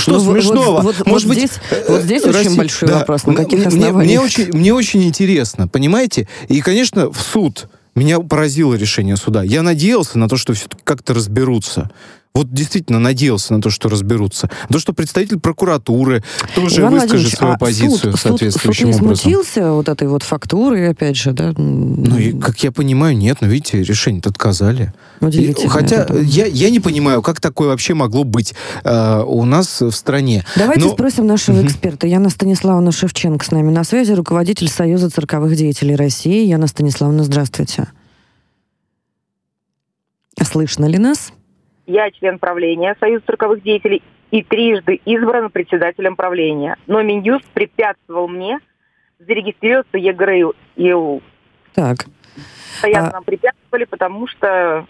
Что 0.00 0.12
ну, 0.12 0.32
смешного? 0.32 0.80
Вот, 0.80 0.96
вот, 0.98 1.06
Может 1.06 1.28
вот 1.28 1.36
быть, 1.36 1.50
здесь, 1.50 1.60
вот 1.88 2.02
здесь 2.02 2.24
Россия, 2.24 2.42
очень 2.42 2.56
большой 2.56 2.88
да, 2.88 2.98
вопрос, 2.98 3.24
на 3.24 3.34
каких 3.34 3.66
основаниях? 3.66 3.94
Мне, 3.94 4.04
мне, 4.04 4.20
очень, 4.20 4.52
мне 4.52 4.74
очень 4.74 5.04
интересно, 5.04 5.68
понимаете? 5.68 6.28
И, 6.48 6.60
конечно, 6.60 7.10
в 7.10 7.20
суд 7.20 7.68
меня 7.94 8.20
поразило 8.20 8.74
решение 8.74 9.16
суда. 9.16 9.42
Я 9.42 9.62
надеялся 9.62 10.18
на 10.18 10.28
то, 10.28 10.36
что 10.36 10.54
все-таки 10.54 10.82
как-то 10.84 11.14
разберутся 11.14 11.90
вот 12.32 12.52
действительно 12.52 13.00
надеялся 13.00 13.52
на 13.54 13.60
то, 13.60 13.70
что 13.70 13.88
разберутся. 13.88 14.48
То, 14.70 14.78
что 14.78 14.92
представитель 14.92 15.40
прокуратуры 15.40 16.22
тоже 16.54 16.80
Иван 16.80 16.94
выскажет 16.94 17.32
свою 17.32 17.54
а 17.54 17.58
позицию 17.58 18.12
суд, 18.12 18.20
соответствующим 18.20 18.92
суд, 18.92 18.94
суд 18.94 19.00
не 19.00 19.06
образом. 19.06 19.16
смутился 19.16 19.72
вот 19.72 19.88
этой 19.88 20.06
вот 20.06 20.22
фактурой, 20.22 20.90
опять 20.90 21.16
же, 21.16 21.32
да? 21.32 21.52
Ну, 21.56 22.18
и, 22.18 22.32
как 22.38 22.62
я 22.62 22.70
понимаю, 22.70 23.16
нет, 23.16 23.38
но 23.40 23.48
видите, 23.48 23.82
решение-то 23.82 24.30
отказали. 24.30 24.94
И, 25.20 25.52
хотя 25.66 26.06
я, 26.22 26.46
я 26.46 26.70
не 26.70 26.78
понимаю, 26.78 27.20
как 27.20 27.40
такое 27.40 27.68
вообще 27.68 27.94
могло 27.94 28.22
быть 28.22 28.54
э, 28.84 29.22
у 29.26 29.44
нас 29.44 29.80
в 29.80 29.90
стране. 29.90 30.44
Давайте 30.54 30.84
но... 30.84 30.92
спросим 30.92 31.26
нашего 31.26 31.58
угу. 31.58 31.66
эксперта. 31.66 32.06
Яна 32.06 32.30
Станиславовна 32.30 32.92
Шевченко 32.92 33.44
с 33.44 33.50
нами 33.50 33.70
на 33.72 33.82
связи, 33.82 34.12
руководитель 34.12 34.68
Союза 34.68 35.10
цирковых 35.10 35.56
деятелей 35.56 35.96
России. 35.96 36.46
Яна 36.46 36.68
Станиславовна, 36.68 37.24
здравствуйте. 37.24 37.88
Слышно 40.40 40.86
ли 40.86 40.98
нас? 40.98 41.32
Я 41.90 42.08
член 42.12 42.38
правления 42.38 42.96
Союза 43.00 43.24
цирковых 43.26 43.64
деятелей 43.64 44.00
и 44.30 44.44
трижды 44.44 45.00
избран 45.04 45.50
председателем 45.50 46.14
правления. 46.14 46.76
Но 46.86 47.02
Минюст 47.02 47.44
препятствовал 47.46 48.28
мне 48.28 48.60
зарегистрироваться 49.18 49.98
ЕГРЮ. 49.98 51.20
Так. 51.74 52.06
Постоянно 52.74 53.08
а... 53.08 53.12
нам 53.14 53.24
препятствовали, 53.24 53.86
потому 53.86 54.28
что 54.28 54.86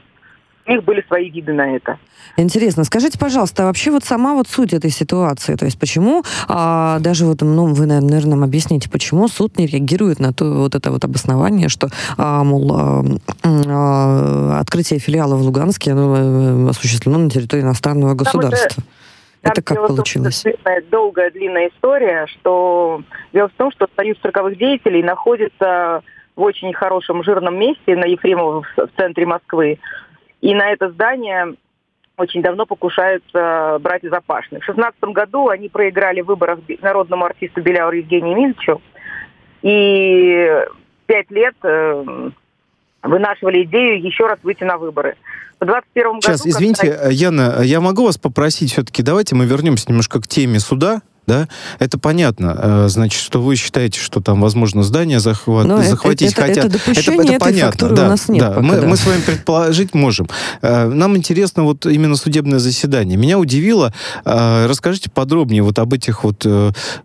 них 0.71 0.85
были 0.85 1.05
свои 1.07 1.31
виды 1.31 1.53
на 1.53 1.77
это. 1.77 1.99
Интересно, 2.37 2.85
скажите, 2.85 3.19
пожалуйста, 3.19 3.65
а 3.65 3.67
вообще 3.67 3.91
вот 3.91 4.05
сама 4.05 4.35
вот 4.35 4.49
суть 4.49 4.73
этой 4.73 4.91
ситуации, 4.91 5.57
то 5.57 5.65
есть 5.65 5.79
почему, 5.79 6.23
а, 6.49 6.99
даже 7.01 7.27
вот, 7.27 7.43
ну, 7.43 7.67
вы, 7.67 7.87
наверное, 7.87 8.37
нам 8.37 8.45
объясните, 8.45 8.89
почему 8.89 9.29
суд 9.29 9.59
не 9.59 9.67
реагирует 9.67 10.21
на 10.21 10.33
то 10.33 10.45
вот 10.45 10.75
это 10.75 10.91
вот 10.91 11.05
обоснование, 11.05 11.69
что, 11.69 11.89
а, 12.17 12.45
мол, 12.45 12.73
а, 12.73 13.05
а, 13.45 14.61
открытие 14.61 15.01
филиала 15.01 15.35
в 15.35 15.43
Луганске 15.43 15.93
ну, 15.95 16.67
э, 16.67 16.71
осуществлено 16.71 17.19
на 17.19 17.31
территории 17.31 17.63
иностранного 17.63 18.15
государства? 18.15 18.83
Там 19.43 19.53
это 19.53 19.63
как 19.63 19.87
получилось? 19.87 20.43
Том, 20.43 20.53
длинная, 20.53 20.83
долгая, 20.91 21.31
длинная 21.31 21.69
история, 21.69 22.27
что 22.27 23.03
дело 23.33 23.49
в 23.49 23.53
том, 23.53 23.73
что 23.73 23.89
Союз 23.97 24.19
цирковых 24.19 24.59
деятелей 24.59 25.03
находится 25.03 26.03
в 26.37 26.43
очень 26.43 26.73
хорошем 26.73 27.25
жирном 27.25 27.59
месте 27.59 27.97
на 27.97 28.05
Ефремово 28.05 28.63
в 28.77 28.89
центре 28.97 29.27
Москвы. 29.27 29.79
И 30.41 30.55
на 30.55 30.71
это 30.71 30.91
здание 30.91 31.55
очень 32.17 32.43
давно 32.43 32.67
покушаются 32.67 33.79
братья 33.81 34.11
Запашные. 34.11 34.61
В 34.61 34.65
2016 34.67 35.01
году 35.15 35.49
они 35.49 35.69
проиграли 35.69 36.21
в 36.21 36.27
выборах 36.27 36.61
народному 36.83 37.25
артисту 37.25 37.63
Беляуру 37.63 37.97
Евгению 37.97 38.37
Минчу. 38.37 38.81
И 39.63 40.49
пять 41.07 41.31
лет 41.31 41.55
э, 41.63 42.31
вынашивали 43.03 43.65
идею 43.65 44.03
еще 44.03 44.27
раз 44.27 44.39
выйти 44.43 44.65
на 44.65 44.79
выборы. 44.79 45.17
В 45.61 45.67
21 45.67 46.05
году... 46.05 46.21
Сейчас, 46.23 46.47
извините, 46.47 46.93
когда... 46.93 47.09
Яна, 47.11 47.63
я 47.63 47.81
могу 47.81 48.07
вас 48.07 48.17
попросить 48.17 48.73
все-таки, 48.73 49.03
давайте 49.03 49.35
мы 49.35 49.45
вернемся 49.45 49.87
немножко 49.89 50.21
к 50.21 50.27
теме 50.27 50.59
суда, 50.59 51.03
да, 51.27 51.49
это 51.79 51.99
понятно. 51.99 52.57
Э, 52.59 52.89
значит, 52.89 53.21
что 53.23 53.41
вы 53.41 53.55
считаете, 53.57 54.01
что 54.01 54.21
там 54.21 54.41
возможно 54.41 54.83
здание 54.83 55.21
захват, 55.21 55.67
Но 55.67 55.83
захватить 55.83 56.33
это, 56.33 56.41
хотят. 56.41 56.65
Это, 56.65 56.77
это, 56.91 57.01
это, 57.01 57.23
это 57.23 57.39
понятно. 57.39 57.89
Да, 57.91 58.07
у 58.07 58.09
нас 58.09 58.29
нет 58.29 58.41
да. 58.41 58.49
Пока, 58.49 58.61
мы, 58.63 58.81
да. 58.81 58.87
мы 58.87 58.97
с 58.97 59.07
вами 59.07 59.21
предположить 59.21 59.95
можем. 59.95 60.29
Э, 60.63 60.87
нам 60.89 61.17
интересно 61.17 61.63
вот 61.65 61.87
именно 61.87 62.17
судебное 62.17 62.59
заседание. 62.59 63.17
Меня 63.17 63.39
удивило. 63.39 63.93
Э, 64.25 64.67
расскажите 64.67 65.11
подробнее 65.11 65.63
вот 65.63 65.79
об 65.79 65.93
этих 65.93 66.25
вот 66.25 66.47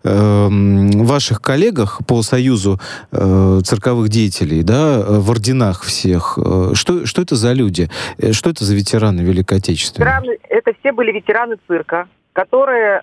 ваших 0.02 1.42
коллегах 1.42 2.00
по 2.06 2.22
союзу 2.22 2.80
цирковых 3.10 4.08
деятелей, 4.08 4.62
да, 4.62 5.02
в 5.02 5.30
орденах 5.30 5.82
всех. 5.82 6.38
Что, 6.72 7.06
что 7.06 7.22
это 7.22 7.36
за 7.36 7.52
люди? 7.52 7.90
Что 8.32 8.50
это 8.50 8.64
за 8.64 8.74
ветераны 8.74 9.20
Великой 9.20 9.58
Отечественной? 9.58 10.06
Ветераны, 10.06 10.38
это 10.48 10.72
все 10.80 10.92
были 10.92 11.12
ветераны 11.12 11.56
цирка, 11.68 12.08
которые 12.32 13.02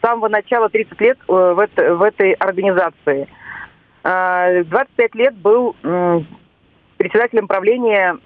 с 0.00 0.06
самого 0.06 0.28
начала 0.28 0.68
30 0.68 1.00
лет 1.00 1.18
э, 1.28 1.32
в, 1.32 1.58
это, 1.58 1.94
в 1.94 2.02
этой 2.02 2.32
организации. 2.32 3.28
25 4.02 5.14
лет 5.14 5.36
был 5.36 5.76
председателем 6.96 7.48
правления 7.48 8.16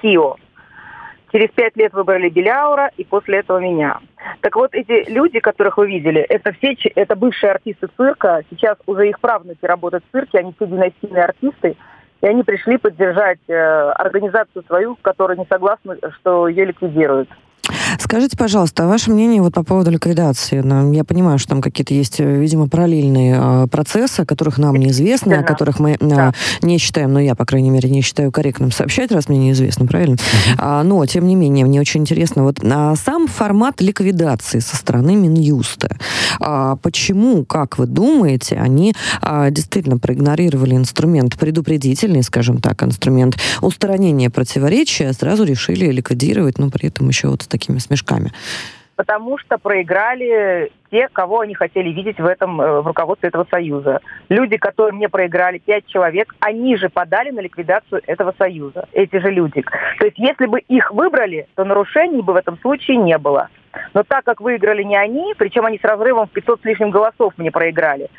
КИО. 0.00 0.36
Через 1.32 1.48
пять 1.50 1.76
лет 1.76 1.94
выбрали 1.94 2.28
Беляура 2.28 2.90
и 2.96 3.04
после 3.04 3.38
этого 3.38 3.58
меня. 3.58 3.98
Так 4.42 4.54
вот, 4.54 4.74
эти 4.74 5.10
люди, 5.10 5.40
которых 5.40 5.78
вы 5.78 5.88
видели, 5.88 6.20
это 6.20 6.52
все 6.52 6.76
это 6.94 7.16
бывшие 7.16 7.52
артисты 7.52 7.88
цирка. 7.96 8.42
Сейчас 8.50 8.76
уже 8.86 9.08
их 9.08 9.18
правнуки 9.18 9.64
работают 9.64 10.04
в 10.04 10.12
цирке, 10.12 10.38
они 10.38 10.52
все 10.54 10.66
династийные 10.66 11.24
артисты. 11.24 11.76
И 12.20 12.26
они 12.26 12.42
пришли 12.42 12.76
поддержать 12.76 13.40
э, 13.48 13.54
организацию 13.54 14.62
свою, 14.66 14.96
которая 15.00 15.36
не 15.36 15.46
согласна, 15.46 15.96
что 16.20 16.46
ее 16.46 16.66
ликвидируют. 16.66 17.28
Скажите, 17.98 18.36
пожалуйста, 18.36 18.84
а 18.84 18.86
ваше 18.88 19.10
мнение 19.10 19.40
вот 19.40 19.54
по 19.54 19.62
поводу 19.62 19.90
ликвидации? 19.90 20.60
Ну, 20.60 20.92
я 20.92 21.04
понимаю, 21.04 21.38
что 21.38 21.50
там 21.50 21.62
какие-то 21.62 21.94
есть, 21.94 22.18
э, 22.18 22.36
видимо, 22.40 22.68
параллельные 22.68 23.36
э, 23.38 23.66
процессы, 23.68 24.20
о 24.20 24.26
которых 24.26 24.58
нам 24.58 24.76
неизвестно, 24.76 25.38
о 25.38 25.42
которых 25.42 25.78
мы 25.78 25.92
э, 25.92 25.96
да. 26.00 26.34
не 26.62 26.78
считаем, 26.78 27.12
но 27.12 27.20
я, 27.20 27.34
по 27.34 27.44
крайней 27.44 27.70
мере, 27.70 27.88
не 27.88 28.02
считаю 28.02 28.32
корректным 28.32 28.72
сообщать, 28.72 29.12
раз 29.12 29.28
мне 29.28 29.38
неизвестно, 29.38 29.86
правильно? 29.86 30.14
Uh-huh. 30.14 30.54
А, 30.58 30.82
но, 30.82 31.04
тем 31.06 31.26
не 31.26 31.36
менее, 31.36 31.64
мне 31.64 31.80
очень 31.80 32.00
интересно, 32.00 32.42
вот 32.42 32.58
а, 32.64 32.96
сам 32.96 33.28
формат 33.28 33.80
ликвидации 33.80 34.58
со 34.58 34.76
стороны 34.76 35.14
Минюста. 35.14 35.96
А, 36.40 36.76
почему, 36.76 37.44
как 37.44 37.78
вы 37.78 37.86
думаете, 37.86 38.56
они 38.56 38.94
а, 39.20 39.50
действительно 39.50 39.98
проигнорировали 39.98 40.74
инструмент 40.74 41.36
предупредительный, 41.38 42.22
скажем 42.22 42.58
так, 42.60 42.82
инструмент 42.82 43.38
устранения 43.60 44.30
противоречия, 44.30 45.12
сразу 45.12 45.44
решили 45.44 45.90
ликвидировать, 45.90 46.58
но 46.58 46.70
при 46.70 46.88
этом 46.88 47.08
еще 47.08 47.28
вот 47.28 47.42
такими 47.52 47.78
смешками? 47.78 48.32
Потому 48.96 49.38
что 49.38 49.58
проиграли 49.58 50.70
те, 50.90 51.08
кого 51.08 51.40
они 51.40 51.54
хотели 51.54 51.88
видеть 51.88 52.20
в 52.20 52.26
этом 52.26 52.60
э, 52.60 52.80
в 52.82 52.86
руководстве 52.86 53.30
этого 53.30 53.46
союза. 53.50 54.00
Люди, 54.28 54.58
которые 54.58 54.92
мне 54.92 55.08
проиграли, 55.08 55.58
пять 55.58 55.86
человек, 55.86 56.34
они 56.40 56.76
же 56.76 56.88
подали 56.88 57.30
на 57.30 57.40
ликвидацию 57.40 58.02
этого 58.06 58.34
союза. 58.36 58.86
Эти 58.92 59.16
же 59.16 59.30
люди. 59.30 59.64
То 59.98 60.04
есть, 60.04 60.18
если 60.18 60.46
бы 60.46 60.60
их 60.60 60.92
выбрали, 60.92 61.48
то 61.54 61.64
нарушений 61.64 62.20
бы 62.20 62.34
в 62.34 62.36
этом 62.36 62.58
случае 62.58 62.98
не 62.98 63.16
было. 63.16 63.48
Но 63.94 64.02
так 64.02 64.24
как 64.24 64.40
выиграли 64.40 64.82
не 64.82 64.96
они, 64.96 65.34
причем 65.38 65.64
они 65.64 65.78
с 65.78 65.84
разрывом 65.84 66.26
в 66.26 66.30
500 66.30 66.60
с 66.60 66.64
лишним 66.64 66.90
голосов 66.90 67.32
мне 67.38 67.50
проиграли, 67.50 68.10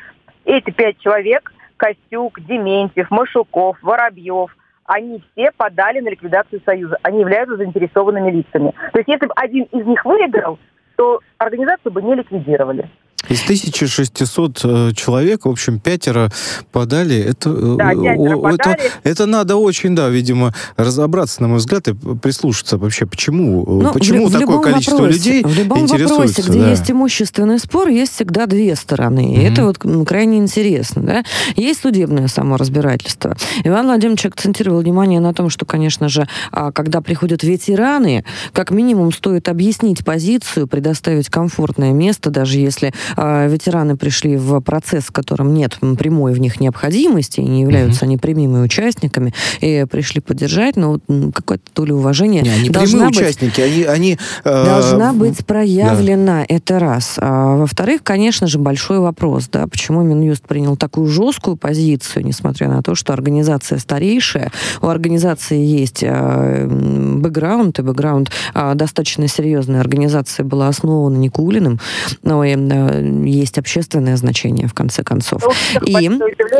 эти 0.44 0.70
пять 0.70 0.98
человек, 0.98 1.52
Костюк, 1.76 2.40
Дементьев, 2.40 3.10
Машуков, 3.10 3.78
Воробьев– 3.80 4.56
они 4.84 5.22
все 5.32 5.50
подали 5.56 6.00
на 6.00 6.08
ликвидацию 6.08 6.60
Союза. 6.64 6.98
Они 7.02 7.20
являются 7.20 7.56
заинтересованными 7.56 8.30
лицами. 8.30 8.72
То 8.92 8.98
есть 8.98 9.08
если 9.08 9.26
бы 9.26 9.32
один 9.36 9.64
из 9.64 9.86
них 9.86 10.04
выиграл, 10.04 10.58
то 10.96 11.20
организацию 11.38 11.92
бы 11.92 12.02
не 12.02 12.14
ликвидировали. 12.14 12.88
Из 13.28 13.42
1600 13.42 14.60
э, 14.64 14.90
человек, 14.94 15.44
в 15.44 15.48
общем, 15.48 15.78
пятеро 15.78 16.30
подали. 16.72 17.16
Это, 17.16 17.50
э, 17.50 17.76
да, 17.78 17.90
пятеро 17.90 18.36
о, 18.36 18.50
это, 18.50 18.78
это 19.02 19.26
надо 19.26 19.56
очень, 19.56 19.94
да, 19.94 20.08
видимо, 20.08 20.54
разобраться, 20.76 21.42
на 21.42 21.48
мой 21.48 21.58
взгляд, 21.58 21.88
и 21.88 21.94
прислушаться 21.94 22.78
вообще, 22.78 23.06
почему, 23.06 23.62
э, 23.62 23.84
ну, 23.84 23.92
почему 23.92 24.28
в, 24.28 24.32
такое 24.32 24.58
в 24.58 24.60
количество 24.60 24.98
вопросе, 24.98 25.18
людей 25.18 25.44
В 25.44 25.58
любом 25.58 25.86
вопросе, 25.86 26.42
где 26.42 26.58
да. 26.58 26.70
есть 26.70 26.90
имущественный 26.90 27.58
спор, 27.58 27.88
есть 27.88 28.14
всегда 28.14 28.46
две 28.46 28.76
стороны. 28.76 29.34
И 29.34 29.38
mm-hmm. 29.38 29.52
это 29.52 29.64
вот 29.64 30.06
крайне 30.06 30.38
интересно. 30.38 31.02
Да? 31.02 31.24
Есть 31.56 31.80
судебное 31.82 32.28
саморазбирательство. 32.28 33.36
Иван 33.64 33.86
Владимирович 33.86 34.26
акцентировал 34.26 34.80
внимание 34.80 35.20
на 35.20 35.32
том, 35.34 35.50
что, 35.50 35.64
конечно 35.64 36.08
же, 36.08 36.28
а, 36.52 36.72
когда 36.72 37.00
приходят 37.00 37.42
ветераны, 37.42 38.24
как 38.52 38.70
минимум 38.70 39.12
стоит 39.12 39.48
объяснить 39.48 40.04
позицию, 40.04 40.66
предоставить 40.66 41.28
комфортное 41.28 41.92
место, 41.92 42.30
даже 42.30 42.58
если 42.58 42.92
ветераны 43.16 43.96
пришли 43.96 44.36
в 44.36 44.60
процесс, 44.60 45.04
в 45.04 45.12
котором 45.12 45.54
нет 45.54 45.78
прямой 45.98 46.32
в 46.32 46.40
них 46.40 46.60
необходимости, 46.60 47.40
и 47.40 47.44
не 47.44 47.62
являются 47.62 48.04
угу. 48.04 48.06
они 48.06 48.16
прямыми 48.16 48.62
участниками, 48.62 49.32
и 49.60 49.86
пришли 49.90 50.20
поддержать, 50.20 50.76
но 50.76 50.98
какое-то 51.34 51.64
то 51.72 51.84
ли 51.84 51.92
уважение 51.92 52.42
не, 52.42 52.50
они 52.50 52.68
должна 52.70 53.08
быть, 53.08 53.16
участники, 53.16 53.60
они... 53.60 53.84
они 53.84 54.18
э, 54.44 54.64
должна 54.64 55.12
быть 55.12 55.44
проявлена, 55.46 56.40
да. 56.40 56.46
это 56.48 56.78
раз. 56.78 57.16
А, 57.18 57.56
во-вторых, 57.56 58.02
конечно 58.02 58.46
же, 58.46 58.58
большой 58.58 58.98
вопрос, 58.98 59.48
да, 59.50 59.66
почему 59.66 60.02
Минюст 60.02 60.46
принял 60.46 60.76
такую 60.76 61.08
жесткую 61.08 61.56
позицию, 61.56 62.24
несмотря 62.24 62.68
на 62.68 62.82
то, 62.82 62.94
что 62.94 63.12
организация 63.12 63.78
старейшая, 63.78 64.52
у 64.80 64.88
организации 64.88 65.58
есть 65.58 66.02
э, 66.02 66.66
бэкграунд, 66.66 67.78
и 67.78 67.82
бэкграунд 67.82 68.30
э, 68.54 68.72
достаточно 68.74 69.28
серьезная. 69.28 69.80
Организация 69.80 70.44
была 70.44 70.68
основана 70.68 71.16
Никулиным, 71.16 71.80
но 72.22 72.44
и, 72.44 72.54
э, 72.54 73.03
есть 73.24 73.58
общественное 73.58 74.16
значение, 74.16 74.68
в 74.68 74.74
конце 74.74 75.02
концов. 75.02 75.42
Ну, 75.74 75.86
и, 75.86 76.10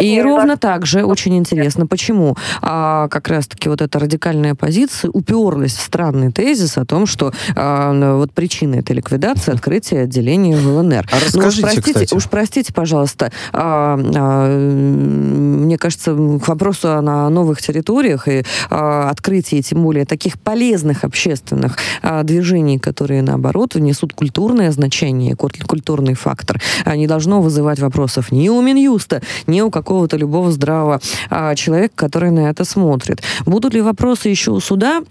и 0.01 0.23
ровно 0.23 0.57
так 0.57 0.87
же 0.87 1.05
очень 1.05 1.37
интересно, 1.37 1.87
почему 1.87 2.37
а, 2.63 3.09
как 3.09 3.29
раз-таки 3.29 3.69
вот 3.69 3.83
эта 3.83 3.99
радикальная 3.99 4.55
позиция 4.55 5.11
уперлась 5.11 5.75
в 5.75 5.81
странный 5.81 6.33
тезис 6.33 6.79
о 6.79 6.85
том, 6.85 7.07
что 7.07 7.33
а, 7.57 8.17
вот 8.17 8.33
причина 8.33 8.77
этой 8.77 8.97
ликвидации 8.97 9.53
открытие 9.53 10.03
отделения 10.03 10.57
в 10.57 10.67
ЛНР. 10.67 11.07
А 11.11 11.17
расскажите, 11.17 11.39
ну, 11.39 11.47
уж 11.47 11.61
простите, 11.61 11.93
кстати. 11.93 12.15
уж 12.15 12.29
простите, 12.29 12.73
пожалуйста, 12.73 13.33
а, 13.53 13.99
а, 14.15 14.59
мне 14.59 15.79
кажется, 15.79 16.15
к 16.15 16.49
вопросу 16.49 16.89
о 16.91 17.01
новых 17.31 17.61
территориях 17.61 18.29
и 18.29 18.45
а, 18.71 19.11
открытии, 19.11 19.61
тем 19.61 19.83
более, 19.83 20.05
таких 20.05 20.39
полезных 20.39 21.05
общественных 21.05 21.79
а, 22.03 22.23
движений, 22.23 22.79
которые, 22.79 23.23
наоборот, 23.23 23.75
внесут 23.75 24.13
культурное 24.13 24.71
значение, 24.71 25.37
культурный 25.37 26.15
фактор. 26.25 26.61
А 26.85 26.97
не 26.97 27.07
должно 27.07 27.43
вызывать 27.43 27.81
вопросов 27.81 28.33
ни 28.33 28.49
у 28.49 28.61
Минюста, 28.63 29.21
ни 29.47 29.61
у 29.61 29.71
какого-то 29.71 30.17
любого 30.17 30.51
здравого 30.51 31.01
а, 31.31 31.55
человека, 31.55 31.95
который 31.95 32.31
на 32.31 32.51
это 32.51 32.65
смотрит. 32.65 33.23
Будут 33.47 33.75
ли 33.75 33.81
вопросы 33.81 34.29
еще 34.31 34.51
у 34.51 34.61
суда? 34.61 35.03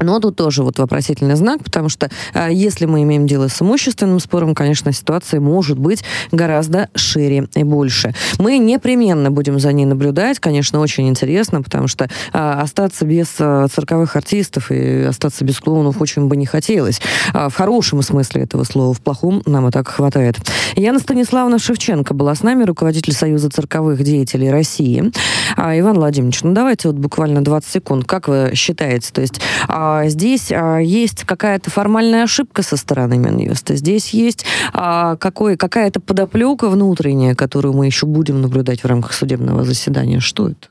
Но 0.00 0.18
тут 0.18 0.36
тоже 0.36 0.62
вот 0.62 0.78
вопросительный 0.78 1.36
знак, 1.36 1.62
потому 1.62 1.88
что 1.88 2.10
э, 2.34 2.48
если 2.52 2.86
мы 2.86 3.02
имеем 3.02 3.26
дело 3.26 3.48
с 3.48 3.60
имущественным 3.60 4.18
спором, 4.20 4.54
конечно, 4.54 4.92
ситуация 4.92 5.40
может 5.40 5.78
быть 5.78 6.02
гораздо 6.32 6.88
шире 6.94 7.48
и 7.54 7.64
больше. 7.64 8.14
Мы 8.38 8.58
непременно 8.58 9.30
будем 9.30 9.60
за 9.60 9.72
ней 9.72 9.84
наблюдать, 9.84 10.38
конечно, 10.40 10.80
очень 10.80 11.08
интересно, 11.08 11.62
потому 11.62 11.86
что 11.86 12.06
э, 12.06 12.08
остаться 12.32 13.04
без 13.04 13.28
э, 13.38 13.66
цирковых 13.72 14.16
артистов 14.16 14.70
и 14.70 15.02
остаться 15.02 15.44
без 15.44 15.60
клоунов 15.60 16.00
очень 16.00 16.26
бы 16.26 16.36
не 16.36 16.46
хотелось. 16.46 17.00
Э, 17.34 17.48
в 17.48 17.54
хорошем 17.54 18.02
смысле 18.02 18.42
этого 18.42 18.64
слова, 18.64 18.94
в 18.94 19.00
плохом 19.00 19.42
нам 19.46 19.68
и 19.68 19.70
так 19.70 19.88
хватает. 19.88 20.36
Яна 20.76 20.98
Станиславовна 20.98 21.58
Шевченко 21.58 22.14
была 22.14 22.34
с 22.34 22.42
нами, 22.42 22.64
руководитель 22.64 23.12
Союза 23.12 23.50
цирковых 23.50 24.02
деятелей 24.02 24.50
России. 24.50 25.12
А, 25.56 25.78
Иван 25.78 25.96
Владимирович, 25.96 26.42
ну 26.42 26.52
давайте 26.52 26.88
вот 26.88 26.96
буквально 26.96 27.42
20 27.42 27.70
секунд. 27.70 28.04
Как 28.06 28.28
вы 28.28 28.52
считаете, 28.54 29.10
то 29.12 29.20
есть 29.20 29.40
а, 29.68 29.89
здесь 30.06 30.50
а, 30.52 30.78
есть 30.78 31.24
какая-то 31.24 31.70
формальная 31.70 32.24
ошибка 32.24 32.62
со 32.62 32.76
стороны 32.76 33.18
Минюста, 33.18 33.76
здесь 33.76 34.10
есть 34.10 34.44
а, 34.72 35.16
какой, 35.16 35.56
какая-то 35.56 36.00
подоплека 36.00 36.68
внутренняя, 36.68 37.34
которую 37.34 37.74
мы 37.74 37.86
еще 37.86 38.06
будем 38.06 38.40
наблюдать 38.40 38.82
в 38.82 38.86
рамках 38.86 39.12
судебного 39.12 39.64
заседания. 39.64 40.20
Что 40.20 40.48
это? 40.48 40.68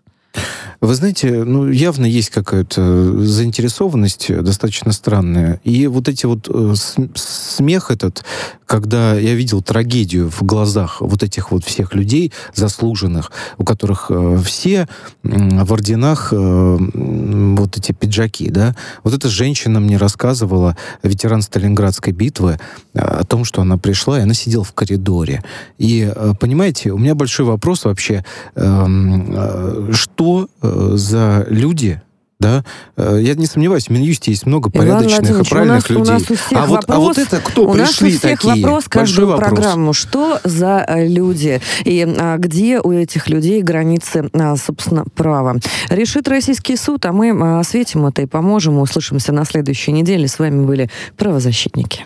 Вы 0.82 0.96
знаете, 0.96 1.44
ну, 1.44 1.70
явно 1.70 2.06
есть 2.06 2.30
какая-то 2.30 3.22
заинтересованность 3.26 4.32
достаточно 4.44 4.94
странная. 4.94 5.60
И 5.66 5.88
вот 5.88 6.08
эти 6.08 6.26
вот 6.26 6.50
э, 6.50 6.74
смех 7.16 7.92
этот, 7.92 8.24
когда 8.66 9.16
я 9.16 9.34
видел 9.34 9.62
трагедию 9.62 10.30
в 10.30 10.44
глазах 10.44 11.02
вот 11.02 11.22
этих 11.22 11.52
вот 11.52 11.66
всех 11.66 11.94
людей 11.94 12.32
заслуженных, 12.56 13.32
у 13.58 13.66
которых 13.66 14.06
э, 14.10 14.40
все 14.46 14.88
в 15.24 15.74
орденах 15.74 16.30
э, 16.32 16.78
вот 16.80 17.78
эти 17.78 17.92
пиджаки, 17.92 18.50
да, 18.50 18.74
вот 19.04 19.14
эта 19.14 19.28
женщина 19.28 19.82
мне 19.82 19.98
рассказывала, 19.98 20.78
ветеран 21.04 21.42
Сталинградской 21.42 22.14
битвы, 22.14 22.58
э, 22.94 23.00
о 23.00 23.26
том, 23.26 23.44
что 23.44 23.62
она 23.62 23.78
пришла, 23.78 24.20
и 24.20 24.24
она 24.24 24.34
сидела 24.34 24.64
в 24.64 24.72
коридоре. 24.72 25.44
И, 25.78 26.10
э, 26.16 26.34
понимаете, 26.40 26.92
у 26.92 26.98
меня 26.98 27.16
большой 27.16 27.46
вопрос 27.46 27.84
вообще, 27.84 28.24
эм, 28.56 29.34
э, 29.36 29.90
что 29.92 30.48
э, 30.62 30.69
за 30.96 31.46
люди, 31.50 32.02
да, 32.40 32.64
э, 32.96 33.20
я 33.22 33.36
не 33.36 33.46
сомневаюсь, 33.46 33.88
в 33.88 33.90
Минюсте 33.90 34.32
есть 34.32 34.46
много 34.46 34.70
порядочных 34.70 35.42
и 35.42 35.50
правильных 35.50 35.90
у 35.90 35.90
нас, 35.90 35.90
людей. 35.90 36.02
У 36.02 36.14
нас 36.14 36.32
у 36.32 36.36
всех 36.36 36.58
а, 36.58 36.66
вопрос, 36.68 36.86
вот, 36.88 36.96
а 36.96 37.00
вот 37.00 37.18
это 37.18 37.40
кто 37.42 37.68
у 37.68 37.74
пришли 37.74 37.84
нас 37.84 38.02
у 38.02 38.18
всех 38.18 38.22
такие? 38.22 38.64
вопрос 38.64 38.86
каждую 38.88 39.28
Большой 39.28 39.46
программу. 39.46 39.88
Вопрос. 39.88 39.98
Что 39.98 40.40
за 40.46 40.86
э, 40.88 41.06
люди? 41.06 41.60
И 41.84 42.08
а, 42.18 42.38
где 42.38 42.80
у 42.80 42.94
этих 42.94 43.28
людей 43.28 43.62
границы, 43.62 44.30
а, 44.32 44.56
собственно, 44.56 45.04
права? 45.16 45.58
Решит 45.90 46.30
российский 46.30 46.78
суд, 46.78 47.06
а 47.06 47.12
мы 47.12 47.32
а, 47.32 47.60
осветим 47.60 48.06
это 48.06 48.22
и 48.22 48.26
поможем. 48.26 48.80
Услышимся 48.80 49.34
на 49.34 49.44
следующей 49.44 49.92
неделе. 49.92 50.30
С 50.30 50.40
вами 50.40 50.66
были 50.66 50.90
правозащитники. 51.18 52.06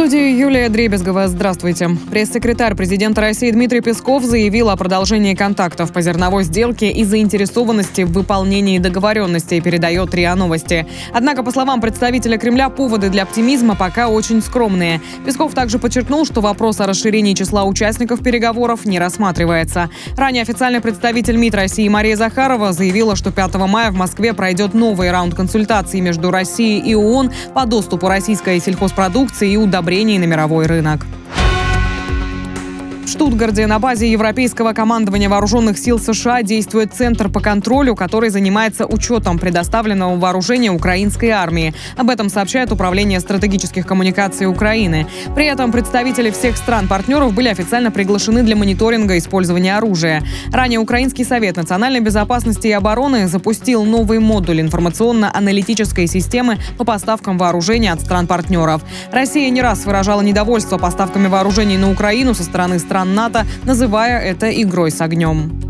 Студии 0.00 0.30
Юлия 0.30 0.70
Дребезгова. 0.70 1.28
Здравствуйте. 1.28 1.90
Пресс-секретарь 2.10 2.74
президента 2.74 3.20
России 3.20 3.50
Дмитрий 3.50 3.82
Песков 3.82 4.24
заявил 4.24 4.70
о 4.70 4.76
продолжении 4.78 5.34
контактов 5.34 5.92
по 5.92 6.00
зерновой 6.00 6.44
сделке 6.44 6.90
и 6.90 7.04
заинтересованности 7.04 8.00
в 8.00 8.12
выполнении 8.12 8.78
договоренностей, 8.78 9.60
передает 9.60 10.14
РИА 10.14 10.36
Новости. 10.36 10.86
Однако, 11.12 11.42
по 11.42 11.50
словам 11.50 11.82
представителя 11.82 12.38
Кремля, 12.38 12.70
поводы 12.70 13.10
для 13.10 13.24
оптимизма 13.24 13.76
пока 13.76 14.08
очень 14.08 14.40
скромные. 14.40 15.02
Песков 15.26 15.52
также 15.52 15.78
подчеркнул, 15.78 16.24
что 16.24 16.40
вопрос 16.40 16.80
о 16.80 16.86
расширении 16.86 17.34
числа 17.34 17.64
участников 17.64 18.22
переговоров 18.22 18.86
не 18.86 18.98
рассматривается. 18.98 19.90
Ранее 20.16 20.44
официальный 20.44 20.80
представитель 20.80 21.36
МИД 21.36 21.56
России 21.56 21.88
Мария 21.88 22.16
Захарова 22.16 22.72
заявила, 22.72 23.16
что 23.16 23.32
5 23.32 23.54
мая 23.68 23.90
в 23.90 23.96
Москве 23.96 24.32
пройдет 24.32 24.72
новый 24.72 25.10
раунд 25.10 25.34
консультаций 25.34 26.00
между 26.00 26.30
Россией 26.30 26.80
и 26.80 26.94
ООН 26.94 27.32
по 27.54 27.66
доступу 27.66 28.08
российской 28.08 28.60
сельхозпродукции 28.60 29.52
и 29.52 29.56
удобрений 29.58 29.89
удобрений 29.90 30.18
на 30.18 30.24
мировой 30.24 30.66
рынок. 30.66 31.04
Штутгарте 33.06 33.66
на 33.66 33.78
базе 33.78 34.10
Европейского 34.10 34.72
командования 34.72 35.28
вооруженных 35.28 35.78
сил 35.78 35.98
США 35.98 36.42
действует 36.42 36.94
Центр 36.94 37.28
по 37.28 37.40
контролю, 37.40 37.96
который 37.96 38.30
занимается 38.30 38.86
учетом 38.86 39.38
предоставленного 39.38 40.16
вооружения 40.16 40.70
украинской 40.70 41.30
армии. 41.30 41.74
Об 41.96 42.10
этом 42.10 42.28
сообщает 42.28 42.70
Управление 42.70 43.18
стратегических 43.20 43.86
коммуникаций 43.86 44.46
Украины. 44.46 45.06
При 45.34 45.46
этом 45.46 45.72
представители 45.72 46.30
всех 46.30 46.56
стран-партнеров 46.56 47.34
были 47.34 47.48
официально 47.48 47.90
приглашены 47.90 48.42
для 48.42 48.54
мониторинга 48.54 49.18
использования 49.18 49.76
оружия. 49.76 50.22
Ранее 50.52 50.78
Украинский 50.78 51.24
совет 51.24 51.56
национальной 51.56 52.00
безопасности 52.00 52.68
и 52.68 52.72
обороны 52.72 53.26
запустил 53.26 53.84
новый 53.84 54.20
модуль 54.20 54.60
информационно-аналитической 54.60 56.06
системы 56.06 56.58
по 56.78 56.84
поставкам 56.84 57.38
вооружения 57.38 57.92
от 57.92 58.00
стран-партнеров. 58.00 58.82
Россия 59.10 59.50
не 59.50 59.62
раз 59.62 59.84
выражала 59.84 60.20
недовольство 60.20 60.78
поставками 60.78 61.26
вооружений 61.26 61.76
на 61.76 61.90
Украину 61.90 62.34
со 62.34 62.44
стороны 62.44 62.78
стран 62.78 62.99
НАТО, 63.04 63.46
называя 63.64 64.20
это 64.20 64.50
игрой 64.62 64.90
с 64.90 65.00
огнем. 65.00 65.69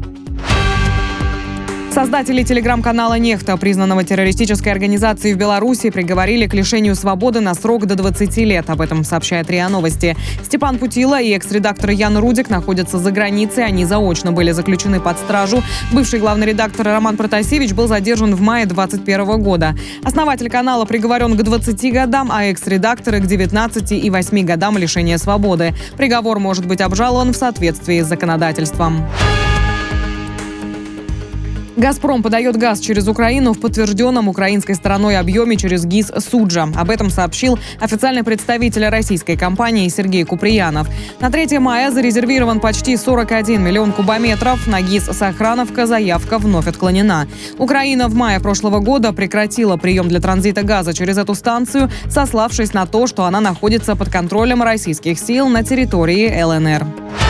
Создатели 1.93 2.45
телеграм-канала 2.45 3.18
«Нехта», 3.18 3.57
признанного 3.57 4.05
террористической 4.05 4.70
организацией 4.70 5.34
в 5.34 5.36
Беларуси, 5.36 5.91
приговорили 5.91 6.47
к 6.47 6.55
лишению 6.55 6.95
свободы 6.95 7.41
на 7.41 7.53
срок 7.55 7.86
до 7.86 7.97
20 7.97 8.36
лет. 8.38 8.70
Об 8.70 8.80
этом 8.80 9.03
сообщает 9.03 9.51
РИА 9.51 9.68
Новости. 9.68 10.16
Степан 10.45 10.78
Путила 10.78 11.20
и 11.20 11.32
экс-редактор 11.32 11.91
Ян 11.91 12.16
Рудик 12.16 12.49
находятся 12.49 12.99
за 12.99 13.11
границей. 13.11 13.66
Они 13.66 13.84
заочно 13.84 14.30
были 14.30 14.53
заключены 14.53 15.01
под 15.01 15.18
стражу. 15.18 15.64
Бывший 15.93 16.20
главный 16.20 16.47
редактор 16.47 16.86
Роман 16.86 17.16
Протасевич 17.16 17.72
был 17.72 17.88
задержан 17.88 18.36
в 18.36 18.41
мае 18.41 18.66
2021 18.66 19.43
года. 19.43 19.74
Основатель 20.05 20.49
канала 20.49 20.84
приговорен 20.84 21.36
к 21.36 21.43
20 21.43 21.93
годам, 21.93 22.30
а 22.32 22.45
экс-редакторы 22.45 23.20
к 23.20 23.26
19 23.26 23.93
и 23.93 24.09
8 24.11 24.47
годам 24.47 24.78
лишения 24.78 25.18
свободы. 25.18 25.74
Приговор 25.97 26.38
может 26.38 26.66
быть 26.66 26.80
обжалован 26.80 27.32
в 27.32 27.36
соответствии 27.36 28.01
с 28.01 28.07
законодательством. 28.07 29.05
«Газпром» 31.81 32.22
подает 32.22 32.59
газ 32.59 32.78
через 32.78 33.09
Украину 33.09 33.55
в 33.55 33.59
подтвержденном 33.59 34.28
украинской 34.28 34.74
стороной 34.74 35.16
объеме 35.16 35.57
через 35.57 35.87
ГИС 35.87 36.12
«Суджа». 36.18 36.68
Об 36.76 36.91
этом 36.91 37.09
сообщил 37.09 37.59
официальный 37.81 38.22
представитель 38.22 38.87
российской 38.89 39.35
компании 39.35 39.89
Сергей 39.89 40.24
Куприянов. 40.24 40.89
На 41.20 41.31
3 41.31 41.59
мая 41.59 41.91
зарезервирован 41.91 42.61
почти 42.61 42.99
41 42.99 43.62
миллион 43.62 43.93
кубометров. 43.93 44.66
На 44.66 44.83
ГИС 44.83 45.05
«Сохрановка» 45.05 45.87
заявка 45.87 46.37
вновь 46.37 46.66
отклонена. 46.66 47.26
Украина 47.57 48.09
в 48.09 48.14
мае 48.14 48.41
прошлого 48.41 48.81
года 48.81 49.14
прекратила 49.14 49.78
прием 49.78 50.11
для 50.11 50.20
транзита 50.20 50.62
газа 50.62 50.93
через 50.93 51.16
эту 51.16 51.35
станцию, 51.35 51.91
сославшись 52.11 52.74
на 52.74 52.85
то, 52.85 53.07
что 53.07 53.24
она 53.24 53.41
находится 53.41 53.97
под 53.97 54.11
контролем 54.11 54.62
российских 54.62 55.18
сил 55.18 55.49
на 55.49 55.64
территории 55.64 56.43
ЛНР. 56.43 57.30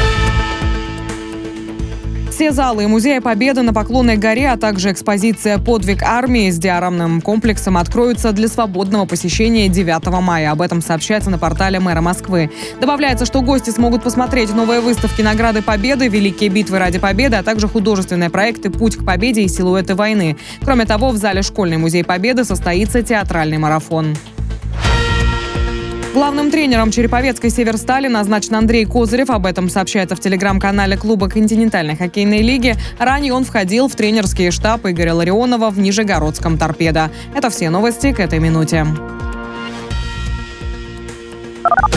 Все 2.40 2.52
залы 2.52 2.88
Музея 2.88 3.20
Победы 3.20 3.60
на 3.60 3.74
Поклонной 3.74 4.16
горе, 4.16 4.48
а 4.48 4.56
также 4.56 4.90
экспозиция 4.90 5.58
«Подвиг 5.58 6.02
армии» 6.02 6.50
с 6.50 6.56
диарамным 6.56 7.20
комплексом 7.20 7.76
откроются 7.76 8.32
для 8.32 8.48
свободного 8.48 9.04
посещения 9.04 9.68
9 9.68 10.06
мая. 10.22 10.50
Об 10.50 10.62
этом 10.62 10.80
сообщается 10.80 11.28
на 11.28 11.36
портале 11.36 11.80
мэра 11.80 12.00
Москвы. 12.00 12.50
Добавляется, 12.80 13.26
что 13.26 13.42
гости 13.42 13.68
смогут 13.68 14.02
посмотреть 14.02 14.54
новые 14.54 14.80
выставки 14.80 15.20
«Награды 15.20 15.60
Победы», 15.60 16.08
«Великие 16.08 16.48
битвы 16.48 16.78
ради 16.78 16.98
победы», 16.98 17.36
а 17.36 17.42
также 17.42 17.68
художественные 17.68 18.30
проекты 18.30 18.70
«Путь 18.70 18.96
к 18.96 19.04
победе» 19.04 19.42
и 19.42 19.48
«Силуэты 19.48 19.94
войны». 19.94 20.38
Кроме 20.62 20.86
того, 20.86 21.10
в 21.10 21.18
зале 21.18 21.42
«Школьный 21.42 21.76
музей 21.76 22.04
Победы» 22.04 22.44
состоится 22.44 23.02
театральный 23.02 23.58
марафон. 23.58 24.16
Главным 26.12 26.50
тренером 26.50 26.90
Череповецкой 26.90 27.50
«Северстали» 27.50 28.08
назначен 28.08 28.56
Андрей 28.56 28.84
Козырев. 28.84 29.30
Об 29.30 29.46
этом 29.46 29.68
сообщается 29.68 30.16
в 30.16 30.20
телеграм-канале 30.20 30.96
клуба 30.96 31.28
континентальной 31.28 31.96
хоккейной 31.96 32.42
лиги. 32.42 32.74
Ранее 32.98 33.32
он 33.32 33.44
входил 33.44 33.86
в 33.86 33.94
тренерский 33.94 34.50
штаб 34.50 34.84
Игоря 34.86 35.14
Ларионова 35.14 35.70
в 35.70 35.78
Нижегородском 35.78 36.58
«Торпедо». 36.58 37.10
Это 37.36 37.48
все 37.48 37.70
новости 37.70 38.12
к 38.12 38.18
этой 38.18 38.40
минуте. 38.40 38.84